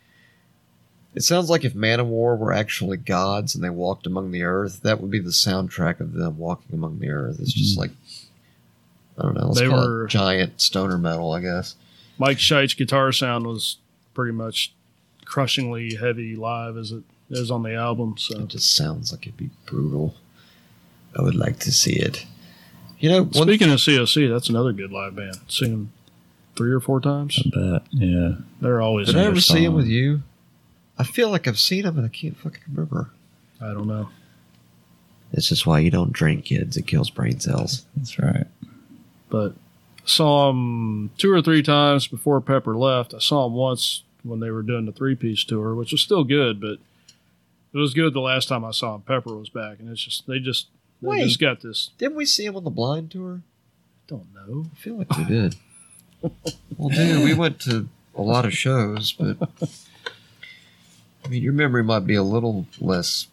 it 1.17 1.23
sounds 1.23 1.51
like 1.51 1.65
if 1.65 1.75
Manowar 1.75 2.39
were 2.39 2.53
actually 2.53 2.99
gods 2.99 3.55
and 3.57 3.65
they 3.65 3.71
walked 3.71 4.07
among 4.07 4.31
the 4.31 4.43
earth, 4.45 4.83
that 4.83 5.01
would 5.01 5.11
be 5.11 5.19
the 5.19 5.31
soundtrack 5.31 5.99
of 5.99 6.13
them 6.13 6.39
walking 6.39 6.75
among 6.75 6.99
the 7.01 7.09
earth. 7.11 7.39
It's 7.41 7.53
just 7.53 7.77
Mhm. 7.77 7.81
like 7.81 7.91
I 9.19 9.23
don't 9.23 9.35
know, 9.35 9.47
let's 9.47 9.59
They 9.61 9.67
call 9.67 9.79
were- 9.89 10.05
it 10.05 10.11
giant 10.11 10.61
stoner 10.61 10.99
metal, 10.99 11.33
I 11.33 11.41
guess. 11.41 11.75
Mike 12.19 12.37
Scheidt's 12.39 12.75
guitar 12.75 13.13
sound 13.13 13.47
was 13.47 13.79
pretty 14.13 14.33
much 14.33 14.73
crushingly 15.25 15.95
heavy 15.95 16.37
live 16.37 16.77
as 16.77 16.93
it 16.93 17.03
is 17.31 17.51
on 17.51 17.63
the 17.63 17.73
album. 17.75 18.17
So 18.19 18.41
It 18.41 18.49
just 18.49 18.77
sounds 18.77 19.13
like 19.13 19.23
it'd 19.27 19.39
be 19.39 19.49
brutal. 19.65 20.15
I 21.19 21.23
would 21.23 21.35
like 21.35 21.59
to 21.61 21.73
see 21.73 21.95
it. 21.95 22.27
You 23.01 23.09
know, 23.09 23.23
one 23.25 23.49
speaking 23.49 23.71
of 23.71 23.79
COC, 23.81 24.29
that's 24.29 24.51
another 24.51 24.73
good 24.75 24.93
live 24.93 25.17
band. 25.17 25.39
Seen 25.49 25.71
them 25.71 25.93
three 26.55 26.71
or 26.73 26.81
four 26.81 27.01
times. 27.01 27.39
I 27.45 27.49
bet. 27.73 27.83
Yeah. 27.93 28.33
They're 28.61 28.83
always. 28.83 29.07
did 29.07 29.17
I 29.17 29.23
good. 29.23 29.27
ever 29.29 29.41
see 29.41 29.65
them 29.65 29.73
with 29.75 29.87
you? 29.87 30.23
I 30.99 31.05
feel 31.05 31.31
like 31.31 31.47
I've 31.47 31.59
seen 31.59 31.85
him 31.85 31.97
and 31.99 32.07
I 32.07 32.09
can't 32.09 32.37
fucking 32.37 32.63
remember. 32.73 33.11
I 33.61 33.69
don't 33.69 33.87
know. 33.87 34.09
This 35.33 35.51
is 35.53 35.67
why 35.67 35.81
you 35.81 35.91
don't 35.91 36.13
drink, 36.13 36.47
kids. 36.47 36.77
It 36.77 36.87
kills 36.87 37.11
brain 37.11 37.41
cells. 37.41 37.85
That's 37.97 38.19
right. 38.19 38.47
but 39.29 39.55
saw 40.05 40.51
him 40.51 41.11
two 41.19 41.33
or 41.33 41.43
three 41.43 41.63
times 41.63 42.07
before 42.07 42.41
Pepper 42.41 42.77
left. 42.77 43.13
I 43.13 43.19
saw 43.19 43.47
him 43.47 43.55
once 43.55 44.05
when 44.23 44.41
they 44.41 44.51
were 44.51 44.63
doing 44.63 44.87
the 44.87 44.93
three 44.93 45.15
piece 45.15 45.45
tour, 45.45 45.75
which 45.75 45.93
was 45.93 46.01
still 46.01 46.25
good, 46.25 46.61
but 46.61 46.79
it 47.73 47.79
was 47.79 47.93
good 47.93 48.15
the 48.15 48.21
last 48.21 48.49
time 48.49 48.65
I 48.65 48.71
saw 48.71 48.95
him. 48.95 49.03
Pepper 49.03 49.37
was 49.37 49.51
back, 49.51 49.79
and 49.81 49.91
it's 49.91 50.03
just 50.03 50.27
they 50.27 50.39
just 50.39 50.69
they 51.03 51.09
Wait. 51.09 51.25
just 51.25 51.41
got 51.41 51.61
this. 51.61 51.91
Didn't 51.99 52.17
we 52.17 52.25
see 52.25 52.47
him 52.47 52.57
on 52.57 52.65
the 52.65 52.71
blind 52.71 53.11
tour? 53.11 53.43
Don't 54.07 54.33
know. 54.35 54.67
I 54.73 54.77
feel 54.77 54.97
like 54.97 55.17
we 55.17 55.25
did. 55.25 55.57
well, 56.23 56.89
dude, 56.89 57.25
we 57.25 57.35
went 57.35 57.61
to 57.63 57.89
a 58.15 58.23
lot 58.23 58.47
of 58.47 58.57
shows, 58.57 59.13
but 59.13 59.37
I 61.27 61.29
mean, 61.29 61.43
your 61.43 61.53
memory 61.53 61.83
might 61.83 62.07
be 62.07 62.15
a 62.15 62.23
little 62.23 62.67
less 62.81 63.27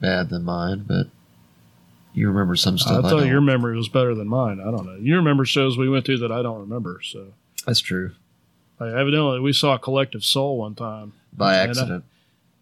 bad 0.00 0.30
than 0.30 0.44
mine, 0.44 0.84
but 0.88 1.08
you 2.14 2.28
remember 2.28 2.56
some 2.56 2.78
stuff. 2.78 3.04
I, 3.04 3.08
thought 3.10 3.20
don't. 3.20 3.28
your 3.28 3.40
memory 3.40 3.76
was 3.76 3.88
better 3.88 4.14
than 4.14 4.28
mine. 4.28 4.60
I 4.60 4.70
don't 4.70 4.86
know. 4.86 4.96
You 4.96 5.16
remember 5.16 5.44
shows 5.44 5.76
we 5.76 5.88
went 5.88 6.06
to 6.06 6.16
that 6.18 6.32
I 6.32 6.42
don't 6.42 6.60
remember. 6.60 7.00
So 7.02 7.26
That's 7.66 7.80
true. 7.80 8.12
like, 8.80 8.92
evidently 8.94 9.40
we 9.40 9.52
saw 9.52 9.76
Collective 9.78 10.24
Soul 10.24 10.58
one 10.58 10.74
time. 10.74 11.12
By 11.32 11.54
And 11.56 11.68
I- 11.68 11.70
accident. 11.70 12.04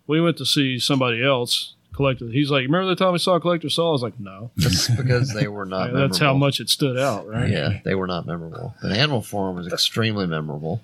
We 0.08 0.20
went 0.20 0.36
to 0.38 0.46
see 0.46 0.78
somebody 0.78 1.24
else. 1.24 1.74
Collective. 1.94 2.30
He's 2.32 2.50
like, 2.50 2.62
remember 2.62 2.86
the 2.88 2.96
time 2.96 3.12
we 3.12 3.18
saw 3.18 3.38
Collective 3.38 3.70
Soul? 3.70 3.90
I 3.90 3.92
was 3.92 4.02
like, 4.02 4.18
no. 4.18 4.50
That's 4.56 4.88
because 4.88 5.32
they 5.34 5.46
were 5.46 5.66
not. 5.66 5.92
that's 5.94 6.16
how 6.18 6.32
much 6.32 6.58
it 6.58 6.70
stood 6.70 6.98
out, 6.98 7.28
right? 7.28 7.50
Yeah, 7.50 7.80
they 7.84 7.94
were 7.94 8.06
not 8.06 8.26
memorable. 8.26 8.74
But 8.80 8.92
Animal 8.92 9.20
Farm 9.20 9.56
was 9.56 9.70
extremely 9.70 10.26
memorable. 10.26 10.80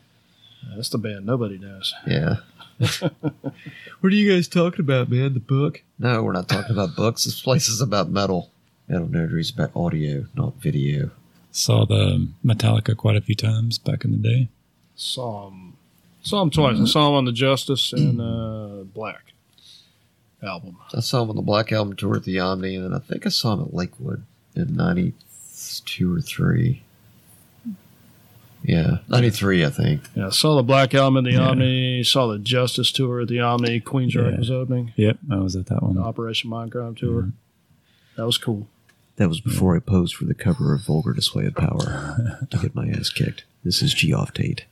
That's 0.76 0.90
the 0.90 0.98
band 0.98 1.24
nobody 1.24 1.56
knows. 1.58 1.94
Yeah. 2.06 2.36
what 3.00 3.12
are 4.04 4.10
you 4.10 4.32
guys 4.32 4.46
talking 4.46 4.80
about, 4.80 5.10
man? 5.10 5.34
The 5.34 5.40
book? 5.40 5.82
No, 5.98 6.22
we're 6.22 6.32
not 6.32 6.48
talking 6.48 6.70
about 6.70 6.94
books. 6.94 7.24
This 7.24 7.40
place 7.40 7.68
is 7.68 7.80
about 7.80 8.08
metal. 8.08 8.50
Metal 8.86 9.08
nerdery 9.08 9.40
is 9.40 9.50
about 9.50 9.74
audio, 9.74 10.26
not 10.34 10.54
video. 10.56 11.10
Saw 11.50 11.84
the 11.84 12.28
Metallica 12.44 12.96
quite 12.96 13.16
a 13.16 13.20
few 13.20 13.34
times 13.34 13.78
back 13.78 14.04
in 14.04 14.12
the 14.12 14.18
day. 14.18 14.48
Saw 14.94 15.48
him, 15.48 15.76
saw 16.22 16.42
him 16.42 16.50
twice. 16.50 16.78
I 16.80 16.84
saw 16.84 17.08
him 17.08 17.14
on 17.14 17.24
the 17.24 17.32
Justice 17.32 17.92
and 17.92 18.20
uh, 18.20 18.84
Black 18.94 19.32
album. 20.42 20.76
I 20.94 21.00
saw 21.00 21.22
him 21.22 21.30
on 21.30 21.36
the 21.36 21.42
Black 21.42 21.72
Album 21.72 21.96
tour 21.96 22.16
at 22.16 22.24
the 22.24 22.38
Omni, 22.38 22.76
and 22.76 22.84
then 22.84 22.94
I 22.94 23.00
think 23.00 23.26
I 23.26 23.30
saw 23.30 23.54
him 23.54 23.62
at 23.62 23.74
Lakewood 23.74 24.24
in 24.54 24.76
'92 24.76 26.16
or 26.16 26.20
three. 26.20 26.82
Yeah, 28.68 28.98
'93, 29.08 29.64
I 29.64 29.70
think. 29.70 30.02
Yeah, 30.14 30.28
saw 30.30 30.56
the 30.56 30.62
Black 30.62 30.94
album 30.94 31.16
at 31.26 31.30
the 31.30 31.38
Yeah. 31.38 31.48
Omni. 31.48 32.04
Saw 32.04 32.26
the 32.28 32.38
Justice 32.38 32.92
tour 32.92 33.22
at 33.22 33.28
the 33.28 33.40
Omni. 33.40 33.80
Queensrÿche 33.80 34.32
Yeah. 34.32 34.38
was 34.38 34.50
opening. 34.50 34.92
Yep, 34.96 35.18
I 35.30 35.36
was 35.38 35.56
at 35.56 35.66
that 35.66 35.82
one. 35.82 35.94
The 35.94 36.02
Operation 36.02 36.50
Mindcrime 36.50 36.96
tour. 36.96 37.32
That 38.16 38.26
was 38.26 38.36
cool. 38.38 38.68
That 39.16 39.28
was 39.28 39.40
before 39.40 39.74
I 39.74 39.80
posed 39.80 40.14
for 40.14 40.26
the 40.26 40.34
cover 40.34 40.74
of 40.74 40.82
Vulgar 40.82 41.12
Display 41.12 41.46
of 41.46 41.54
Power 41.56 42.36
to 42.50 42.58
get 42.58 42.74
my 42.74 42.88
ass 42.88 43.08
kicked. 43.10 43.44
This 43.64 43.82
is 43.82 43.94
Geoff 43.94 44.32
Tate. 44.34 44.66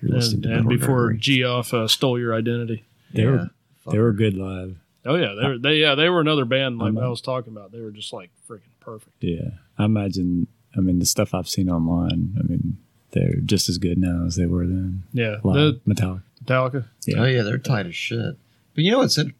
You're 0.00 0.16
And, 0.16 0.44
and 0.46 0.68
before 0.68 1.12
Geoff 1.12 1.72
uh, 1.72 1.86
stole 1.86 2.18
your 2.18 2.34
identity. 2.34 2.82
They 3.12 3.22
Yeah. 3.22 3.30
were 3.30 3.50
they 3.90 3.98
were 3.98 4.12
good 4.12 4.36
live. 4.36 4.76
Oh 5.04 5.14
yeah, 5.16 5.34
they 5.34 5.46
were. 5.46 5.58
They 5.58 5.76
yeah, 5.78 5.94
they 5.94 6.08
were 6.08 6.20
another 6.20 6.44
band 6.44 6.78
like 6.78 6.90
Um, 6.90 6.98
I 6.98 7.08
was 7.08 7.20
talking 7.20 7.52
about. 7.52 7.70
They 7.72 7.80
were 7.80 7.90
just 7.90 8.12
like 8.12 8.30
freaking 8.48 8.74
perfect. 8.80 9.12
Yeah, 9.20 9.50
I 9.78 9.84
imagine. 9.84 10.46
I 10.76 10.80
mean, 10.80 10.98
the 11.00 11.06
stuff 11.06 11.34
I've 11.34 11.48
seen 11.48 11.68
online. 11.68 12.34
I 12.38 12.42
mean, 12.44 12.78
they're 13.12 13.36
just 13.44 13.68
as 13.68 13.78
good 13.78 13.98
now 13.98 14.24
as 14.26 14.36
they 14.36 14.46
were 14.46 14.66
then. 14.66 15.04
Yeah, 15.12 15.36
Live, 15.42 15.80
the 15.84 15.94
Metallica. 15.94 16.22
Metallica. 16.44 16.84
Oh 17.16 17.24
yeah, 17.24 17.42
they're 17.42 17.58
tight 17.58 17.86
as 17.86 17.94
shit. 17.94 18.36
But 18.74 18.84
you 18.84 18.90
know 18.90 18.98
what's 18.98 19.18
in 19.18 19.34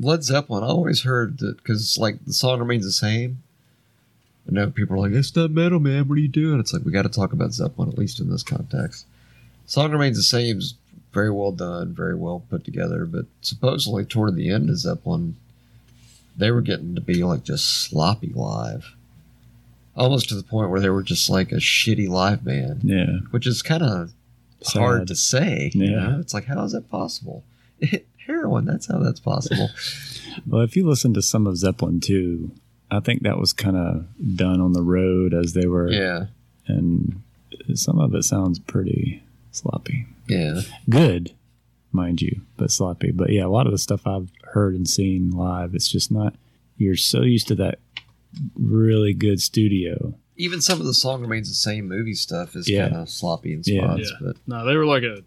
Led 0.00 0.22
Zeppelin? 0.22 0.64
I 0.64 0.68
always 0.68 1.02
heard 1.02 1.38
that 1.38 1.56
because 1.56 1.98
like 1.98 2.24
the 2.24 2.32
song 2.32 2.60
remains 2.60 2.84
the 2.84 2.92
same. 2.92 3.42
I 4.48 4.52
know 4.52 4.70
people 4.70 4.96
are 4.96 5.00
like, 5.00 5.12
"It's 5.12 5.34
not 5.34 5.50
metal, 5.50 5.80
man. 5.80 6.08
What 6.08 6.18
are 6.18 6.20
you 6.20 6.28
doing?" 6.28 6.60
It's 6.60 6.72
like 6.72 6.84
we 6.84 6.92
got 6.92 7.02
to 7.02 7.08
talk 7.08 7.32
about 7.32 7.52
Zeppelin 7.52 7.88
at 7.88 7.98
least 7.98 8.20
in 8.20 8.30
this 8.30 8.42
context. 8.42 9.06
Song 9.66 9.90
remains 9.90 10.16
the 10.16 10.22
same 10.22 10.58
is 10.58 10.74
very 11.12 11.30
well 11.30 11.52
done, 11.52 11.94
very 11.94 12.14
well 12.14 12.44
put 12.50 12.64
together. 12.64 13.06
But 13.06 13.26
supposedly 13.40 14.04
toward 14.04 14.36
the 14.36 14.50
end 14.50 14.68
of 14.68 14.78
Zeppelin, 14.78 15.36
they 16.36 16.50
were 16.50 16.60
getting 16.60 16.94
to 16.94 17.00
be 17.00 17.24
like 17.24 17.44
just 17.44 17.66
sloppy 17.66 18.32
live, 18.34 18.94
almost 19.96 20.28
to 20.30 20.34
the 20.34 20.42
point 20.42 20.70
where 20.70 20.80
they 20.80 20.90
were 20.90 21.02
just 21.02 21.28
like 21.30 21.52
a 21.52 21.56
shitty 21.56 22.08
live 22.08 22.44
band, 22.44 22.80
Yeah, 22.84 23.18
which 23.30 23.46
is 23.46 23.62
kind 23.62 23.82
of 23.82 24.12
hard 24.66 25.06
to 25.08 25.14
say. 25.16 25.70
You 25.74 25.84
Yeah. 25.84 25.90
know? 26.08 26.18
It's 26.20 26.34
like, 26.34 26.46
how 26.46 26.62
is 26.64 26.72
that 26.72 26.90
possible? 26.90 27.44
Heroin, 28.26 28.64
that's 28.64 28.86
how 28.86 28.98
that's 28.98 29.20
possible. 29.20 29.70
Well, 30.48 30.62
if 30.62 30.74
you 30.74 30.84
listen 30.84 31.14
to 31.14 31.22
some 31.22 31.46
of 31.46 31.56
Zeppelin 31.58 32.00
too, 32.00 32.50
I 32.90 32.98
think 32.98 33.22
that 33.22 33.38
was 33.38 33.52
kind 33.52 33.76
of 33.76 34.06
done 34.36 34.60
on 34.60 34.72
the 34.72 34.82
road 34.82 35.32
as 35.32 35.52
they 35.52 35.66
were, 35.66 35.88
yeah. 35.92 36.26
and 36.66 37.22
some 37.74 38.00
of 38.00 38.12
it 38.16 38.24
sounds 38.24 38.58
pretty 38.58 39.22
sloppy. 39.52 40.06
Yeah. 40.26 40.62
Good, 40.90 41.32
mind 41.92 42.20
you, 42.20 42.40
but 42.56 42.72
sloppy. 42.72 43.12
But 43.12 43.30
yeah, 43.30 43.44
a 43.44 43.48
lot 43.48 43.66
of 43.66 43.72
the 43.72 43.78
stuff 43.78 44.08
I've 44.08 44.28
heard 44.54 44.74
and 44.74 44.88
seen 44.88 45.30
live, 45.30 45.72
it's 45.72 45.88
just 45.88 46.10
not. 46.10 46.34
You're 46.78 46.96
so 46.96 47.22
used 47.22 47.46
to 47.48 47.54
that 47.56 47.78
really 48.54 49.12
good 49.14 49.40
studio. 49.40 50.14
Even 50.36 50.60
some 50.60 50.80
of 50.80 50.86
the 50.86 50.94
song 50.94 51.20
remains 51.22 51.48
the 51.48 51.54
same 51.54 51.86
movie 51.88 52.14
stuff 52.14 52.56
is 52.56 52.68
Yeah. 52.68 52.88
kind 52.88 53.02
of 53.02 53.08
sloppy 53.08 53.52
in 53.52 53.62
Yeah. 53.64 53.82
spots, 53.94 54.12
Yeah. 54.12 54.26
but 54.26 54.36
No, 54.46 54.64
they 54.64 54.76
were 54.76 54.86
like 54.86 55.02
a 55.04 55.22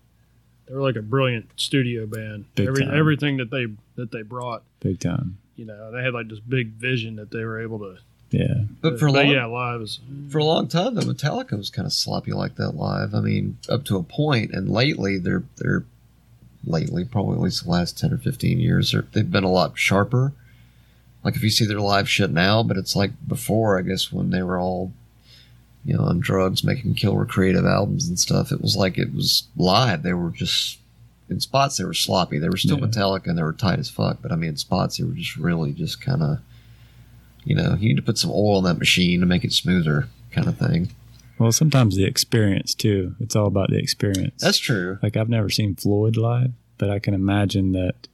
they 0.67 0.73
were 0.73 0.81
like 0.81 0.97
a 0.97 1.01
brilliant 1.01 1.45
studio 1.55 2.05
band. 2.05 2.43
Big 2.55 2.67
Every, 2.67 2.83
time. 2.83 2.93
everything 2.97 3.37
that 3.37 3.49
they 3.51 3.67
that 3.95 4.11
they 4.11 4.21
brought, 4.21 4.63
Big 4.81 4.99
time. 4.99 5.37
you 5.55 5.63
know, 5.65 5.91
they 5.91 6.03
had 6.03 6.13
like 6.13 6.27
this 6.27 6.39
big 6.41 6.73
vision 6.73 7.15
that 7.15 7.31
they 7.31 7.43
were 7.45 7.61
able 7.61 7.79
to. 7.79 7.97
Yeah. 8.29 8.65
but 8.81 8.99
for 8.99 9.05
a 9.07 9.11
long 9.13 9.29
yeah, 9.29 9.45
live 9.45 9.79
is 9.81 9.99
for 10.29 10.39
a 10.39 10.43
long 10.43 10.67
time 10.67 10.95
though, 10.95 11.01
Metallica 11.03 11.57
was 11.57 11.69
kind 11.69 11.85
of 11.85 11.93
sloppy 11.93 12.33
like 12.33 12.55
that 12.55 12.71
live. 12.71 13.15
I 13.15 13.21
mean, 13.21 13.57
up 13.69 13.85
to 13.85 13.95
a 13.95 14.03
point, 14.03 14.51
and 14.51 14.69
lately 14.69 15.17
they're 15.17 15.43
they're 15.55 15.85
lately 16.65 17.05
probably 17.05 17.35
at 17.35 17.41
least 17.41 17.63
the 17.63 17.69
last 17.71 17.97
ten 17.97 18.11
or 18.11 18.17
fifteen 18.17 18.59
years 18.59 18.91
they're, 18.91 19.05
they've 19.13 19.31
been 19.31 19.45
a 19.45 19.49
lot 19.51 19.77
sharper. 19.79 20.33
Like 21.23 21.35
if 21.35 21.43
you 21.43 21.49
see 21.49 21.65
their 21.65 21.79
live 21.81 22.09
shit 22.09 22.31
now, 22.31 22.63
but 22.63 22.77
it's 22.77 22.95
like 22.95 23.11
before, 23.27 23.77
I 23.77 23.81
guess 23.81 24.11
when 24.11 24.29
they 24.29 24.43
were 24.43 24.59
all 24.59 24.91
you 25.85 25.93
know 25.95 26.03
on 26.03 26.19
drugs, 26.19 26.63
making 26.63 26.95
killer 26.95 27.25
creative 27.25 27.65
albums 27.65 28.07
and 28.07 28.19
stuff. 28.19 28.51
It 28.51 28.61
was 28.61 28.75
like 28.75 28.97
it 28.97 29.13
was 29.13 29.47
live. 29.55 30.03
They 30.03 30.13
were 30.13 30.29
just 30.31 30.79
in 31.29 31.39
spots 31.39 31.77
they 31.77 31.83
were 31.83 31.93
sloppy. 31.93 32.39
They 32.39 32.49
were 32.49 32.57
still 32.57 32.77
Yeah. 32.79 32.85
Metallica 32.85 33.27
and 33.27 33.37
they 33.37 33.43
were 33.43 33.53
tight 33.53 33.79
as 33.79 33.89
fuck. 33.89 34.17
But 34.21 34.31
I 34.31 34.35
mean, 34.35 34.51
in 34.51 34.57
spots 34.57 34.97
they 34.97 35.03
were 35.03 35.13
just 35.13 35.35
really 35.37 35.73
just 35.73 36.01
kind 36.01 36.21
of 36.21 36.39
you 37.43 37.55
know 37.55 37.75
you 37.79 37.89
need 37.89 37.97
to 37.97 38.01
put 38.01 38.17
some 38.17 38.31
oil 38.31 38.59
in 38.59 38.63
that 38.65 38.77
machine 38.79 39.19
to 39.21 39.25
make 39.25 39.43
it 39.43 39.53
smoother, 39.53 40.07
kind 40.31 40.47
of 40.47 40.57
thing. 40.57 40.89
Well, 41.39 41.51
sometimes 41.51 41.95
the 41.95 42.05
experience 42.05 42.73
too. 42.73 43.15
It's 43.19 43.35
all 43.35 43.47
about 43.47 43.69
the 43.69 43.77
experience. 43.77 44.41
That's 44.41 44.59
true. 44.59 44.97
like 45.03 45.15
I've 45.15 45.29
never 45.29 45.49
seen 45.49 45.75
Floyd 45.75 46.17
live, 46.17 46.51
but 46.77 46.89
I 46.89 46.99
can 46.99 47.13
imagine 47.13 47.73
that 47.73 48.07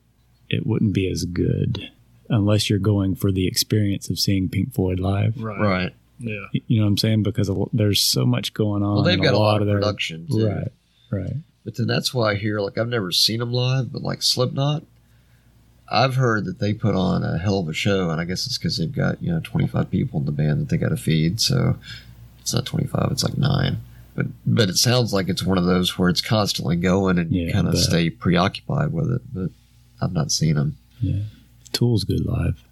it 0.50 0.68
wouldn't 0.68 0.94
be 0.94 1.10
as 1.10 1.24
good 1.26 1.90
unless 2.34 2.70
you're 2.70 2.80
going 2.80 3.16
for 3.16 3.32
the 3.32 3.48
experience 3.48 4.10
of 4.10 4.20
seeing 4.20 4.50
Pink 4.50 4.74
Floyd 4.74 5.00
live. 5.00 5.42
right. 5.42 5.60
Right. 5.60 5.96
Yeah. 6.20 6.46
You 6.68 6.80
know 6.80 6.86
what 6.86 6.90
I'm 6.90 6.98
saying? 6.98 7.24
Because 7.24 7.52
there's 7.74 8.02
so 8.02 8.26
much 8.26 8.54
going 8.54 8.84
on. 8.84 8.96
Well, 8.96 9.04
they've 9.04 9.22
got 9.22 9.34
a 9.34 9.38
lot 9.38 9.62
of 9.62 9.68
their 9.68 9.78
production 9.78 10.28
too. 10.28 10.48
right, 10.48 10.72
right. 11.12 11.34
But 11.66 11.76
then 11.76 11.88
that's 11.88 12.14
why 12.14 12.32
I 12.32 12.36
hear 12.36 12.60
like 12.60 12.78
I've 12.78 12.88
never 12.88 13.12
seen 13.12 13.40
them 13.40 13.52
live, 13.52 13.92
but 13.92 14.04
like 14.04 14.22
Slipknot, 14.22 14.84
I've 15.92 16.16
heard 16.16 16.46
that 16.46 16.60
they 16.60 16.74
put 16.74 16.96
on 16.96 17.24
a 17.24 17.38
hell 17.38 17.60
of 17.60 17.68
a 17.68 17.74
show, 17.74 18.10
and 18.10 18.22
I 18.22 18.26
guess 18.26 18.46
it's 18.46 18.58
because 18.58 18.78
they've 18.78 18.92
got 18.92 19.22
you 19.22 19.32
know 19.32 19.42
25 19.44 19.90
people 19.92 20.20
in 20.20 20.26
the 20.26 20.32
band 20.32 20.62
that 20.62 20.70
they 20.70 20.78
got 20.78 20.90
to 20.90 20.98
feed, 20.98 21.42
so 21.42 21.78
it's 22.40 22.54
not 22.54 22.66
25, 22.66 23.10
it's 23.12 23.24
like 23.24 23.38
nine. 23.38 23.78
But 24.16 24.28
but 24.46 24.70
it 24.70 24.78
sounds 24.78 25.14
like 25.14 25.28
it's 25.28 25.44
one 25.44 25.58
of 25.58 25.66
those 25.66 25.98
where 25.98 26.10
it's 26.10 26.22
constantly 26.22 26.76
going, 26.76 27.18
and 27.18 27.32
you 27.32 27.52
kind 27.52 27.68
of 27.68 27.78
stay 27.78 28.10
preoccupied 28.10 28.94
with 28.94 29.12
it. 29.12 29.22
But 29.34 29.50
I've 30.02 30.14
not 30.14 30.32
seen 30.32 30.56
them. 30.56 30.78
Tool's 31.74 32.04
good 32.04 32.26
live. 32.26 32.64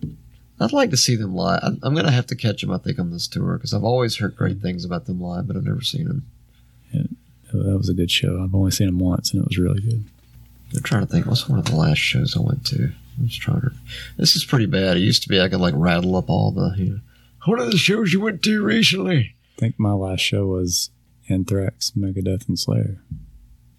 I'd 0.59 0.71
like 0.73 0.91
to 0.91 0.97
see 0.97 1.15
them 1.15 1.33
live. 1.35 1.59
I'm, 1.63 1.79
I'm 1.81 1.93
going 1.93 2.05
to 2.05 2.11
have 2.11 2.27
to 2.27 2.35
catch 2.35 2.61
them, 2.61 2.71
I 2.71 2.77
think, 2.77 2.99
on 2.99 3.11
this 3.11 3.27
tour 3.27 3.57
because 3.57 3.73
I've 3.73 3.83
always 3.83 4.17
heard 4.17 4.35
great 4.35 4.59
things 4.61 4.85
about 4.85 5.05
them 5.05 5.19
live, 5.19 5.47
but 5.47 5.55
I've 5.57 5.63
never 5.65 5.81
seen 5.81 6.05
them. 6.05 6.25
Oh, 7.53 7.63
That 7.63 7.77
was 7.77 7.89
a 7.89 7.93
good 7.93 8.11
show. 8.11 8.41
I've 8.43 8.55
only 8.55 8.71
seen 8.71 8.87
them 8.87 8.99
once, 8.99 9.33
and 9.33 9.41
it 9.41 9.47
was 9.47 9.57
really 9.57 9.81
good. 9.81 10.05
I'm 10.75 10.83
trying 10.83 11.05
to 11.05 11.11
think. 11.11 11.25
What's 11.25 11.49
one 11.49 11.59
of 11.59 11.65
the 11.65 11.75
last 11.75 11.97
shows 11.97 12.37
I 12.37 12.41
went 12.41 12.65
to? 12.67 12.91
I'm 13.19 13.27
just 13.27 13.41
trying 13.41 13.59
to. 13.61 13.71
This 14.17 14.35
is 14.37 14.45
pretty 14.45 14.67
bad. 14.67 14.95
It 14.97 15.01
used 15.01 15.23
to 15.23 15.29
be 15.29 15.41
I 15.41 15.49
could 15.49 15.59
like 15.59 15.73
rattle 15.75 16.15
up 16.15 16.29
all 16.29 16.51
the. 16.51 16.73
You 16.77 16.89
know, 16.91 16.99
what 17.45 17.59
are 17.59 17.69
the 17.69 17.77
shows 17.77 18.13
you 18.13 18.21
went 18.21 18.41
to 18.43 18.63
recently? 18.63 19.35
I 19.57 19.59
think 19.59 19.77
my 19.79 19.91
last 19.91 20.21
show 20.21 20.45
was 20.45 20.91
Anthrax, 21.27 21.91
Megadeth, 21.91 22.47
and 22.47 22.57
Slayer, 22.57 23.01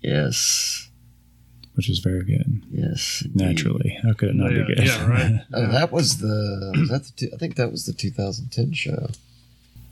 Yes, 0.03 0.91
which 1.75 1.89
was 1.89 1.99
very 2.01 2.25
good. 2.25 2.63
yes. 2.71 3.23
indeed. 3.25 3.45
Naturally, 3.47 3.99
how 4.03 4.13
could 4.13 4.31
it 4.31 4.37
not 4.37 4.53
Yeah, 4.53 4.65
be 4.67 4.75
good? 4.75 4.87
yeah, 4.87 5.07
right. 5.09 5.41
Oh, 5.55 5.67
that 5.73 5.91
was 5.93 6.19
the. 6.19 6.73
Was 6.79 6.89
that 6.91 7.05
the? 7.05 7.13
Two, 7.17 7.31
I 7.35 7.37
think 7.37 7.57
that 7.57 7.71
was 7.71 7.87
the 7.87 7.93
2010 7.93 8.73
show. 8.73 9.09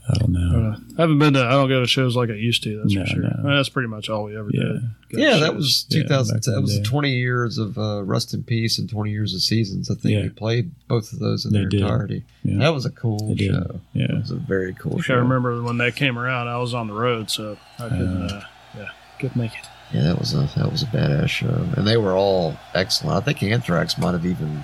I 0.08 0.14
don't 0.18 0.32
know. 0.32 0.72
Uh, 0.72 0.76
I 0.98 1.02
haven't 1.02 1.18
been 1.20 1.34
to. 1.34 1.44
I 1.44 1.50
don't 1.50 1.68
go 1.68 1.80
to 1.80 1.86
shows 1.86 2.16
like 2.16 2.30
I 2.30 2.34
used 2.34 2.64
to. 2.64 2.78
That's 2.80 2.94
No, 2.94 3.02
for 3.02 3.06
sure. 3.10 3.22
no. 3.22 3.28
I 3.38 3.42
mean, 3.42 3.54
that's 3.56 3.68
pretty 3.68 3.86
much 3.88 4.08
all 4.08 4.24
we 4.24 4.36
ever 4.36 4.48
Yeah. 4.52 4.62
did. 4.62 4.80
Go 5.12 5.18
Yeah, 5.20 5.36
that 5.38 5.46
shows. 5.52 5.54
was 5.56 5.86
Yeah, 5.90 6.02
2010. 6.02 6.34
back 6.54 6.56
that 6.56 6.62
was 6.62 6.72
the 6.74 6.78
the 6.80 6.84
20 6.84 7.14
years 7.16 7.58
of 7.58 7.78
uh, 7.78 8.02
Rust 8.02 8.34
in 8.34 8.42
Peace 8.42 8.78
and 8.78 8.88
20 8.90 9.10
years 9.12 9.34
of 9.34 9.42
seasons. 9.42 9.88
I 9.88 9.94
think 9.94 10.14
Yeah. 10.16 10.22
they 10.22 10.28
played 10.30 10.72
both 10.88 11.12
of 11.12 11.20
those 11.20 11.44
in 11.44 11.52
They 11.52 11.60
their 11.60 11.68
did. 11.68 11.80
entirety. 11.82 12.24
Yeah. 12.42 12.58
That 12.58 12.74
was 12.74 12.86
a 12.86 12.90
cool 12.90 13.28
They 13.28 13.34
did. 13.34 13.50
show. 13.52 13.80
Yeah. 13.92 14.06
It 14.06 14.14
was 14.22 14.30
a 14.32 14.36
very 14.36 14.74
cool 14.74 14.98
I 14.98 15.02
show. 15.02 15.14
I 15.14 15.18
remember 15.18 15.62
when 15.62 15.76
that 15.78 15.94
came 15.94 16.18
around. 16.18 16.48
I 16.48 16.56
was 16.56 16.74
on 16.74 16.88
the 16.88 16.94
road, 16.94 17.30
so 17.30 17.56
I 17.78 17.88
couldn't. 17.88 18.22
Uh. 18.32 18.34
Uh, 18.34 18.44
yeah, 18.78 18.88
couldn't 19.20 19.36
make 19.36 19.52
it. 19.52 19.66
Yeah, 19.92 20.02
that 20.02 20.18
was 20.18 20.34
a 20.34 20.48
that 20.56 20.70
was 20.70 20.82
a 20.82 20.86
badass 20.86 21.28
show, 21.28 21.66
and 21.76 21.86
they 21.86 21.96
were 21.96 22.12
all 22.12 22.56
excellent. 22.74 23.16
I 23.16 23.20
think 23.20 23.42
Anthrax 23.42 23.98
might 23.98 24.12
have 24.12 24.24
even 24.24 24.62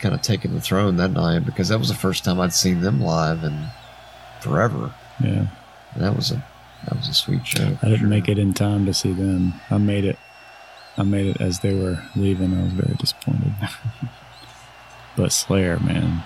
kind 0.00 0.14
of 0.14 0.22
taken 0.22 0.54
the 0.54 0.60
throne 0.60 0.96
that 0.96 1.12
night 1.12 1.46
because 1.46 1.68
that 1.68 1.78
was 1.78 1.88
the 1.88 1.94
first 1.94 2.24
time 2.24 2.40
I'd 2.40 2.52
seen 2.52 2.80
them 2.80 3.00
live 3.00 3.44
in 3.44 3.66
forever. 4.40 4.92
Yeah. 5.22 5.46
And 5.94 6.02
that 6.02 6.16
was 6.16 6.30
a 6.32 6.44
that 6.84 6.96
was 6.96 7.08
a 7.08 7.14
sweet 7.14 7.46
show. 7.46 7.78
I 7.82 7.88
didn't 7.88 8.08
make 8.08 8.28
it 8.28 8.38
in 8.38 8.52
time 8.52 8.86
to 8.86 8.94
see 8.94 9.12
them. 9.12 9.54
I 9.70 9.78
made 9.78 10.04
it. 10.04 10.18
I 10.98 11.04
made 11.04 11.26
it 11.26 11.40
as 11.40 11.60
they 11.60 11.74
were 11.74 12.02
leaving. 12.16 12.54
I 12.58 12.64
was 12.64 12.72
very 12.72 12.94
disappointed. 12.96 13.54
but 15.16 15.32
Slayer, 15.32 15.78
man, 15.78 16.22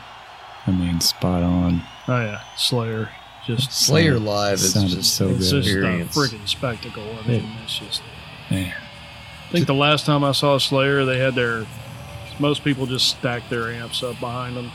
I 0.67 0.71
mean, 0.71 1.01
spot 1.01 1.43
on. 1.43 1.83
Oh 2.09 2.21
yeah, 2.21 2.41
Slayer. 2.57 3.11
Just 3.47 3.71
Slayer 3.73 4.17
uh, 4.17 4.21
live 4.21 4.55
is 4.55 4.73
Sounded 4.73 4.91
just 4.97 5.15
so 5.15 5.29
good. 5.29 5.37
it's 5.41 5.51
good. 5.53 5.63
just 5.63 6.17
a 6.17 6.21
freaking 6.21 6.49
spectacle. 6.49 7.17
I 7.25 7.29
mean, 7.29 7.49
it's 7.63 7.79
just. 7.79 8.03
Man, 8.51 8.73
I 9.49 9.53
think 9.53 9.67
the 9.67 9.75
last 9.75 10.05
time 10.07 10.25
I 10.25 10.33
saw 10.33 10.59
Slayer, 10.59 11.05
they 11.05 11.19
had 11.19 11.35
their. 11.35 11.65
Most 12.39 12.65
people 12.65 12.87
just 12.87 13.09
stacked 13.09 13.49
their 13.49 13.71
amps 13.71 14.03
up 14.03 14.19
behind 14.21 14.57
them. 14.57 14.71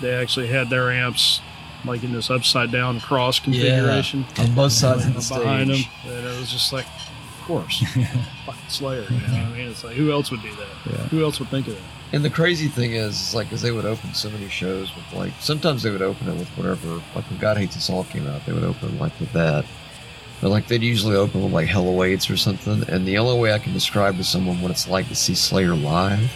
They 0.00 0.14
actually 0.14 0.48
had 0.48 0.70
their 0.70 0.90
amps 0.90 1.40
like 1.84 2.04
in 2.04 2.12
this 2.12 2.30
upside 2.30 2.70
down 2.70 3.00
cross 3.00 3.40
configuration 3.40 4.24
on 4.38 4.54
both 4.54 4.72
sides 4.72 5.04
of 5.06 5.14
the 5.14 5.34
behind 5.40 5.70
them, 5.70 5.76
stage. 5.78 5.88
and 6.06 6.26
it 6.26 6.38
was 6.38 6.50
just 6.52 6.72
like, 6.72 6.84
of 6.86 7.11
course, 7.42 7.80
fucking 8.46 8.68
Slayer. 8.68 9.02
You 9.02 9.10
know 9.10 9.22
what 9.22 9.32
I 9.32 9.56
mean? 9.56 9.68
It's 9.68 9.84
like 9.84 9.96
who 9.96 10.10
else 10.12 10.30
would 10.30 10.42
do 10.42 10.54
that? 10.54 10.68
Yeah. 10.90 10.96
Who 11.08 11.22
else 11.24 11.38
would 11.38 11.48
think 11.48 11.68
of 11.68 11.74
that? 11.74 11.82
And 12.12 12.22
the 12.22 12.30
crazy 12.30 12.68
thing 12.68 12.92
is, 12.92 13.28
is 13.28 13.34
like, 13.34 13.46
because 13.46 13.62
they 13.62 13.72
would 13.72 13.86
open 13.86 14.12
so 14.12 14.28
many 14.28 14.46
shows 14.48 14.94
with 14.94 15.12
like, 15.14 15.32
sometimes 15.40 15.82
they 15.82 15.90
would 15.90 16.02
open 16.02 16.28
it 16.28 16.36
with 16.36 16.48
whatever, 16.58 17.02
like 17.14 17.28
when 17.30 17.38
God 17.38 17.56
Hates 17.56 17.74
Us 17.74 17.88
All 17.88 18.04
came 18.04 18.26
out, 18.26 18.44
they 18.44 18.52
would 18.52 18.64
open 18.64 18.98
like 18.98 19.18
with 19.18 19.32
that. 19.32 19.64
But 20.42 20.50
like 20.50 20.66
they'd 20.66 20.82
usually 20.82 21.16
open 21.16 21.42
with 21.42 21.52
like 21.52 21.68
Hell 21.68 21.88
Awaits 21.88 22.28
or 22.28 22.36
something. 22.36 22.84
And 22.88 23.06
the 23.06 23.16
only 23.16 23.40
way 23.40 23.54
I 23.54 23.58
can 23.58 23.72
describe 23.72 24.18
to 24.18 24.24
someone 24.24 24.60
what 24.60 24.70
it's 24.70 24.88
like 24.88 25.08
to 25.08 25.14
see 25.14 25.34
Slayer 25.34 25.74
live 25.74 26.30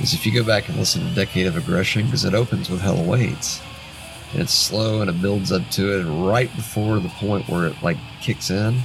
is 0.00 0.14
if 0.14 0.24
you 0.24 0.32
go 0.32 0.42
back 0.42 0.68
and 0.68 0.78
listen 0.78 1.06
to 1.06 1.14
Decade 1.14 1.46
of 1.46 1.56
Aggression, 1.56 2.06
because 2.06 2.24
it 2.24 2.32
opens 2.32 2.70
with 2.70 2.80
Hell 2.80 2.98
Awaits. 2.98 3.60
And 4.32 4.40
it's 4.40 4.54
slow 4.54 5.02
and 5.02 5.10
it 5.10 5.20
builds 5.20 5.52
up 5.52 5.68
to 5.72 5.98
it. 5.98 6.00
And 6.00 6.26
right 6.26 6.54
before 6.56 6.98
the 6.98 7.10
point 7.10 7.46
where 7.46 7.66
it 7.66 7.82
like 7.82 7.98
kicks 8.22 8.50
in, 8.50 8.80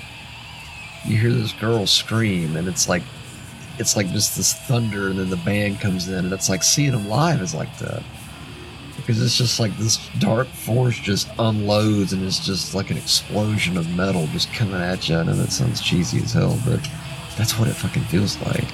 you 1.06 1.18
hear 1.18 1.32
this 1.32 1.54
girl 1.54 1.86
scream, 1.88 2.56
and 2.56 2.68
it's 2.68 2.90
like 2.90 3.04
it's 3.78 3.96
like 3.96 4.08
just 4.10 4.36
this 4.36 4.54
thunder, 4.54 5.08
and 5.10 5.20
then 5.20 5.30
the 5.30 5.38
band 5.38 5.80
comes 5.80 6.08
in, 6.08 6.26
and 6.26 6.34
it's 6.34 6.50
like 6.50 6.64
seeing 6.64 6.92
them 6.92 7.08
live 7.08 7.42
is 7.42 7.54
like 7.54 7.76
that 7.80 8.04
because 8.98 9.22
it's 9.24 9.38
just 9.38 9.60
like 9.60 9.76
this 9.78 9.98
dark 10.20 10.48
force 10.48 10.98
just 11.00 11.30
unloads, 11.40 12.14
and 12.14 12.24
it's 12.24 12.46
just 12.46 12.76
like 12.76 12.92
an 12.92 12.98
explosion 12.98 13.78
of 13.78 13.90
metal 13.96 14.28
just 14.28 14.52
coming 14.54 14.82
at 14.82 15.08
you. 15.08 15.18
I 15.18 15.24
know 15.24 15.34
that 15.34 15.52
sounds 15.52 15.82
cheesy 15.82 16.22
as 16.22 16.34
hell, 16.34 16.60
but 16.66 16.80
that's 17.38 17.58
what 17.58 17.68
it 17.68 17.74
fucking 17.74 18.04
feels 18.04 18.40
like. 18.42 18.66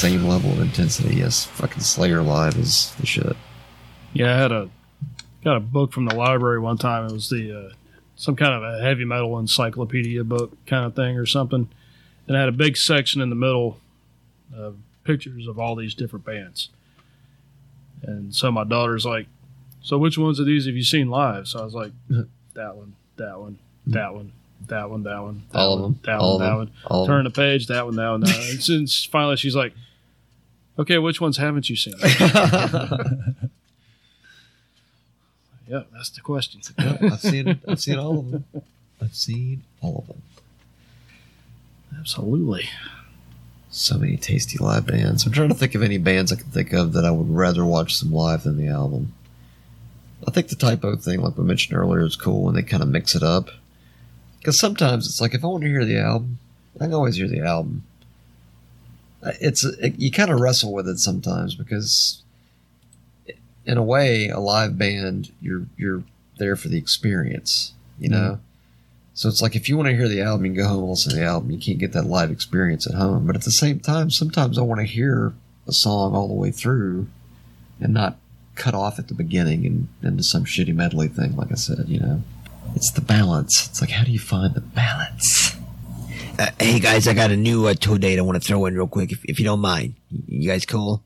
Same 0.00 0.24
level 0.24 0.50
of 0.52 0.60
intensity. 0.60 1.16
Yes, 1.16 1.44
fucking 1.44 1.82
Slayer 1.82 2.22
live 2.22 2.56
is 2.56 2.94
the 2.98 3.04
shit. 3.04 3.36
Yeah, 4.14 4.34
I 4.34 4.38
had 4.38 4.50
a 4.50 4.70
got 5.44 5.56
a 5.58 5.60
book 5.60 5.92
from 5.92 6.06
the 6.06 6.14
library 6.14 6.58
one 6.58 6.78
time. 6.78 7.06
It 7.06 7.12
was 7.12 7.28
the 7.28 7.52
uh, 7.68 7.72
some 8.16 8.34
kind 8.34 8.54
of 8.54 8.62
a 8.62 8.80
heavy 8.80 9.04
metal 9.04 9.38
encyclopedia 9.38 10.24
book 10.24 10.52
kind 10.66 10.86
of 10.86 10.96
thing 10.96 11.18
or 11.18 11.26
something, 11.26 11.68
and 12.26 12.36
it 12.36 12.38
had 12.38 12.48
a 12.48 12.52
big 12.52 12.78
section 12.78 13.20
in 13.20 13.28
the 13.28 13.36
middle 13.36 13.78
of 14.56 14.76
pictures 15.04 15.46
of 15.46 15.58
all 15.58 15.76
these 15.76 15.94
different 15.94 16.24
bands. 16.24 16.70
And 18.02 18.34
so 18.34 18.50
my 18.50 18.64
daughter's 18.64 19.04
like, 19.04 19.26
"So 19.82 19.98
which 19.98 20.16
ones 20.16 20.40
of 20.40 20.46
these 20.46 20.64
have 20.64 20.76
you 20.76 20.82
seen 20.82 21.10
live?" 21.10 21.46
So 21.46 21.60
I 21.60 21.64
was 21.64 21.74
like, 21.74 21.92
"That 22.54 22.74
one, 22.74 22.94
that 23.16 23.38
one, 23.38 23.58
that 23.88 24.14
one, 24.14 24.32
that 24.66 24.88
one, 24.88 25.02
that 25.02 25.18
one, 25.22 25.42
that 25.52 25.58
All 25.58 25.74
of 25.74 25.80
one, 25.82 25.92
them. 25.92 26.00
that 26.04 26.18
All 26.18 26.38
one, 26.38 26.46
of 26.46 26.58
that 26.58 26.70
them. 26.88 26.96
one." 26.96 27.06
Turn 27.06 27.24
the 27.24 27.30
page, 27.30 27.66
that 27.66 27.84
one, 27.84 27.96
that 27.96 28.08
one, 28.08 28.20
that 28.20 28.34
one. 28.38 28.48
And 28.48 28.62
since 28.70 29.04
finally 29.04 29.36
she's 29.36 29.54
like, 29.54 29.74
"Okay, 30.78 30.98
which 30.98 31.20
ones 31.20 31.36
haven't 31.36 31.68
you 31.68 31.76
seen?" 31.76 31.94
yeah, 32.02 32.08
that's 35.92 36.10
the 36.10 36.20
question. 36.22 36.60
Yeah, 36.78 36.96
I've 37.02 37.20
seen 37.20 37.60
I've 37.68 37.80
seen 37.80 37.98
all 37.98 38.18
of 38.18 38.30
them. 38.30 38.44
I've 39.02 39.14
seen 39.14 39.62
all 39.80 39.98
of 39.98 40.06
them. 40.08 40.22
Absolutely. 41.98 42.68
So 43.70 43.98
many 43.98 44.16
tasty 44.16 44.58
live 44.58 44.86
bands. 44.86 45.24
I'm 45.24 45.32
trying 45.32 45.50
to 45.50 45.54
think 45.54 45.74
of 45.74 45.82
any 45.82 45.98
bands 45.98 46.32
I 46.32 46.36
can 46.36 46.50
think 46.50 46.72
of 46.72 46.92
that 46.94 47.04
I 47.04 47.10
would 47.10 47.30
rather 47.30 47.64
watch 47.64 47.94
some 47.94 48.12
live 48.12 48.42
than 48.42 48.56
the 48.56 48.68
album. 48.68 49.12
I 50.26 50.30
think 50.30 50.48
the 50.48 50.56
Type 50.56 50.84
O 50.84 50.96
thing, 50.96 51.22
like 51.22 51.38
we 51.38 51.44
mentioned 51.44 51.78
earlier, 51.78 52.04
is 52.04 52.16
cool 52.16 52.42
when 52.42 52.54
they 52.54 52.62
kind 52.62 52.82
of 52.82 52.88
mix 52.88 53.14
it 53.14 53.22
up. 53.22 53.50
Because 54.38 54.58
sometimes 54.58 55.06
it's 55.06 55.20
like 55.20 55.34
if 55.34 55.44
I 55.44 55.46
want 55.46 55.62
to 55.62 55.68
hear 55.68 55.84
the 55.84 55.98
album, 55.98 56.38
I 56.80 56.84
can 56.84 56.94
always 56.94 57.16
hear 57.16 57.28
the 57.28 57.40
album. 57.40 57.84
It's 59.22 59.64
it, 59.64 59.98
you 59.98 60.10
kind 60.10 60.30
of 60.30 60.40
wrestle 60.40 60.72
with 60.72 60.88
it 60.88 60.98
sometimes 60.98 61.54
because, 61.54 62.22
in 63.66 63.76
a 63.76 63.82
way, 63.82 64.28
a 64.28 64.40
live 64.40 64.78
band 64.78 65.32
you're 65.40 65.66
you're 65.76 66.02
there 66.38 66.56
for 66.56 66.68
the 66.68 66.78
experience, 66.78 67.74
you 67.98 68.08
mm-hmm. 68.08 68.18
know. 68.18 68.40
So 69.14 69.28
it's 69.28 69.42
like 69.42 69.54
if 69.54 69.68
you 69.68 69.76
want 69.76 69.88
to 69.88 69.96
hear 69.96 70.08
the 70.08 70.22
album, 70.22 70.46
you 70.46 70.52
can 70.52 70.62
go 70.62 70.68
home 70.68 70.78
and 70.80 70.90
listen 70.90 71.10
to 71.10 71.18
the 71.18 71.24
album. 71.24 71.50
You 71.50 71.58
can't 71.58 71.78
get 71.78 71.92
that 71.92 72.06
live 72.06 72.30
experience 72.30 72.86
at 72.86 72.94
home. 72.94 73.26
But 73.26 73.36
at 73.36 73.42
the 73.42 73.50
same 73.50 73.78
time, 73.80 74.10
sometimes 74.10 74.56
I 74.56 74.62
want 74.62 74.80
to 74.80 74.86
hear 74.86 75.34
a 75.66 75.72
song 75.72 76.14
all 76.14 76.26
the 76.26 76.34
way 76.34 76.50
through 76.50 77.06
and 77.80 77.92
not 77.92 78.16
cut 78.54 78.74
off 78.74 78.98
at 78.98 79.08
the 79.08 79.14
beginning 79.14 79.66
and 79.66 79.88
into 80.02 80.22
some 80.22 80.44
shitty 80.44 80.74
medley 80.74 81.08
thing, 81.08 81.36
like 81.36 81.52
I 81.52 81.56
said, 81.56 81.84
you 81.88 82.00
know. 82.00 82.22
It's 82.74 82.92
the 82.92 83.00
balance. 83.00 83.68
It's 83.68 83.80
like, 83.80 83.90
how 83.90 84.04
do 84.04 84.12
you 84.12 84.18
find 84.18 84.54
the 84.54 84.60
balance? 84.60 85.56
Uh, 86.40 86.46
hey 86.58 86.80
guys, 86.80 87.06
I 87.06 87.12
got 87.12 87.30
a 87.30 87.36
new 87.36 87.66
uh, 87.66 87.74
tour 87.74 87.98
date 87.98 88.18
I 88.18 88.22
want 88.22 88.42
to 88.42 88.48
throw 88.48 88.64
in 88.64 88.74
real 88.74 88.86
quick, 88.86 89.12
if, 89.12 89.22
if 89.26 89.38
you 89.38 89.44
don't 89.44 89.60
mind. 89.60 89.96
You 90.26 90.48
guys 90.48 90.64
cool? 90.64 91.04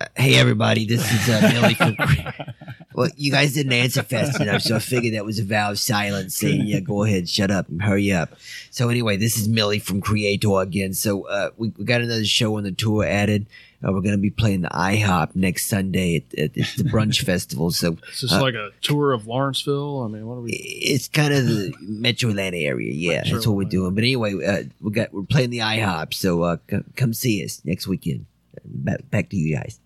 Uh, 0.00 0.06
hey 0.14 0.36
everybody, 0.36 0.86
this 0.86 1.12
is 1.12 1.28
uh, 1.28 1.40
Billy 1.40 1.74
from. 1.74 1.96
well, 2.94 3.10
you 3.16 3.32
guys 3.32 3.54
didn't 3.54 3.72
answer 3.72 4.04
fast 4.04 4.40
enough, 4.40 4.62
so 4.62 4.76
I 4.76 4.78
figured 4.78 5.14
that 5.14 5.24
was 5.24 5.40
a 5.40 5.44
vow 5.44 5.72
of 5.72 5.80
silence 5.80 6.36
saying, 6.36 6.68
"Yeah, 6.68 6.78
go 6.78 7.02
ahead, 7.02 7.28
shut 7.28 7.50
up, 7.50 7.68
and 7.68 7.82
hurry 7.82 8.12
up." 8.12 8.36
So 8.70 8.90
anyway, 8.90 9.16
this 9.16 9.38
is 9.38 9.48
Millie 9.48 9.80
from 9.80 10.00
Creator 10.00 10.60
again. 10.60 10.94
So 10.94 11.26
uh, 11.26 11.50
we, 11.56 11.70
we 11.76 11.84
got 11.84 12.00
another 12.00 12.24
show 12.24 12.56
on 12.58 12.62
the 12.62 12.70
tour 12.70 13.04
added. 13.04 13.46
Uh, 13.82 13.92
we're 13.92 14.02
gonna 14.02 14.18
be 14.18 14.30
playing 14.30 14.60
the 14.60 14.68
IHOP 14.68 15.34
next 15.34 15.66
Sunday 15.66 16.16
at, 16.16 16.38
at, 16.38 16.58
at 16.58 16.66
the 16.76 16.84
Brunch 16.84 17.20
Festival. 17.24 17.70
So 17.70 17.96
Is 18.12 18.20
this 18.22 18.32
Uh, 18.32 18.40
like 18.42 18.54
a 18.54 18.70
tour 18.82 19.12
of 19.12 19.26
Lawrenceville? 19.26 20.02
I 20.02 20.08
mean, 20.08 20.26
what 20.26 20.34
are 20.34 20.40
we? 20.42 20.52
it's 20.52 21.08
kind 21.08 21.32
of 21.32 21.46
the 21.46 21.72
Metro 21.80 22.30
Atlanta 22.30 22.58
area. 22.58 22.92
Yeah, 22.92 23.22
Metro 23.22 23.32
that's 23.34 23.46
what 23.46 23.56
we're 23.56 23.62
Atlanta. 23.62 23.70
doing. 23.70 23.94
But 23.94 24.04
anyway, 24.04 24.44
uh, 24.46 24.62
we 24.80 24.90
got 24.92 25.12
we're 25.14 25.22
playing 25.22 25.50
the 25.50 25.58
IHOP, 25.60 26.12
so 26.12 26.42
uh, 26.42 26.56
c- 26.70 26.78
come 26.96 27.14
see 27.14 27.42
us 27.44 27.62
next 27.64 27.86
weekend. 27.86 28.26
Back, 28.64 29.08
back 29.10 29.30
to 29.30 29.36
you 29.36 29.56
guys. 29.56 29.80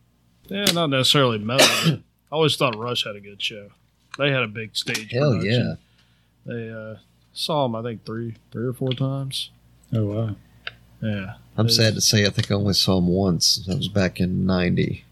Yeah, 0.48 0.64
not 0.72 0.90
necessarily 0.90 1.38
metal. 1.38 1.66
I 1.86 2.00
always 2.32 2.56
thought 2.56 2.76
Rush 2.76 3.04
had 3.04 3.14
a 3.14 3.20
good 3.20 3.40
show. 3.40 3.68
They 4.18 4.30
had 4.32 4.42
a 4.42 4.48
big 4.48 4.76
stage. 4.76 5.12
Hell 5.12 5.32
production. 5.38 5.78
yeah. 6.46 6.52
They 6.52 6.70
uh, 6.70 6.96
saw 7.32 7.62
them, 7.66 7.76
I 7.76 7.82
think, 7.82 8.04
three, 8.04 8.34
three 8.50 8.66
or 8.66 8.72
four 8.72 8.90
times. 8.90 9.50
Oh 9.92 10.04
wow. 10.04 10.36
Yeah, 11.00 11.34
I'm 11.56 11.66
They- 11.68 11.72
sad 11.72 11.94
to 11.94 12.00
say 12.00 12.26
I 12.26 12.30
think 12.30 12.50
I 12.50 12.54
only 12.54 12.74
saw 12.74 12.98
him 12.98 13.08
once. 13.08 13.56
That 13.66 13.76
was 13.76 13.88
back 13.88 14.20
in 14.20 14.44
90 14.46 15.04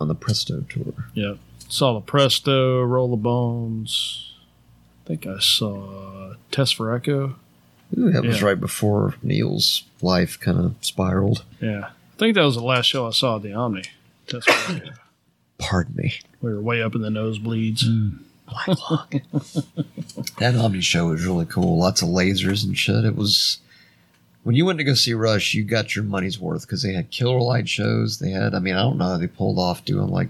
on 0.00 0.08
the 0.08 0.14
Presto 0.14 0.64
tour. 0.68 1.06
Yeah, 1.14 1.34
saw 1.68 1.94
the 1.94 2.00
Presto, 2.00 2.82
Roll 2.82 3.08
the 3.10 3.16
Bones. 3.16 4.32
I 5.04 5.08
think 5.08 5.26
I 5.26 5.38
saw 5.40 6.34
Test 6.50 6.76
for 6.76 6.94
Echo. 6.94 7.36
Ooh, 7.98 8.10
that 8.12 8.24
was 8.24 8.42
right 8.42 8.58
before 8.60 9.14
Neil's 9.22 9.82
life 10.00 10.38
kind 10.38 10.58
of 10.58 10.74
spiraled. 10.80 11.44
Yeah, 11.60 11.86
I 11.88 12.18
think 12.18 12.34
that 12.36 12.42
was 12.44 12.54
the 12.54 12.62
last 12.62 12.86
show 12.86 13.06
I 13.06 13.10
saw 13.10 13.36
at 13.36 13.42
the 13.42 13.52
Omni. 13.52 13.82
Test 14.28 14.48
for 14.50 14.72
Echo. 14.76 14.90
Pardon 15.58 15.96
me. 15.96 16.14
We 16.40 16.52
were 16.52 16.60
way 16.62 16.80
up 16.82 16.94
in 16.94 17.02
the 17.02 17.08
nosebleeds. 17.10 17.84
Mm. 17.84 18.20
That 20.38 20.56
Omni 20.56 20.80
show 20.80 21.08
was 21.08 21.24
really 21.24 21.46
cool. 21.46 21.78
Lots 21.78 22.02
of 22.02 22.08
lasers 22.08 22.64
and 22.64 22.76
shit. 22.76 23.04
It 23.04 23.14
was 23.16 23.58
when 24.42 24.54
you 24.54 24.64
went 24.64 24.78
to 24.78 24.84
go 24.84 24.94
see 24.94 25.12
Rush, 25.12 25.54
you 25.54 25.64
got 25.64 25.94
your 25.94 26.04
money's 26.04 26.40
worth 26.40 26.62
because 26.62 26.82
they 26.82 26.94
had 26.94 27.10
killer 27.10 27.40
light 27.40 27.68
shows. 27.68 28.18
They 28.18 28.30
had, 28.30 28.54
I 28.54 28.58
mean, 28.58 28.74
I 28.74 28.82
don't 28.82 28.98
know, 28.98 29.04
how 29.04 29.18
they 29.18 29.26
pulled 29.26 29.58
off 29.58 29.84
doing 29.84 30.08
like, 30.08 30.28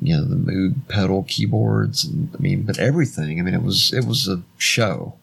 you 0.00 0.16
know, 0.16 0.24
the 0.24 0.36
Moog 0.36 0.74
pedal 0.88 1.24
keyboards 1.26 2.04
and 2.04 2.30
I 2.34 2.40
mean, 2.40 2.62
but 2.62 2.78
everything. 2.78 3.40
I 3.40 3.42
mean, 3.42 3.54
it 3.54 3.62
was 3.62 3.92
it 3.92 4.04
was 4.04 4.28
a 4.28 4.42
show, 4.56 5.14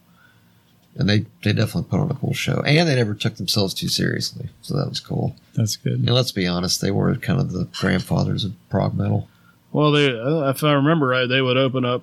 and 0.96 1.08
they 1.08 1.24
they 1.44 1.54
definitely 1.54 1.88
put 1.88 2.00
on 2.00 2.10
a 2.10 2.14
cool 2.14 2.34
show, 2.34 2.60
and 2.66 2.86
they 2.86 2.94
never 2.94 3.14
took 3.14 3.36
themselves 3.36 3.72
too 3.72 3.88
seriously, 3.88 4.50
so 4.60 4.76
that 4.76 4.88
was 4.88 5.00
cool. 5.00 5.34
That's 5.54 5.76
good. 5.76 5.94
And 5.94 6.10
let's 6.10 6.32
be 6.32 6.46
honest, 6.46 6.82
they 6.82 6.90
were 6.90 7.14
kind 7.16 7.40
of 7.40 7.52
the 7.52 7.68
grandfathers 7.78 8.44
of 8.44 8.52
prog 8.68 8.94
metal. 8.94 9.28
Well, 9.72 9.92
they, 9.92 10.08
if 10.08 10.62
I 10.62 10.72
remember 10.72 11.06
right, 11.06 11.26
they 11.26 11.40
would 11.40 11.56
open 11.56 11.84
up. 11.84 12.02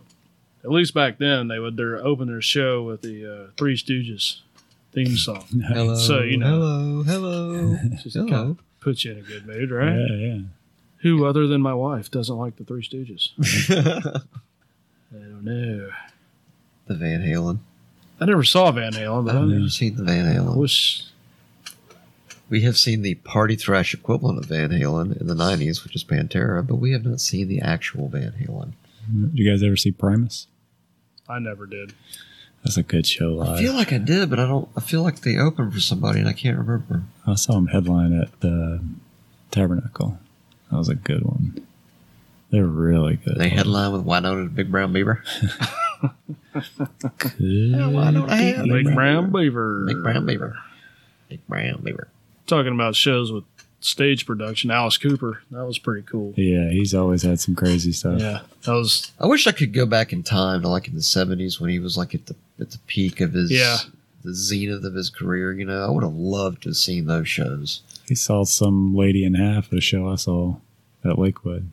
At 0.63 0.71
least 0.71 0.93
back 0.93 1.17
then, 1.17 1.49
they 1.49 1.59
would 1.59 1.77
their 1.77 1.97
open 1.97 2.27
their 2.27 2.41
show 2.41 2.81
with 2.83 3.01
the 3.01 3.25
uh, 3.25 3.51
Three 3.57 3.75
Stooges 3.75 4.39
theme 4.93 5.17
song. 5.17 5.45
Hello, 5.67 5.95
So, 5.95 6.21
you 6.21 6.37
know. 6.37 7.03
hello, 7.03 7.03
hello, 7.03 7.77
Just 8.03 8.15
hello. 8.15 8.27
kind 8.29 8.51
of 8.51 8.57
puts 8.79 9.03
you 9.05 9.11
in 9.13 9.17
a 9.19 9.21
good 9.21 9.45
mood, 9.47 9.71
right? 9.71 9.95
Yeah, 9.95 10.15
yeah. 10.15 10.39
Who 10.99 11.25
other 11.25 11.47
than 11.47 11.61
my 11.61 11.73
wife 11.73 12.09
doesn't 12.09 12.35
like 12.37 12.55
the 12.55 12.63
Three 12.63 12.81
Stooges? 12.81 13.29
I 15.11 15.15
don't 15.15 15.43
know. 15.43 15.89
the 16.87 16.95
Van 16.95 17.21
Halen. 17.21 17.59
I 18.21 18.25
never 18.25 18.43
saw 18.43 18.71
Van 18.71 18.93
Halen, 18.93 19.25
but 19.25 19.35
I've 19.35 19.43
I 19.43 19.45
never 19.45 19.67
seen 19.69 19.95
the 19.95 20.03
Van 20.03 20.25
I 20.27 20.35
Halen. 20.35 20.55
wish. 20.55 21.03
We 22.49 22.61
have 22.61 22.77
seen 22.77 23.01
the 23.01 23.15
party 23.15 23.55
thrash 23.55 23.93
equivalent 23.93 24.37
of 24.39 24.45
Van 24.45 24.69
Halen 24.69 25.19
in 25.19 25.27
the 25.27 25.33
'90s, 25.33 25.83
which 25.83 25.95
is 25.95 26.03
Pantera, 26.03 26.65
but 26.65 26.75
we 26.75 26.91
have 26.93 27.03
not 27.03 27.19
seen 27.19 27.47
the 27.47 27.59
actual 27.61 28.07
Van 28.09 28.33
Halen. 28.39 28.73
Did 29.11 29.37
you 29.37 29.49
guys 29.51 29.61
ever 29.63 29.75
see 29.75 29.91
Primus? 29.91 30.47
I 31.27 31.39
never 31.39 31.65
did. 31.65 31.93
That's 32.63 32.77
a 32.77 32.83
good 32.83 33.05
show 33.05 33.33
live. 33.33 33.49
I 33.49 33.61
feel 33.61 33.73
like 33.73 33.91
I 33.91 33.97
did, 33.97 34.29
but 34.29 34.39
I 34.39 34.47
don't. 34.47 34.69
I 34.77 34.81
feel 34.81 35.03
like 35.03 35.21
they 35.21 35.37
opened 35.37 35.73
for 35.73 35.79
somebody, 35.81 36.19
and 36.19 36.29
I 36.29 36.33
can't 36.33 36.57
remember. 36.57 37.03
I 37.27 37.35
saw 37.35 37.53
them 37.53 37.67
headline 37.67 38.13
at 38.13 38.39
the 38.39 38.81
Tabernacle. 39.51 40.17
That 40.71 40.77
was 40.77 40.89
a 40.89 40.95
good 40.95 41.23
one. 41.23 41.65
They're 42.51 42.65
really 42.65 43.17
good. 43.17 43.35
They 43.37 43.49
headline 43.49 43.91
with 43.91 44.05
Wynona 44.05 44.45
the 44.45 44.49
Big 44.49 44.71
Brown 44.71 44.93
Beaver. 44.93 45.23
Yeah, 47.39 47.87
why 47.87 48.11
don't 48.11 48.29
I 48.29 48.61
Big 48.63 48.93
Brown 48.93 49.31
Beaver. 49.31 49.85
Big 49.87 50.03
Brown 50.03 50.25
Beaver. 50.25 50.55
Big 51.29 51.47
Brown 51.47 51.81
Beaver. 51.81 52.09
Talking 52.45 52.73
about 52.73 52.95
shows 52.95 53.31
with 53.31 53.43
stage 53.85 54.25
production, 54.25 54.71
Alice 54.71 54.97
Cooper. 54.97 55.43
That 55.51 55.65
was 55.65 55.77
pretty 55.79 56.05
cool. 56.07 56.33
Yeah, 56.37 56.69
he's 56.69 56.93
always 56.93 57.21
had 57.23 57.39
some 57.39 57.55
crazy 57.55 57.91
stuff. 57.91 58.19
Yeah, 58.19 58.41
that 58.63 58.71
was 58.73 59.11
I 59.19 59.25
wish 59.27 59.47
I 59.47 59.51
could 59.51 59.73
go 59.73 59.85
back 59.85 60.13
in 60.13 60.23
time 60.23 60.61
to 60.61 60.67
like 60.67 60.87
in 60.87 60.95
the 60.95 61.01
'70s 61.01 61.59
when 61.59 61.69
he 61.69 61.79
was 61.79 61.97
like 61.97 62.13
at 62.15 62.25
the 62.27 62.35
at 62.59 62.71
the 62.71 62.77
peak 62.87 63.19
of 63.21 63.33
his 63.33 63.51
Yeah. 63.51 63.77
the 64.23 64.33
zenith 64.33 64.83
of 64.85 64.93
his 64.95 65.09
career. 65.09 65.51
You 65.53 65.65
know, 65.65 65.85
I 65.85 65.89
would 65.89 66.03
have 66.03 66.13
loved 66.15 66.63
to 66.63 66.69
have 66.69 66.75
seen 66.77 67.05
those 67.07 67.27
shows. 67.27 67.81
He 68.07 68.15
saw 68.15 68.43
some 68.45 68.95
lady 68.95 69.23
in 69.23 69.33
half 69.35 69.71
at 69.71 69.77
a 69.77 69.81
show 69.81 70.07
I 70.09 70.15
saw 70.15 70.57
at 71.05 71.17
Lakewood. 71.17 71.69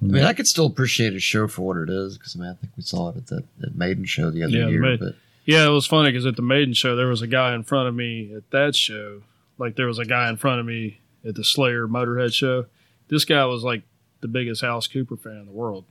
I 0.00 0.04
mean, 0.04 0.22
I 0.22 0.32
could 0.32 0.46
still 0.46 0.66
appreciate 0.66 1.14
a 1.14 1.18
show 1.18 1.48
for 1.48 1.62
what 1.62 1.76
it 1.78 1.90
is 1.90 2.16
because 2.16 2.36
I 2.36 2.38
mean, 2.38 2.50
I 2.50 2.54
think 2.54 2.72
we 2.76 2.82
saw 2.84 3.08
it 3.10 3.16
at 3.16 3.26
that, 3.28 3.44
that 3.58 3.74
Maiden 3.76 4.04
show 4.04 4.30
the 4.30 4.44
other 4.44 4.52
Yeah, 4.56 4.66
the 4.66 4.70
year. 4.72 4.80
Maid- 4.80 5.00
But 5.00 5.16
Yeah, 5.44 5.66
it 5.66 5.70
was 5.70 5.86
funny 5.86 6.10
because 6.12 6.24
at 6.24 6.36
the 6.36 6.42
Maiden 6.42 6.72
show, 6.72 6.94
there 6.94 7.08
was 7.08 7.20
a 7.20 7.26
guy 7.26 7.52
in 7.54 7.64
front 7.64 7.88
of 7.88 7.94
me 7.96 8.32
at 8.32 8.48
that 8.50 8.76
show. 8.76 9.22
Like 9.58 9.76
there 9.76 9.86
was 9.86 9.98
a 9.98 10.04
guy 10.04 10.28
in 10.30 10.36
front 10.36 10.60
of 10.60 10.66
me 10.66 11.00
at 11.26 11.34
the 11.34 11.44
Slayer 11.44 11.86
Motorhead 11.88 12.32
show. 12.32 12.66
This 13.08 13.24
guy 13.24 13.44
was 13.46 13.64
like 13.64 13.82
the 14.20 14.28
biggest 14.28 14.62
Alice 14.62 14.86
Cooper 14.86 15.16
fan 15.16 15.36
in 15.38 15.46
the 15.46 15.52
world. 15.52 15.84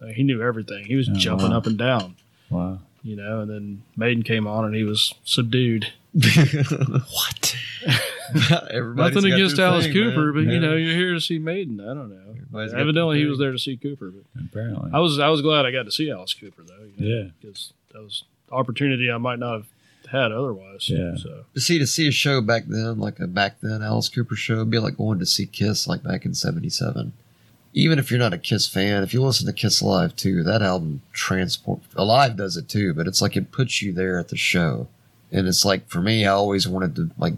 Like, 0.00 0.14
he 0.16 0.22
knew 0.22 0.42
everything. 0.42 0.84
He 0.86 0.96
was 0.96 1.08
Oh, 1.08 1.14
jumping 1.14 1.50
wow. 1.50 1.56
up 1.58 1.66
and 1.66 1.78
down, 1.78 2.16
Wow. 2.50 2.80
you 3.04 3.14
know. 3.16 3.40
And 3.40 3.50
then 3.50 3.82
Maiden 3.96 4.22
came 4.24 4.46
on, 4.48 4.64
and 4.64 4.74
he 4.74 4.82
was 4.84 5.14
subdued. 5.24 5.92
what? 6.12 7.56
Nothing 8.74 9.32
against 9.32 9.58
Alice 9.58 9.84
thing, 9.84 9.92
Cooper, 9.94 10.32
man. 10.32 10.34
but 10.34 10.40
Yeah. 10.48 10.52
you 10.54 10.60
know, 10.60 10.74
you're 10.76 10.94
here 10.96 11.14
to 11.14 11.20
see 11.20 11.38
Maiden. 11.38 11.80
I 11.80 11.94
don't 11.94 12.10
know. 12.10 12.30
Everybody's 12.30 12.74
Evidently, 12.74 13.18
he 13.18 13.26
was 13.26 13.38
there 13.38 13.52
to 13.52 13.58
see 13.58 13.76
Cooper, 13.76 14.10
but 14.10 14.24
Apparently. 14.44 14.90
I 14.92 14.98
was 14.98 15.18
I 15.18 15.28
was 15.28 15.40
glad 15.42 15.66
I 15.66 15.70
got 15.70 15.84
to 15.84 15.92
see 15.92 16.10
Alice 16.10 16.34
Cooper 16.34 16.62
though. 16.62 16.84
You 16.98 17.08
know, 17.08 17.16
Yeah. 17.24 17.28
because 17.40 17.72
that 17.92 18.02
was 18.02 18.24
opportunity 18.50 19.10
I 19.10 19.18
might 19.18 19.38
not 19.38 19.52
have 19.54 19.66
had 20.12 20.32
otherwise. 20.32 20.88
Yeah. 20.88 21.16
So 21.16 21.44
To 21.54 21.60
see 21.60 21.78
to 21.78 21.86
see 21.86 22.06
a 22.08 22.12
show 22.12 22.40
back 22.40 22.64
then, 22.68 22.98
like 22.98 23.18
a 23.20 23.26
back 23.26 23.60
then 23.60 23.82
Alice 23.82 24.08
Cooper 24.08 24.36
show, 24.36 24.54
it'd 24.56 24.70
be 24.70 24.78
like 24.78 24.96
going 24.96 25.18
to 25.18 25.26
see 25.26 25.46
Kiss 25.46 25.86
like 25.88 26.02
back 26.02 26.24
in 26.24 26.34
'77. 26.34 27.12
Even 27.74 27.98
if 27.98 28.10
you're 28.10 28.20
not 28.20 28.34
a 28.34 28.38
Kiss 28.38 28.68
fan, 28.68 29.02
if 29.02 29.14
you 29.14 29.22
listen 29.22 29.46
to 29.46 29.52
Kiss 29.52 29.80
Alive 29.80 30.14
too, 30.14 30.42
that 30.44 30.62
album 30.62 31.00
transport 31.12 31.80
Alive 31.96 32.36
does 32.36 32.56
it 32.56 32.68
too, 32.68 32.92
but 32.94 33.06
it's 33.06 33.20
like 33.22 33.36
it 33.36 33.50
puts 33.50 33.80
you 33.82 33.92
there 33.92 34.18
at 34.18 34.28
the 34.28 34.36
show. 34.36 34.88
And 35.32 35.48
it's 35.48 35.64
like 35.64 35.88
for 35.88 36.00
me, 36.02 36.26
I 36.26 36.30
always 36.32 36.68
wanted 36.68 36.94
to 36.96 37.10
like 37.18 37.34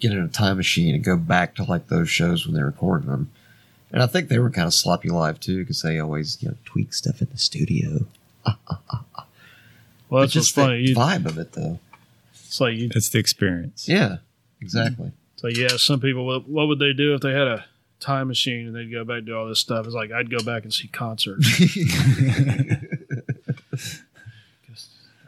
get 0.00 0.12
in 0.12 0.18
a 0.18 0.28
time 0.28 0.58
machine 0.58 0.94
and 0.94 1.02
go 1.02 1.16
back 1.16 1.54
to 1.56 1.64
like 1.64 1.88
those 1.88 2.08
shows 2.10 2.46
when 2.46 2.54
they 2.54 2.62
recorded 2.62 3.08
them. 3.08 3.30
And 3.90 4.02
I 4.02 4.06
think 4.06 4.28
they 4.28 4.38
were 4.38 4.50
kind 4.50 4.66
of 4.66 4.74
sloppy 4.74 5.08
live 5.08 5.40
too, 5.40 5.60
because 5.60 5.80
they 5.82 5.98
always 5.98 6.42
you 6.42 6.50
know 6.50 6.56
tweak 6.66 6.92
stuff 6.92 7.22
in 7.22 7.28
the 7.32 7.38
studio. 7.38 8.06
well, 8.44 8.56
But 10.10 10.20
that's 10.20 10.32
just 10.32 10.54
funny. 10.54 10.82
the 10.82 10.88
You, 10.90 10.96
vibe 10.96 11.26
of 11.26 11.38
it 11.38 11.52
though. 11.52 11.78
It's 12.54 12.60
like 12.60 12.76
you, 12.76 12.88
It's 12.94 13.10
the 13.10 13.18
experience. 13.18 13.88
Yeah, 13.88 14.18
exactly. 14.60 15.10
So 15.34 15.48
yeah, 15.48 15.70
some 15.76 15.98
people, 15.98 16.24
what, 16.24 16.48
what 16.48 16.68
would 16.68 16.78
they 16.78 16.92
do 16.92 17.12
if 17.14 17.20
they 17.20 17.32
had 17.32 17.48
a 17.48 17.64
time 17.98 18.28
machine 18.28 18.68
and 18.68 18.76
they'd 18.76 18.92
go 18.92 19.02
back 19.02 19.18
and 19.18 19.26
do 19.26 19.36
all 19.36 19.48
this 19.48 19.58
stuff? 19.58 19.86
It's 19.86 19.94
like 19.96 20.12
I'd 20.12 20.30
go 20.30 20.38
back 20.38 20.62
and 20.62 20.72
see 20.72 20.86
concerts. 20.86 21.50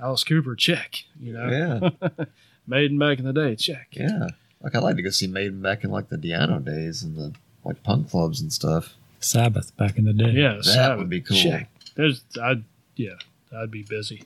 Alice 0.01 0.23
Cooper, 0.23 0.55
check. 0.55 0.99
You 1.19 1.33
know, 1.33 1.91
yeah. 2.01 2.09
Maiden 2.69 2.97
back 2.97 3.19
in 3.19 3.25
the 3.25 3.33
day, 3.33 3.57
check. 3.57 3.89
Yeah. 3.91 4.29
Like 4.61 4.77
I'd 4.77 4.85
like 4.85 4.95
to 4.95 5.03
go 5.03 5.11
see 5.11 5.27
Maiden 5.27 5.61
back 5.61 5.83
in 5.83 5.91
like 5.91 6.09
the 6.09 6.19
Di'Anno 6.19 6.65
days 6.65 7.03
and 7.03 7.17
the 7.17 7.35
like 7.65 7.83
punk 7.83 8.09
clubs 8.09 8.41
and 8.41 8.53
stuff. 8.53 8.95
Sabbath 9.19 9.77
back 9.77 9.99
in 9.99 10.05
the 10.05 10.13
day. 10.13 10.31
Yeah, 10.31 10.55
That 10.59 10.65
Sabbath, 10.65 10.99
would 10.99 11.11
be 11.11 11.23
cool. 11.23 11.37
Check. 11.37 11.71
There's, 11.97 12.23
I'd, 12.41 12.63
yeah, 12.95 13.15
I'd 13.53 13.73
be 13.73 13.83
busy. 13.83 14.23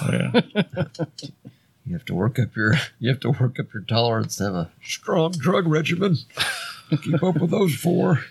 Oh, 0.00 0.08
yeah. 0.10 0.40
You 1.88 1.94
have 1.94 2.04
to 2.06 2.14
work 2.14 2.38
up 2.38 2.54
your 2.54 2.74
you 2.98 3.08
have 3.10 3.20
to 3.20 3.30
work 3.30 3.58
up 3.58 3.72
your 3.72 3.82
tolerance 3.82 4.36
to 4.36 4.44
have 4.44 4.54
a 4.54 4.70
strong 4.82 5.32
drug 5.32 5.66
regimen. 5.66 6.16
Keep 7.02 7.22
up 7.22 7.36
with 7.40 7.50
those 7.50 7.74
four. 7.74 8.24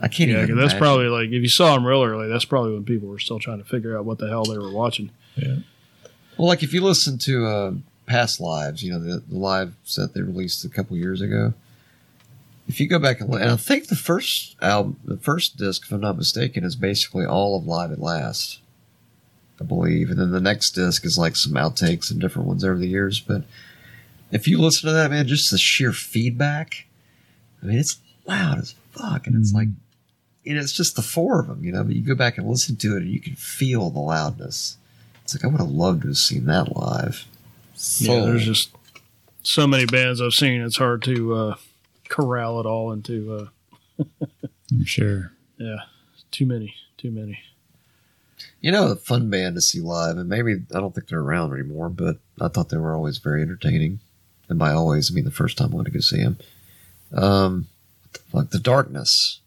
I 0.00 0.08
can't 0.08 0.30
Yeah, 0.30 0.42
even. 0.42 0.56
that's 0.56 0.72
imagine. 0.72 0.78
probably 0.78 1.06
like 1.08 1.26
if 1.28 1.42
you 1.42 1.48
saw 1.48 1.74
them 1.74 1.84
real 1.84 2.02
early, 2.04 2.28
that's 2.28 2.44
probably 2.44 2.72
when 2.72 2.84
people 2.84 3.08
were 3.08 3.18
still 3.18 3.38
trying 3.40 3.58
to 3.58 3.64
figure 3.64 3.98
out 3.98 4.04
what 4.04 4.18
the 4.18 4.28
hell 4.28 4.44
they 4.44 4.56
were 4.58 4.70
watching. 4.72 5.10
yeah. 5.36 5.56
well, 6.36 6.46
like 6.48 6.62
if 6.62 6.72
you 6.72 6.80
listen 6.82 7.18
to 7.18 7.46
uh, 7.46 7.72
past 8.06 8.40
lives, 8.40 8.82
you 8.82 8.92
know 8.92 9.00
the, 9.00 9.18
the 9.28 9.36
live 9.36 9.74
set 9.84 10.14
they 10.14 10.22
released 10.22 10.64
a 10.64 10.68
couple 10.68 10.96
years 10.96 11.20
ago. 11.20 11.52
If 12.68 12.78
you 12.80 12.86
go 12.86 12.98
back 12.98 13.20
and, 13.20 13.32
and 13.34 13.50
I 13.50 13.56
think 13.56 13.88
the 13.88 13.96
first 13.96 14.54
album, 14.60 14.98
the 15.04 15.16
first 15.16 15.56
disc, 15.56 15.84
if 15.86 15.90
I'm 15.92 16.00
not 16.02 16.16
mistaken, 16.18 16.64
is 16.64 16.76
basically 16.76 17.24
all 17.24 17.56
of 17.56 17.66
Live 17.66 17.90
at 17.90 17.98
Last. 17.98 18.60
I 19.60 19.64
believe, 19.64 20.10
and 20.10 20.18
then 20.20 20.30
the 20.30 20.40
next 20.40 20.70
disc 20.72 21.04
is 21.04 21.18
like 21.18 21.36
some 21.36 21.54
outtakes 21.54 22.10
and 22.10 22.20
different 22.20 22.48
ones 22.48 22.64
over 22.64 22.78
the 22.78 22.86
years. 22.88 23.20
But 23.20 23.42
if 24.30 24.46
you 24.46 24.58
listen 24.60 24.86
to 24.88 24.92
that, 24.94 25.10
man, 25.10 25.26
just 25.26 25.50
the 25.50 25.58
sheer 25.58 25.92
feedback, 25.92 26.86
I 27.62 27.66
mean, 27.66 27.78
it's 27.78 27.98
loud 28.26 28.58
as 28.58 28.74
fuck, 28.92 29.26
and 29.26 29.34
it's 29.36 29.52
Mhm. 29.52 29.56
like, 29.56 29.68
and 30.46 30.56
it's 30.58 30.72
just 30.72 30.94
the 30.96 31.02
four 31.02 31.40
of 31.40 31.48
them, 31.48 31.64
you 31.64 31.72
know. 31.72 31.82
But 31.84 31.94
you 31.96 32.02
go 32.02 32.14
back 32.14 32.38
and 32.38 32.48
listen 32.48 32.76
to 32.76 32.96
it, 32.96 33.02
and 33.02 33.10
you 33.10 33.20
can 33.20 33.34
feel 33.34 33.90
the 33.90 33.98
loudness. 34.00 34.76
It's 35.24 35.34
like 35.34 35.44
I 35.44 35.48
would 35.48 35.60
have 35.60 35.68
loved 35.70 36.02
to 36.02 36.08
have 36.08 36.16
seen 36.16 36.46
that 36.46 36.74
live. 36.76 37.26
Yeah, 37.98 38.20
there's 38.24 38.44
just 38.46 38.70
so 39.42 39.66
many 39.66 39.86
bands 39.86 40.20
I've 40.20 40.32
seen. 40.34 40.60
It's 40.62 40.78
hard 40.78 41.02
to 41.02 41.34
uh, 41.34 41.54
corral 42.08 42.60
it 42.60 42.66
all 42.66 42.92
into. 42.92 43.50
Uh, 43.98 44.04
I'm 44.70 44.84
sure. 44.84 45.32
yeah, 45.58 45.76
too 46.30 46.46
many, 46.46 46.74
too 46.96 47.10
many. 47.10 47.38
You 48.60 48.72
know, 48.72 48.90
a 48.90 48.96
fun 48.96 49.30
band 49.30 49.54
to 49.54 49.60
see 49.60 49.80
live, 49.80 50.16
and 50.16 50.28
maybe 50.28 50.62
I 50.74 50.80
don't 50.80 50.94
think 50.94 51.08
they're 51.08 51.20
around 51.20 51.52
anymore, 51.52 51.88
but 51.88 52.18
I 52.40 52.48
thought 52.48 52.68
they 52.70 52.76
were 52.76 52.94
always 52.94 53.18
very 53.18 53.42
entertaining. 53.42 54.00
And 54.48 54.58
by 54.58 54.72
always, 54.72 55.10
I 55.10 55.14
mean 55.14 55.24
the 55.24 55.30
first 55.30 55.58
time 55.58 55.72
I 55.72 55.76
went 55.76 55.86
to 55.86 55.92
go 55.92 56.00
see 56.00 56.22
them. 56.22 56.38
Um, 57.12 57.68
what 58.10 58.12
the 58.12 58.20
fuck, 58.30 58.50
The 58.50 58.58
Darkness. 58.58 59.40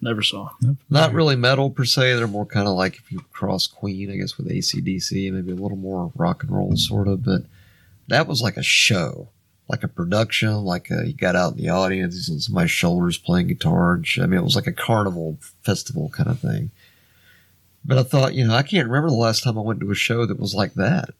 Never 0.00 0.22
saw. 0.22 0.50
Nope. 0.60 0.76
Not 0.90 1.14
really 1.14 1.36
metal 1.36 1.70
per 1.70 1.84
se. 1.84 2.14
They're 2.14 2.26
more 2.26 2.46
kind 2.46 2.68
of 2.68 2.74
like 2.74 2.96
if 2.96 3.10
you 3.10 3.20
cross 3.32 3.66
Queen, 3.66 4.10
I 4.10 4.16
guess, 4.16 4.36
with 4.36 4.50
AC/DC, 4.50 5.32
maybe 5.32 5.52
a 5.52 5.56
little 5.56 5.78
more 5.78 6.12
rock 6.14 6.42
and 6.42 6.52
roll 6.52 6.76
sort 6.76 7.08
of. 7.08 7.24
But 7.24 7.42
that 8.08 8.26
was 8.26 8.42
like 8.42 8.56
a 8.56 8.62
show, 8.62 9.28
like 9.68 9.82
a 9.82 9.88
production, 9.88 10.52
like 10.64 10.90
a, 10.90 11.06
you 11.06 11.14
got 11.14 11.34
out 11.34 11.52
in 11.52 11.58
the 11.58 11.70
audience 11.70 12.28
and 12.28 12.42
somebody's 12.42 12.70
shoulders 12.70 13.16
playing 13.16 13.48
guitar. 13.48 13.94
And 13.94 14.06
shit. 14.06 14.22
I 14.22 14.26
mean, 14.26 14.38
it 14.38 14.44
was 14.44 14.54
like 14.54 14.66
a 14.66 14.72
carnival 14.72 15.38
festival 15.62 16.10
kind 16.10 16.28
of 16.28 16.40
thing. 16.40 16.70
But 17.86 17.98
I 17.98 18.02
thought, 18.02 18.34
you 18.34 18.46
know, 18.46 18.54
I 18.54 18.62
can't 18.62 18.88
remember 18.88 19.10
the 19.10 19.16
last 19.16 19.44
time 19.44 19.56
I 19.56 19.62
went 19.62 19.80
to 19.80 19.90
a 19.90 19.94
show 19.94 20.26
that 20.26 20.40
was 20.40 20.54
like 20.54 20.74
that, 20.74 21.10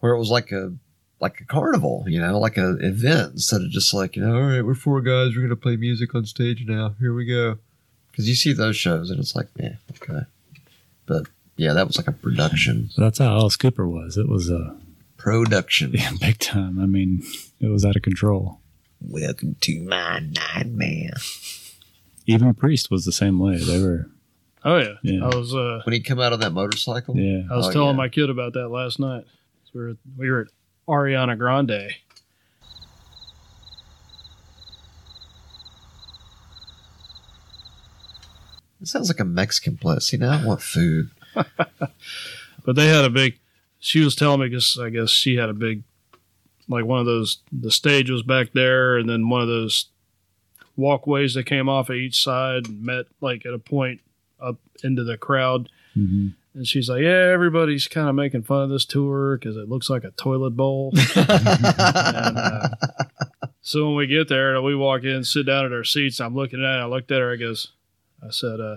where 0.00 0.12
it 0.12 0.18
was 0.18 0.30
like 0.30 0.52
a 0.52 0.72
like 1.20 1.40
a 1.40 1.44
carnival, 1.44 2.04
you 2.06 2.20
know, 2.20 2.38
like 2.38 2.56
an 2.56 2.78
event 2.82 3.32
instead 3.32 3.62
of 3.62 3.70
just 3.70 3.94
like, 3.94 4.16
you 4.16 4.22
know, 4.22 4.34
all 4.34 4.42
right, 4.42 4.62
we're 4.62 4.74
four 4.74 5.00
guys, 5.00 5.34
we're 5.34 5.42
gonna 5.42 5.56
play 5.56 5.76
music 5.76 6.14
on 6.14 6.26
stage 6.26 6.64
now. 6.66 6.94
Here 7.00 7.14
we 7.14 7.24
go. 7.24 7.58
Because 8.10 8.28
you 8.28 8.34
see 8.34 8.52
those 8.52 8.76
shows 8.76 9.10
and 9.10 9.20
it's 9.20 9.36
like, 9.36 9.48
yeah, 9.56 9.76
okay. 9.92 10.26
But 11.06 11.26
yeah, 11.56 11.72
that 11.72 11.86
was 11.86 11.96
like 11.96 12.08
a 12.08 12.12
production. 12.12 12.90
So 12.90 13.02
that's 13.02 13.18
how 13.18 13.28
Alice 13.28 13.56
Cooper 13.56 13.86
was. 13.86 14.16
It 14.16 14.28
was 14.28 14.50
a 14.50 14.76
Production. 15.26 15.90
yeah, 15.94 16.12
big 16.20 16.38
time. 16.38 16.78
I 16.80 16.86
mean, 16.86 17.22
it 17.60 17.66
was 17.66 17.84
out 17.84 17.96
of 17.96 18.02
control. 18.02 18.60
Welcome 19.00 19.56
to 19.62 19.80
my 19.82 20.20
nightmare. 20.20 21.14
Even 22.26 22.54
Priest 22.54 22.92
was 22.92 23.04
the 23.04 23.12
same 23.12 23.40
way. 23.40 23.56
They 23.56 23.82
were, 23.82 24.08
Oh 24.68 24.78
yeah, 24.78 24.94
Yeah. 25.02 25.24
I 25.24 25.28
was. 25.28 25.54
Uh, 25.54 25.80
When 25.84 25.92
he 25.92 26.00
come 26.00 26.18
out 26.18 26.32
on 26.32 26.40
that 26.40 26.52
motorcycle. 26.52 27.16
yeah. 27.16 27.42
I 27.50 27.56
was 27.56 27.68
Oh, 27.68 27.72
telling 27.72 27.90
yeah. 27.90 27.96
my 28.02 28.08
kid 28.08 28.28
about 28.30 28.52
that 28.54 28.68
last 28.68 28.98
night. 28.98 29.24
We 29.72 29.80
were 29.80 29.96
we 30.18 30.28
were 30.30 30.40
at 30.42 30.48
Ariana 30.88 31.38
Grande. 31.38 31.92
It 38.80 38.88
sounds 38.88 39.08
like 39.08 39.20
a 39.20 39.24
Mexican 39.24 39.76
place. 39.76 40.12
You 40.12 40.18
know, 40.18 40.28
I 40.30 40.44
want 40.44 40.62
food. 40.62 41.10
But 42.64 42.74
they 42.74 42.88
had 42.88 43.04
a 43.04 43.10
big. 43.10 43.38
She 43.78 44.00
was 44.00 44.16
telling 44.16 44.40
me 44.40 44.48
because 44.48 44.76
I 44.82 44.90
guess 44.90 45.10
she 45.12 45.36
had 45.36 45.48
a 45.48 45.54
big, 45.54 45.84
like 46.68 46.84
one 46.84 46.98
of 46.98 47.06
those. 47.06 47.38
The 47.52 47.70
stage 47.70 48.10
was 48.10 48.24
back 48.24 48.54
there, 48.54 48.96
and 48.96 49.08
then 49.08 49.28
one 49.28 49.40
of 49.40 49.46
those 49.46 49.86
walkways 50.74 51.34
that 51.34 51.44
came 51.44 51.68
off 51.68 51.90
of 51.90 51.94
each 51.94 52.20
side 52.20 52.66
and 52.66 52.82
met 52.82 53.04
like 53.20 53.46
at 53.46 53.54
a 53.54 53.58
point 53.60 54.00
up 54.40 54.58
into 54.82 55.04
the 55.04 55.16
crowd. 55.16 55.68
hmm 55.94 56.28
And 56.54 56.66
she's 56.66 56.88
like, 56.88 57.02
"Yeah, 57.02 57.30
everybody's 57.32 57.86
kind 57.88 58.08
of 58.08 58.14
making 58.14 58.42
fun 58.44 58.62
of 58.64 58.70
this 58.70 58.84
tour 58.86 59.36
because 59.36 59.56
it 59.56 59.68
looks 59.68 59.90
like 59.90 60.04
a 60.04 60.10
toilet 60.12 60.50
bowl." 60.56 60.92
and, 61.16 62.38
uh, 62.38 62.68
so 63.60 63.86
when 63.86 63.96
we 63.96 64.06
get 64.06 64.28
there, 64.28 64.60
we 64.62 64.74
walk 64.74 65.02
in, 65.04 65.24
sit 65.24 65.44
down 65.46 65.64
at 65.66 65.72
our 65.72 65.84
seats. 65.84 66.20
I'm 66.20 66.34
looking 66.34 66.60
at 66.64 66.78
it. 66.78 66.82
I 66.82 66.86
looked 66.86 67.10
at 67.10 67.18
her. 67.20 67.32
I 67.32 67.36
goes, 67.36 67.72
I 68.22 68.30
said, 68.30 68.60
uh, 68.60 68.76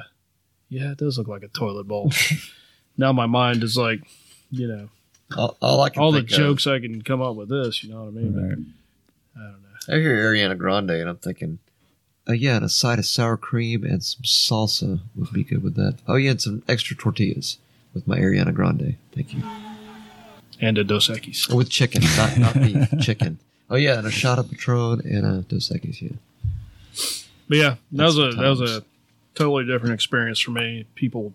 "Yeah, 0.68 0.92
it 0.92 0.98
does 0.98 1.18
look 1.18 1.28
like 1.28 1.44
a 1.44 1.48
toilet 1.48 1.88
bowl." 1.88 2.12
now 2.98 3.14
my 3.14 3.26
mind 3.28 3.64
is 3.64 3.78
like, 3.78 4.02
you 4.52 4.68
know, 4.68 4.90
all, 5.38 5.58
all 5.62 5.82
I 5.82 5.90
can 5.90 6.02
all 6.04 6.12
the 6.12 6.20
think 6.20 6.32
of- 6.32 6.38
jokes 6.38 6.68
I 6.68 6.80
can 6.80 7.02
come 7.02 7.22
up 7.22 7.36
with 7.36 7.50
this. 7.50 7.84
You 7.84 7.92
know 7.94 8.02
what 8.04 8.08
I 8.10 8.12
mean? 8.12 8.34
Right. 8.36 8.58
But 9.36 9.42
I 9.42 9.44
don't 9.46 9.62
know. 9.64 9.96
I 9.96 10.00
hear 10.02 10.18
Ariana 10.34 10.58
Grande 10.58 10.92
and 10.92 11.10
I'm 11.10 11.18
thinking, 11.18 11.60
oh 12.30 12.34
yeah, 12.34 12.56
and 12.58 12.66
a 12.66 12.70
side 12.70 13.00
of 13.00 13.06
sour 13.06 13.36
cream 13.36 13.84
and 13.84 14.04
some 14.04 14.22
salsa 14.22 15.00
would 15.16 15.34
be 15.34 15.44
good 15.44 15.64
with 15.64 15.76
that. 15.76 15.98
Oh 16.08 16.16
yeah, 16.16 16.32
and 16.32 16.42
some 16.42 16.64
extra 16.70 16.96
tortillas 16.96 17.58
with 17.94 18.08
my 18.08 18.18
Ariana 18.20 18.54
Grande. 18.54 18.96
Thank 19.12 19.34
you. 19.34 19.44
And 20.62 20.78
a 20.78 20.84
Dos 20.84 21.10
Equis. 21.10 21.52
Oh, 21.52 21.58
with 21.58 21.70
chicken, 21.70 22.04
not 22.16 22.38
not 22.38 22.54
beef, 22.54 22.88
chicken. 23.02 23.40
Oh 23.70 23.76
yeah, 23.76 23.98
and 23.98 24.08
a 24.08 24.12
shot 24.12 24.40
of 24.40 24.50
Patron 24.50 25.02
and 25.04 25.26
a 25.26 25.42
Dos 25.42 25.70
Equis. 25.70 26.02
Yeah. 26.02 26.10
But 27.48 27.58
yeah, 27.58 27.76
that 27.94 28.06
was 28.06 28.18
a 28.20 28.22
That's 28.26 28.36
that 28.38 28.50
was 28.50 28.62
a 28.62 28.84
totally 29.34 29.66
different 29.66 29.96
experience 29.96 30.40
for 30.40 30.52
me. 30.52 30.86
People, 30.96 31.34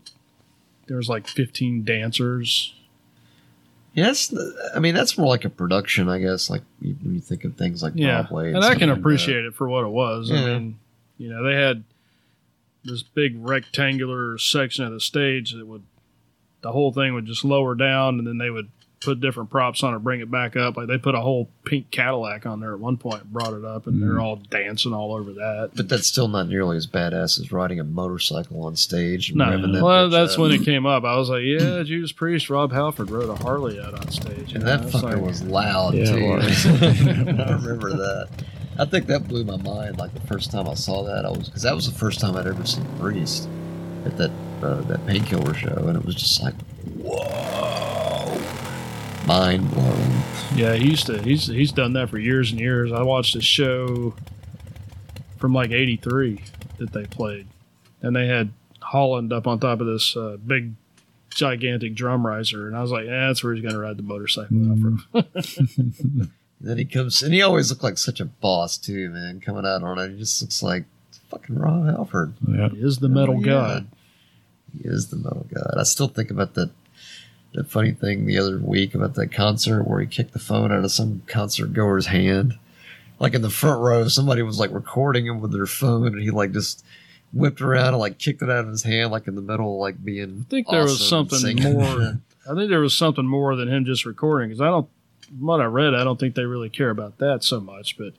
there 0.87 0.97
was 0.97 1.09
like 1.09 1.27
15 1.27 1.85
dancers. 1.85 2.73
Yes, 3.95 4.35
I 4.75 4.81
mean 4.81 4.95
that's 4.95 5.17
more 5.17 5.29
like 5.29 5.45
a 5.45 5.51
production, 5.51 6.09
I 6.09 6.19
guess. 6.19 6.51
Like 6.51 6.63
when 6.81 7.15
you 7.15 7.21
think 7.21 7.45
of 7.45 7.57
things 7.57 7.83
like 7.83 7.93
Yeah, 7.97 8.23
Broadway, 8.23 8.49
and 8.49 8.59
I 8.59 8.71
stuff 8.71 8.79
can 8.79 8.89
like 8.91 8.99
appreciate 8.99 9.45
it 9.45 9.55
for 9.55 9.69
what 9.69 9.85
it 9.85 9.91
was. 9.91 10.31
I 10.31 10.35
mean, 10.35 10.79
you 11.19 11.29
know, 11.29 11.43
they 11.45 11.55
had 11.55 11.85
this 12.85 13.03
big 13.03 13.35
rectangular 13.39 14.37
section 14.39 14.85
of 14.85 14.93
the 14.93 15.01
stage 15.01 15.53
that 15.53 15.67
would 15.67 15.83
the 16.61 16.73
whole 16.73 16.93
thing 16.93 17.13
would 17.15 17.27
just 17.27 17.45
lower 17.45 17.75
down, 17.75 18.19
and 18.19 18.27
then 18.27 18.39
they 18.39 18.49
would 18.51 18.71
put 19.03 19.21
different 19.21 19.51
props 19.51 19.83
on 19.83 19.95
it, 19.95 19.99
bring 19.99 20.21
it 20.21 20.31
back 20.31 20.57
up. 20.57 20.79
Like 20.79 20.89
they 20.89 20.97
put 20.97 21.15
a 21.15 21.21
whole 21.21 21.51
pink 21.67 21.91
Cadillac 21.91 22.47
on 22.47 22.61
there 22.61 22.73
at 22.73 22.81
one 22.81 22.97
point, 22.97 23.31
brought 23.31 23.53
it 23.53 23.65
up, 23.65 23.87
and 23.87 24.01
they're 24.03 24.13
mm-hmm. 24.13 24.21
all 24.21 24.37
dancing 24.37 24.95
all 24.95 25.15
over 25.15 25.35
that. 25.35 25.73
But 25.75 25.91
that's 25.91 26.09
still 26.09 26.27
not 26.27 26.49
nearly 26.49 26.79
as 26.79 26.87
badass 26.87 27.39
as 27.39 27.53
riding 27.53 27.81
a 27.81 27.85
motorcycle 27.85 28.65
on 28.65 28.77
stage. 28.77 29.29
And 29.29 29.39
No, 29.39 29.45
revving 29.47 29.75
that 29.75 29.83
well, 29.83 30.09
that's 30.09 30.35
up. 30.35 30.39
when 30.41 30.53
it 30.53 30.65
came 30.65 30.87
up. 30.87 31.05
I 31.05 31.17
was 31.17 31.29
like, 31.29 31.43
"Yeah, 31.45 31.83
Judas 31.85 32.13
Priest, 32.13 32.49
Rob 32.49 32.73
Halford 32.73 33.11
rode 33.11 33.29
a 33.29 33.37
Harley 33.37 33.79
out 33.79 33.93
on 33.95 34.11
stage." 34.11 34.53
you 34.53 34.57
And 34.57 34.65
know? 34.65 34.77
that 34.79 34.89
fucker 34.91 35.03
like- 35.15 35.23
was 35.23 35.43
loud 35.43 35.95
Yeah, 35.95 36.05
too. 36.07 36.25
was. 36.27 36.67
I 36.67 37.53
remember 37.53 37.91
that. 37.91 38.29
I 38.79 38.85
think 38.85 39.07
that 39.07 39.29
blew 39.29 39.45
my 39.45 39.57
mind. 39.57 39.99
Like 39.99 40.15
the 40.15 40.27
first 40.27 40.51
time 40.51 40.69
I 40.69 40.75
saw 40.75 41.05
that, 41.05 41.25
I 41.25 41.31
was 41.31 41.49
because 41.49 41.63
that 41.63 41.75
was 41.75 41.91
the 41.91 41.97
first 41.97 42.21
time 42.21 42.37
I'd 42.37 42.47
ever 42.47 42.65
seen 42.67 42.87
Priest 42.99 43.49
at 44.05 44.17
that 44.17 44.31
uh, 44.63 44.81
that 44.83 45.07
painkiller 45.07 45.55
show, 45.55 45.87
and 45.87 45.97
it 45.97 46.05
was 46.05 46.15
just 46.15 46.43
like, 46.43 46.55
whoa, 47.03 48.41
mind 49.27 49.71
blown. 49.71 50.23
Yeah, 50.55 50.75
he 50.75 50.91
used 50.91 51.07
to. 51.07 51.23
He's 51.23 51.47
he's 51.47 51.73
done 51.73 51.93
that 51.95 52.11
for 52.11 52.19
years 52.19 52.51
and 52.51 52.61
years. 52.61 52.93
I 52.93 53.03
watched 53.03 53.37
a 53.37 53.41
show 53.41 54.15
from 55.39 55.55
like 55.55 55.71
'83 55.71 56.41
that 56.79 56.93
they 56.93 57.05
played, 57.05 57.47
and 58.03 58.17
they 58.17 58.27
had 58.27 58.53
Halford 58.91 59.33
up 59.33 59.47
on 59.47 59.61
top 59.61 59.81
of 59.81 59.87
this 59.87 60.17
uh, 60.17 60.37
big, 60.45 60.73
gigantic 61.31 61.95
drum 61.95 62.27
riser, 62.27 62.67
and 62.67 62.77
I 62.77 62.83
was 62.83 62.91
like, 62.91 63.07
eh, 63.07 63.11
"That's 63.11 63.45
where 63.45 63.55
he's 63.55 63.63
going 63.63 63.75
to 63.75 63.81
ride 63.81 63.97
the 63.97 64.03
motorcycle 64.03 64.99
out 65.15 65.27
from." 66.65 66.69
Then 66.69 66.79
he 66.79 66.85
comes, 66.85 67.23
and 67.23 67.33
he 67.35 67.43
always 67.43 67.71
looked 67.71 67.83
like 67.85 67.99
such 67.99 68.21
a 68.21 68.25
boss 68.25 68.79
too, 68.79 69.11
man. 69.11 69.41
Coming 69.41 69.67
out 69.67 69.83
on 69.83 69.99
it, 69.99 70.13
he 70.13 70.19
just 70.19 70.41
looks 70.43 70.63
like 70.63 70.85
fucking 71.31 71.57
Rob 71.57 71.87
Halford. 71.87 72.35
Yeah. 72.47 72.69
he 72.71 72.79
is 72.79 72.99
the 72.99 73.09
metal 73.09 73.37
Oh, 73.37 73.41
yeah. 73.41 73.45
god. 73.47 73.87
He 74.83 74.89
is 74.89 75.09
the 75.09 75.17
metal 75.17 75.47
god. 75.53 75.75
I 75.79 75.83
still 75.85 76.09
think 76.09 76.31
about 76.31 76.55
that 76.55 76.71
that 77.53 77.71
funny 77.71 77.93
thing 77.93 78.27
the 78.27 78.37
other 78.39 78.59
week 78.59 78.97
about 78.97 79.15
that 79.15 79.33
concert 79.33 79.85
where 79.85 80.01
he 80.01 80.07
kicked 80.09 80.33
the 80.33 80.41
phone 80.41 80.73
out 80.73 80.85
of 80.85 80.91
some 80.91 81.23
concert 81.29 81.73
goer's 81.73 82.07
hand. 82.07 82.55
Like 83.21 83.35
in 83.35 83.43
the 83.43 83.51
front 83.51 83.81
row, 83.81 84.09
somebody 84.09 84.43
was 84.43 84.59
like 84.59 84.73
recording 84.73 85.27
him 85.27 85.41
with 85.41 85.53
their 85.53 85.67
phone, 85.67 86.09
and 86.09 86.21
he 86.21 86.31
like 86.33 86.51
just 86.53 86.85
whipped 87.33 87.61
around 87.61 87.89
and 87.89 87.99
like 87.99 88.19
kicked 88.19 88.43
it 88.43 88.51
out 88.51 88.65
of 88.65 88.69
his 88.71 88.83
hand, 88.83 89.13
like 89.13 89.29
in 89.29 89.37
the 89.37 89.41
middle, 89.41 89.79
like 89.79 90.05
being. 90.05 90.45
I 90.49 90.51
think 90.51 90.69
there 90.69 90.83
was 90.83 91.01
awesome 91.01 91.29
and 91.31 91.61
something 91.61 91.73
more. 91.75 92.19
I 92.51 92.55
think 92.55 92.69
there 92.71 92.81
was 92.81 92.97
something 92.99 93.25
more 93.27 93.55
than 93.55 93.69
him 93.69 93.85
just 93.85 94.05
recording 94.05 94.49
because 94.49 94.61
I 94.61 94.67
don't. 94.67 94.89
From 95.25 95.47
what 95.47 95.61
I 95.61 95.65
read, 95.65 95.95
I 95.95 96.05
don't 96.05 96.19
think 96.19 96.35
they 96.35 96.45
really 96.45 96.69
care 96.71 96.91
about 96.91 97.19
that 97.19 97.43
so 97.45 97.61
much. 97.61 97.97
But 97.99 98.13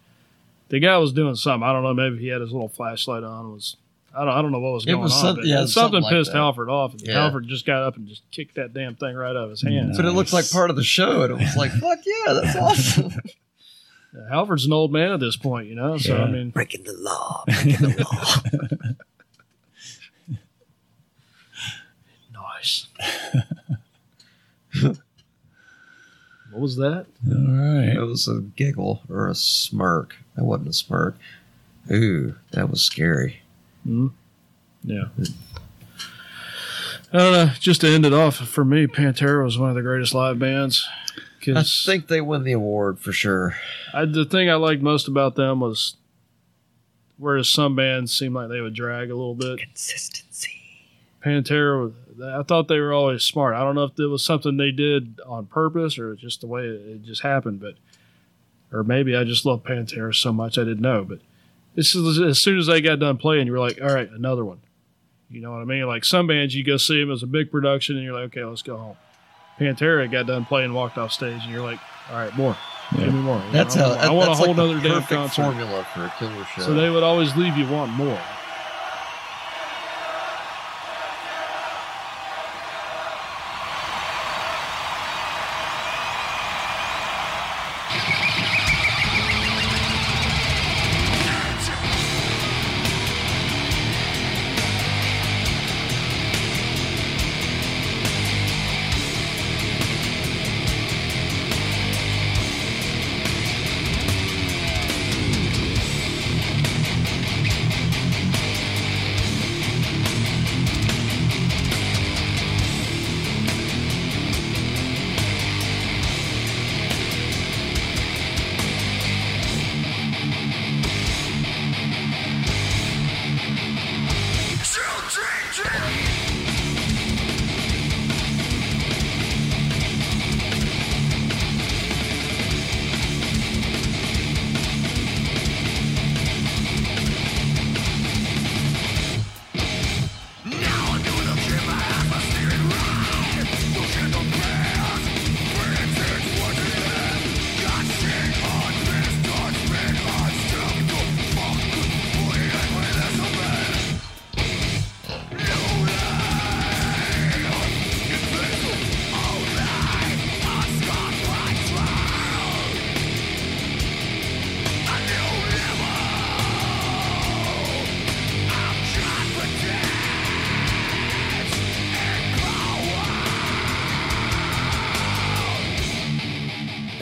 the 0.70 0.80
guy 0.80 0.98
was 0.98 1.14
doing 1.14 1.36
something. 1.36 1.68
I 1.68 1.72
don't 1.74 1.84
know. 1.84 1.94
Maybe 1.94 2.18
he 2.20 2.28
had 2.28 2.42
his 2.42 2.52
little 2.52 2.70
flashlight 2.70 3.24
on. 3.24 3.54
Was 3.54 3.78
I 4.16 4.20
don't. 4.26 4.30
I 4.34 4.42
don't 4.42 4.52
know 4.52 4.60
what 4.60 4.74
was 4.74 4.84
It 4.86 4.92
going 4.92 5.02
was 5.04 5.14
on. 5.14 5.20
some- 5.22 5.36
but 5.36 5.46
yeah, 5.46 5.58
something, 5.66 5.72
something 5.72 6.02
like 6.04 6.12
pissed 6.14 6.32
that. 6.32 6.38
Halford 6.38 6.70
off, 6.70 6.94
and 6.94 7.02
Yeah. 7.02 7.22
Halford 7.24 7.48
just 7.48 7.66
got 7.66 7.84
up 7.84 7.98
and 7.98 8.08
just 8.08 8.24
kicked 8.32 8.56
that 8.56 8.74
damn 8.74 8.96
thing 8.96 9.16
right 9.16 9.30
out 9.32 9.36
of 9.36 9.50
his 9.50 9.62
hand. 9.62 9.90
No. 9.90 9.96
But 9.98 10.06
it 10.06 10.12
looked 10.12 10.32
like 10.34 10.50
part 10.50 10.70
of 10.70 10.76
the 10.76 10.84
show, 10.84 11.24
and 11.24 11.32
it 11.34 11.38
was 11.44 11.56
like, 11.56 11.72
"Fuck 11.80 12.00
yeah, 12.06 12.34
that's 12.34 12.56
awesome!" 12.56 13.12
Yeah, 14.14 14.30
Halford's 14.30 14.66
an 14.66 14.72
old 14.72 14.94
man 14.94 15.12
at 15.12 15.20
this 15.20 15.36
point, 15.36 15.68
you 15.68 15.76
know. 15.76 15.98
So 15.98 16.16
I 16.18 16.30
mean, 16.32 16.50
Breaking 16.52 16.84
the 16.84 16.94
law. 16.94 17.44
Breaking 17.48 17.72
the 17.74 18.06
law. 18.10 18.94
nice. 22.34 22.88
what 26.56 26.62
was 26.62 26.78
that? 26.78 27.06
All 27.28 27.34
right. 27.34 27.98
It 27.98 28.00
was 28.00 28.30
a 28.30 28.40
giggle 28.40 29.02
or 29.10 29.28
a 29.28 29.36
smirk. 29.36 30.16
That 30.38 30.46
wasn't 30.46 30.70
a 30.70 30.74
smirk. 30.74 31.18
Ooh, 31.92 32.36
that 32.52 32.70
was 32.70 32.82
scary. 32.82 33.42
Hmm? 33.84 34.08
Yeah. 34.82 35.06
I 37.12 37.18
don't 37.18 37.34
know. 37.34 37.52
Just 37.60 37.82
to 37.82 37.88
end 37.90 38.06
it 38.06 38.14
off, 38.14 38.38
for 38.38 38.64
me, 38.64 38.88
Pantera 38.88 39.44
was 39.44 39.58
one 39.58 39.68
of 39.68 39.76
the 39.76 39.82
greatest 39.82 40.14
live 40.14 40.40
bands. 40.40 40.88
I 41.46 41.64
think 41.64 42.08
they 42.08 42.22
win 42.22 42.44
the 42.44 42.54
award 42.54 43.00
for 43.00 43.12
sure. 43.12 43.58
the 43.94 44.26
thing 44.26 44.50
I 44.50 44.56
liked 44.56 44.82
most 44.82 45.10
about 45.10 45.36
them 45.36 45.60
was, 45.60 45.98
whereas 47.18 47.52
some 47.52 47.76
bands 47.76 48.18
seem 48.18 48.34
like 48.34 48.48
they 48.48 48.62
would 48.62 48.74
drag 48.74 49.12
a 49.12 49.16
little 49.16 49.36
bit, 49.36 49.60
Consistency. 49.60 50.62
Pantera, 51.22 51.92
I 52.24 52.44
thought 52.44 52.68
they 52.68 52.80
were 52.80 52.94
always 52.94 53.24
smart. 53.24 53.56
I 53.56 53.60
don't 53.64 53.76
know 53.76 53.84
if 53.86 54.00
it 54.00 54.08
was 54.08 54.24
something 54.26 54.58
they 54.58 54.72
did 54.72 55.20
on 55.26 55.46
purpose 55.48 55.98
or 56.00 56.16
just 56.16 56.42
the 56.42 56.48
way 56.48 56.64
it 56.66 57.04
just 57.04 57.22
happened, 57.24 57.60
but 57.60 57.76
or 58.72 58.84
maybe 58.84 59.16
I 59.16 59.24
just 59.24 59.46
love 59.46 59.64
Pantera 59.64 60.14
so 60.14 60.32
much 60.34 60.58
I 60.58 60.64
didn't 60.64 60.82
know. 60.82 61.04
But 61.04 61.20
this 61.76 61.96
is 61.96 62.20
as 62.20 62.42
soon 62.42 62.58
as 62.58 62.68
they 62.68 62.82
got 62.82 63.00
done 63.00 63.18
playing, 63.18 63.48
you 63.48 63.54
were 63.54 63.60
like, 63.60 63.80
all 63.82 63.94
right, 63.94 64.10
another 64.10 64.46
one. 64.46 64.60
You 65.30 65.42
know 65.42 65.52
what 65.52 65.62
I 65.62 65.66
mean? 65.66 65.86
Like 65.88 66.06
some 66.06 66.28
bands, 66.28 66.54
you 66.56 66.64
go 66.64 66.78
see 66.78 67.00
them 67.00 67.12
as 67.12 67.24
a 67.24 67.28
big 67.28 67.52
production, 67.52 67.96
and 67.96 68.04
you're 68.06 68.14
like, 68.14 68.26
okay, 68.26 68.44
let's 68.44 68.62
go 68.62 68.78
home. 68.78 68.98
Pantera 69.60 70.10
got 70.12 70.28
done 70.28 70.46
playing, 70.46 70.74
walked 70.74 70.98
off 70.98 71.12
stage, 71.12 71.42
and 71.44 71.52
you're 71.52 71.64
like, 71.64 71.80
all 72.12 72.18
right, 72.18 72.36
more, 72.36 72.56
Yeah. 72.94 73.06
give 73.06 73.14
me 73.14 73.22
more. 73.22 73.38
You 73.38 73.52
That's 73.52 73.76
know, 73.76 73.96
how. 73.96 74.10
I 74.10 74.12
want 74.12 74.30
a 74.30 74.36
whole 74.36 74.50
like 74.54 74.58
other 74.60 74.80
damn 74.82 75.02
concert. 75.04 75.44
formula 75.44 75.88
for 75.94 76.06
a 76.06 76.14
killer 76.20 76.46
show. 76.56 76.62
So 76.62 76.74
they 76.74 76.90
would 76.90 77.04
always 77.04 77.36
leave 77.36 77.58
you 77.58 77.68
wanting 77.68 77.96
more. 77.96 78.20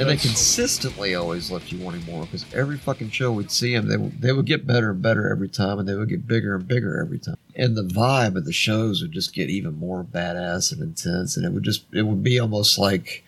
And 0.04 0.18
they 0.20 0.22
consistently 0.22 1.16
always 1.16 1.50
left 1.52 1.72
you 1.72 1.78
wanting 1.84 2.04
more 2.06 2.26
because 2.26 2.46
every 2.54 2.78
fucking 2.78 3.10
show 3.10 3.32
we'd 3.32 3.52
see 3.52 3.76
them, 3.76 3.88
they 3.88 3.98
would- 3.98 4.22
they 4.22 4.32
would 4.32 4.46
get 4.46 4.66
better 4.68 4.92
and 4.92 5.02
better 5.02 5.30
every 5.32 5.50
time, 5.50 5.80
and 5.80 5.88
they 5.88 5.96
would 5.96 6.10
get 6.10 6.28
bigger 6.28 6.56
and 6.56 6.68
bigger 6.68 7.00
every 7.02 7.20
time. 7.20 7.38
And 7.56 7.76
the 7.76 7.84
vibe 7.84 8.36
of 8.36 8.46
the 8.46 8.54
shows 8.54 9.02
would 9.02 9.12
just 9.12 9.34
get 9.34 9.50
even 9.50 9.78
more 9.80 10.04
badass 10.04 10.72
and 10.72 10.82
intense, 10.82 11.36
and 11.38 11.46
it 11.46 11.52
would 11.52 11.64
just 11.64 11.84
it 11.92 12.04
would 12.04 12.24
be 12.24 12.40
almost 12.40 12.78
like, 12.80 13.24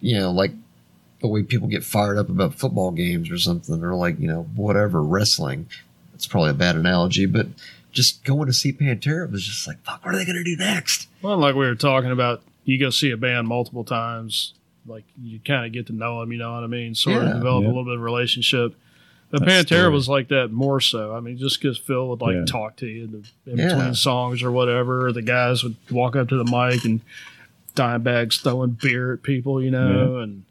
you 0.00 0.16
know, 0.18 0.30
like 0.30 0.52
the 1.20 1.26
way 1.28 1.42
people 1.42 1.68
get 1.68 1.84
fired 1.84 2.16
up 2.18 2.28
about 2.28 2.54
football 2.54 2.90
games 2.92 3.30
or 3.30 3.38
something, 3.38 3.82
or 3.82 3.94
like 3.94 4.18
you 4.20 4.28
know 4.28 4.42
whatever 4.54 5.02
wrestling. 5.02 5.66
It's 6.14 6.26
probably 6.26 6.50
a 6.50 6.54
bad 6.54 6.76
analogy, 6.76 7.26
but 7.26 7.46
just 7.92 8.24
going 8.24 8.46
to 8.46 8.52
see 8.52 8.72
Pantera 8.72 9.30
was 9.30 9.44
just 9.44 9.66
like, 9.66 9.80
fuck, 9.84 10.04
what 10.04 10.14
are 10.14 10.18
they 10.18 10.24
gonna 10.24 10.44
do 10.44 10.56
next? 10.56 11.08
Well, 11.22 11.38
like 11.38 11.54
we 11.54 11.66
were 11.66 11.74
talking 11.74 12.10
about, 12.10 12.42
you 12.64 12.78
go 12.78 12.90
see 12.90 13.10
a 13.10 13.16
band 13.16 13.46
multiple 13.48 13.84
times, 13.84 14.52
like 14.88 15.04
you 15.22 15.38
kind 15.44 15.66
of 15.66 15.72
get 15.72 15.86
to 15.88 15.92
know 15.92 16.20
them. 16.20 16.32
You 16.32 16.38
know 16.38 16.52
what 16.54 16.64
I 16.64 16.66
mean? 16.66 16.94
Sort 16.94 17.22
Yeah. 17.22 17.28
of 17.30 17.36
develop 17.36 17.62
Yeah. 17.62 17.68
a 17.68 17.70
little 17.70 17.84
bit 17.84 17.94
of 17.94 18.00
relationship. 18.00 18.74
But 19.30 19.44
That 19.44 19.66
Pantera 19.66 19.92
was 19.92 20.08
like 20.08 20.28
that 20.28 20.50
more 20.52 20.80
so. 20.80 21.14
I 21.14 21.20
mean, 21.20 21.36
just 21.36 21.60
because 21.60 21.76
Phil 21.76 22.08
would 22.08 22.20
like 22.22 22.34
Yeah. 22.34 22.44
talk 22.46 22.76
to 22.76 22.86
you 22.86 23.04
in, 23.04 23.10
the, 23.44 23.50
in 23.50 23.56
between 23.68 23.94
songs 23.94 24.42
or 24.42 24.50
whatever, 24.50 25.06
or 25.08 25.12
the 25.12 25.20
guys 25.22 25.62
would 25.62 25.76
walk 25.90 26.16
up 26.16 26.28
to 26.30 26.36
the 26.36 26.44
mic 26.44 26.84
and 26.84 27.00
Dimebag's 27.76 28.38
throwing 28.38 28.70
beer 28.80 29.12
at 29.14 29.22
people, 29.22 29.62
you 29.62 29.70
know, 29.70 30.18
and 30.18 30.44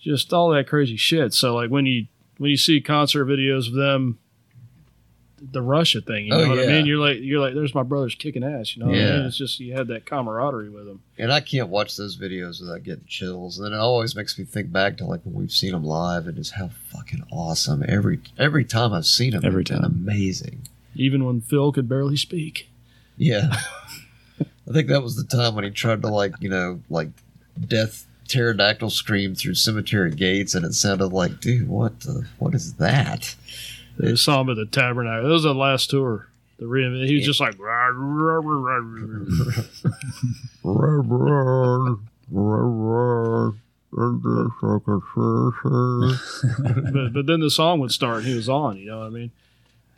just 0.00 0.32
all 0.32 0.50
that 0.50 0.66
crazy 0.66 0.96
shit. 0.96 1.34
So 1.34 1.54
like 1.54 1.70
when 1.70 1.86
you 1.86 2.06
when 2.38 2.50
you 2.50 2.56
see 2.56 2.80
concert 2.80 3.26
videos 3.26 3.66
of 3.68 3.74
them, 3.74 4.18
the 5.40 5.62
Russia 5.62 6.00
thing, 6.00 6.26
you 6.26 6.34
oh, 6.34 6.38
know 6.38 6.44
Oh, 6.44 6.48
what 6.56 6.58
I 6.60 6.66
mean? 6.66 6.86
You're 6.86 6.98
like 6.98 7.18
you're 7.20 7.40
like, 7.40 7.54
there's 7.54 7.74
my 7.74 7.82
brothers 7.82 8.14
kicking 8.14 8.42
ass, 8.44 8.76
you 8.76 8.82
know? 8.82 8.90
What 8.90 8.96
I 8.98 9.00
Yeah. 9.02 9.16
mean? 9.18 9.26
It's 9.26 9.36
just 9.36 9.60
you 9.60 9.72
had 9.74 9.88
that 9.88 10.04
camaraderie 10.06 10.68
with 10.70 10.86
them. 10.86 11.00
And 11.18 11.32
I 11.32 11.40
can't 11.40 11.68
watch 11.68 11.96
those 11.96 12.16
videos 12.16 12.60
without 12.60 12.82
getting 12.82 13.04
chills. 13.06 13.58
And 13.58 13.72
it 13.74 13.78
always 13.78 14.14
makes 14.16 14.38
me 14.38 14.44
think 14.44 14.72
back 14.72 14.96
to 14.98 15.04
like 15.04 15.20
when 15.24 15.34
we've 15.34 15.52
seen 15.52 15.72
them 15.72 15.84
live 15.84 16.26
and 16.26 16.36
just 16.36 16.54
how 16.54 16.70
fucking 16.92 17.24
awesome 17.30 17.84
every 17.88 18.20
every 18.38 18.64
time 18.64 18.92
I've 18.92 19.06
seen 19.06 19.32
them. 19.32 19.44
Every 19.44 19.62
they've 19.64 19.80
been 19.80 19.82
time. 19.82 20.02
amazing. 20.06 20.62
Even 20.94 21.24
when 21.24 21.40
Phil 21.40 21.70
could 21.72 21.88
barely 21.88 22.16
speak. 22.16 22.68
Yeah, 23.16 23.48
I 24.40 24.72
think 24.72 24.88
that 24.88 25.02
was 25.02 25.16
the 25.16 25.24
time 25.24 25.54
when 25.54 25.64
he 25.64 25.70
tried 25.70 26.02
to 26.02 26.08
like 26.08 26.32
you 26.40 26.48
know 26.48 26.80
like 26.90 27.08
death 27.66 28.04
pterodactyl 28.28 28.90
scream 28.90 29.34
through 29.34 29.54
cemetery 29.54 30.10
gates, 30.10 30.54
and 30.54 30.64
it 30.64 30.74
sounded 30.74 31.06
like, 31.08 31.40
dude, 31.40 31.66
what 31.68 32.00
the, 32.00 32.26
what 32.38 32.54
is 32.54 32.74
that? 32.74 33.34
I 34.04 34.14
saw 34.14 34.40
him 34.40 34.50
at 34.50 34.56
the 34.56 34.66
Tabernacle. 34.66 35.28
It 35.28 35.32
was 35.32 35.42
the 35.42 35.54
last 35.54 35.90
tour. 35.90 36.28
The 36.58 36.66
re- 36.66 37.06
he 37.06 37.14
was 37.16 37.24
just 37.24 37.40
like, 37.40 37.54
but 46.92 47.12
but 47.12 47.26
then 47.26 47.40
the 47.40 47.50
song 47.50 47.80
would 47.80 47.92
start 47.92 48.18
and 48.18 48.26
he 48.26 48.34
was 48.34 48.48
on. 48.48 48.76
You 48.76 48.86
know 48.86 48.98
what 49.00 49.06
I 49.06 49.10
mean? 49.10 49.30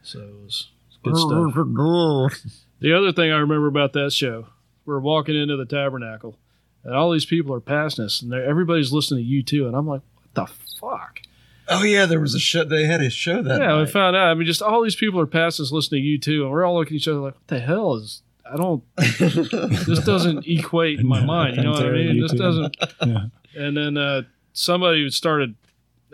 So 0.02 0.20
it 0.20 0.34
was, 0.44 0.68
it 1.04 1.10
was 1.10 1.12
good 1.14 1.16
stuff. 1.16 1.30
The 2.80 2.96
other 2.96 3.12
thing 3.12 3.30
I 3.32 3.38
remember 3.38 3.66
about 3.66 3.92
that 3.94 4.12
show, 4.12 4.46
we're 4.86 5.00
walking 5.00 5.36
into 5.36 5.56
the 5.56 5.66
Tabernacle, 5.66 6.36
and 6.84 6.94
all 6.94 7.10
these 7.10 7.26
people 7.26 7.54
are 7.54 7.60
passing 7.60 8.04
us, 8.04 8.22
and 8.22 8.32
everybody's 8.32 8.92
listening 8.92 9.24
to 9.24 9.56
U2, 9.56 9.66
and 9.66 9.76
I'm 9.76 9.86
like, 9.86 10.02
what 10.14 10.34
the 10.34 10.46
fuck? 10.80 11.20
Oh 11.70 11.84
yeah, 11.84 12.06
there 12.06 12.20
was 12.20 12.34
a 12.34 12.40
show. 12.40 12.64
They 12.64 12.84
had 12.84 13.00
a 13.00 13.10
show 13.10 13.42
that 13.42 13.60
yeah, 13.60 13.78
we 13.78 13.86
found 13.86 14.16
out. 14.16 14.28
I 14.28 14.34
mean, 14.34 14.46
just 14.46 14.60
all 14.60 14.82
these 14.82 14.96
people 14.96 15.20
are 15.20 15.26
passing 15.26 15.64
us 15.64 15.70
listening 15.70 16.02
to 16.20 16.32
U2, 16.32 16.42
and 16.42 16.50
we're 16.50 16.64
all 16.64 16.74
looking 16.74 16.96
at 16.96 17.00
each 17.00 17.08
other 17.08 17.20
like, 17.20 17.34
what 17.34 17.46
the 17.46 17.60
hell 17.60 17.94
is? 17.94 18.22
I 18.44 18.56
don't. 18.56 18.82
this 18.96 20.04
doesn't 20.04 20.46
equate 20.48 20.98
in 20.98 21.06
my 21.06 21.24
mind. 21.24 21.56
You 21.56 21.62
know 21.62 21.70
what 21.70 21.86
I 21.86 21.92
mean? 21.92 22.20
This 22.20 22.32
doesn't. 22.32 22.76
Yeah. 23.06 23.26
And 23.56 23.76
then 23.76 23.96
uh, 23.96 24.22
somebody 24.52 25.08
started 25.10 25.54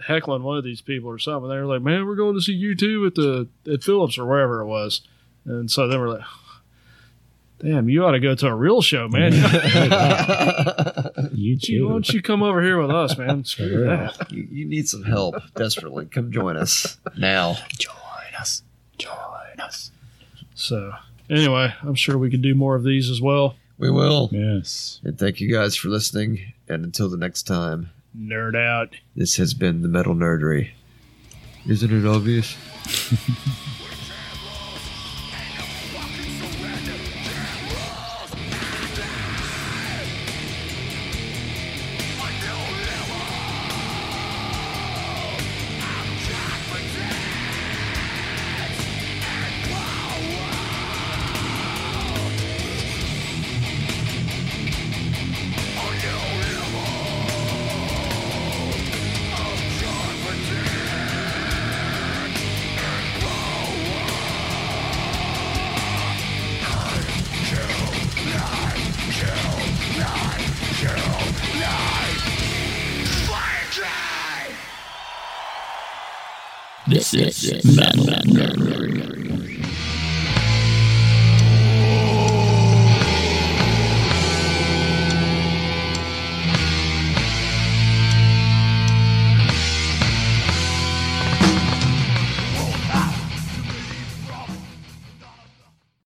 heckling 0.07 0.43
one 0.43 0.59
of 0.59 0.65
these 0.65 0.83
people 0.83 1.09
or 1.09 1.19
something. 1.19 1.49
They 1.49 1.57
were 1.57 1.65
like, 1.65 1.83
"Man, 1.83 2.07
we're 2.07 2.17
going 2.17 2.35
to 2.35 2.43
see 2.43 2.55
U2 2.55 3.07
at 3.07 3.15
the 3.15 3.49
at 3.73 3.83
Philips 3.83 4.19
or 4.19 4.27
wherever 4.27 4.61
it 4.61 4.67
was." 4.67 5.01
And 5.47 5.71
so 5.71 5.89
then 5.89 6.01
we're 6.01 6.11
like, 6.11 6.25
"Damn, 7.61 7.89
you 7.89 8.05
ought 8.05 8.13
to 8.13 8.21
go 8.21 8.35
to 8.35 8.47
a 8.49 8.55
real 8.55 8.83
show, 8.83 9.09
man. 9.09 9.33
You 11.33 11.57
Gee, 11.57 11.81
why 11.83 11.91
don't 11.91 12.09
you 12.11 12.23
come 12.23 12.43
over 12.43 12.63
here 12.63 12.81
with 12.81 12.91
us, 12.91 13.17
man? 13.19 13.45
Screw 13.47 13.83
real. 13.83 13.87
that." 13.87 14.31
you, 14.33 14.47
you 14.51 14.65
need 14.65 14.89
some 14.89 15.03
help 15.05 15.35
desperately. 15.55 16.07
Come 16.07 16.31
join 16.33 16.57
us 16.57 16.99
now. 17.17 17.57
Join 17.79 17.95
us. 18.39 18.63
Join 18.99 19.61
us. 19.61 19.91
So 20.55 20.93
anyway, 21.31 21.75
I'm 21.83 21.95
sure 21.95 22.17
we 22.19 22.31
could 22.31 22.43
do 22.43 22.55
more 22.55 22.75
of 22.77 22.85
these 22.85 23.11
as 23.11 23.21
well. 23.21 23.57
We 23.79 23.91
will. 23.91 24.31
Yes. 24.33 25.01
And 25.05 25.19
thank 25.19 25.41
you 25.41 25.53
guys 25.53 25.77
for 25.77 25.89
listening. 25.89 26.53
And 26.69 26.85
until 26.85 27.11
the 27.11 27.19
next 27.19 27.43
time, 27.43 27.91
Nerd 28.19 28.57
out. 28.57 28.95
this 29.15 29.37
has 29.37 29.53
been 29.53 29.83
the 29.83 29.89
Metal 29.89 30.15
Nerdery. 30.15 30.71
Isn't 31.69 31.93
it 31.93 32.09
obvious? 32.09 32.57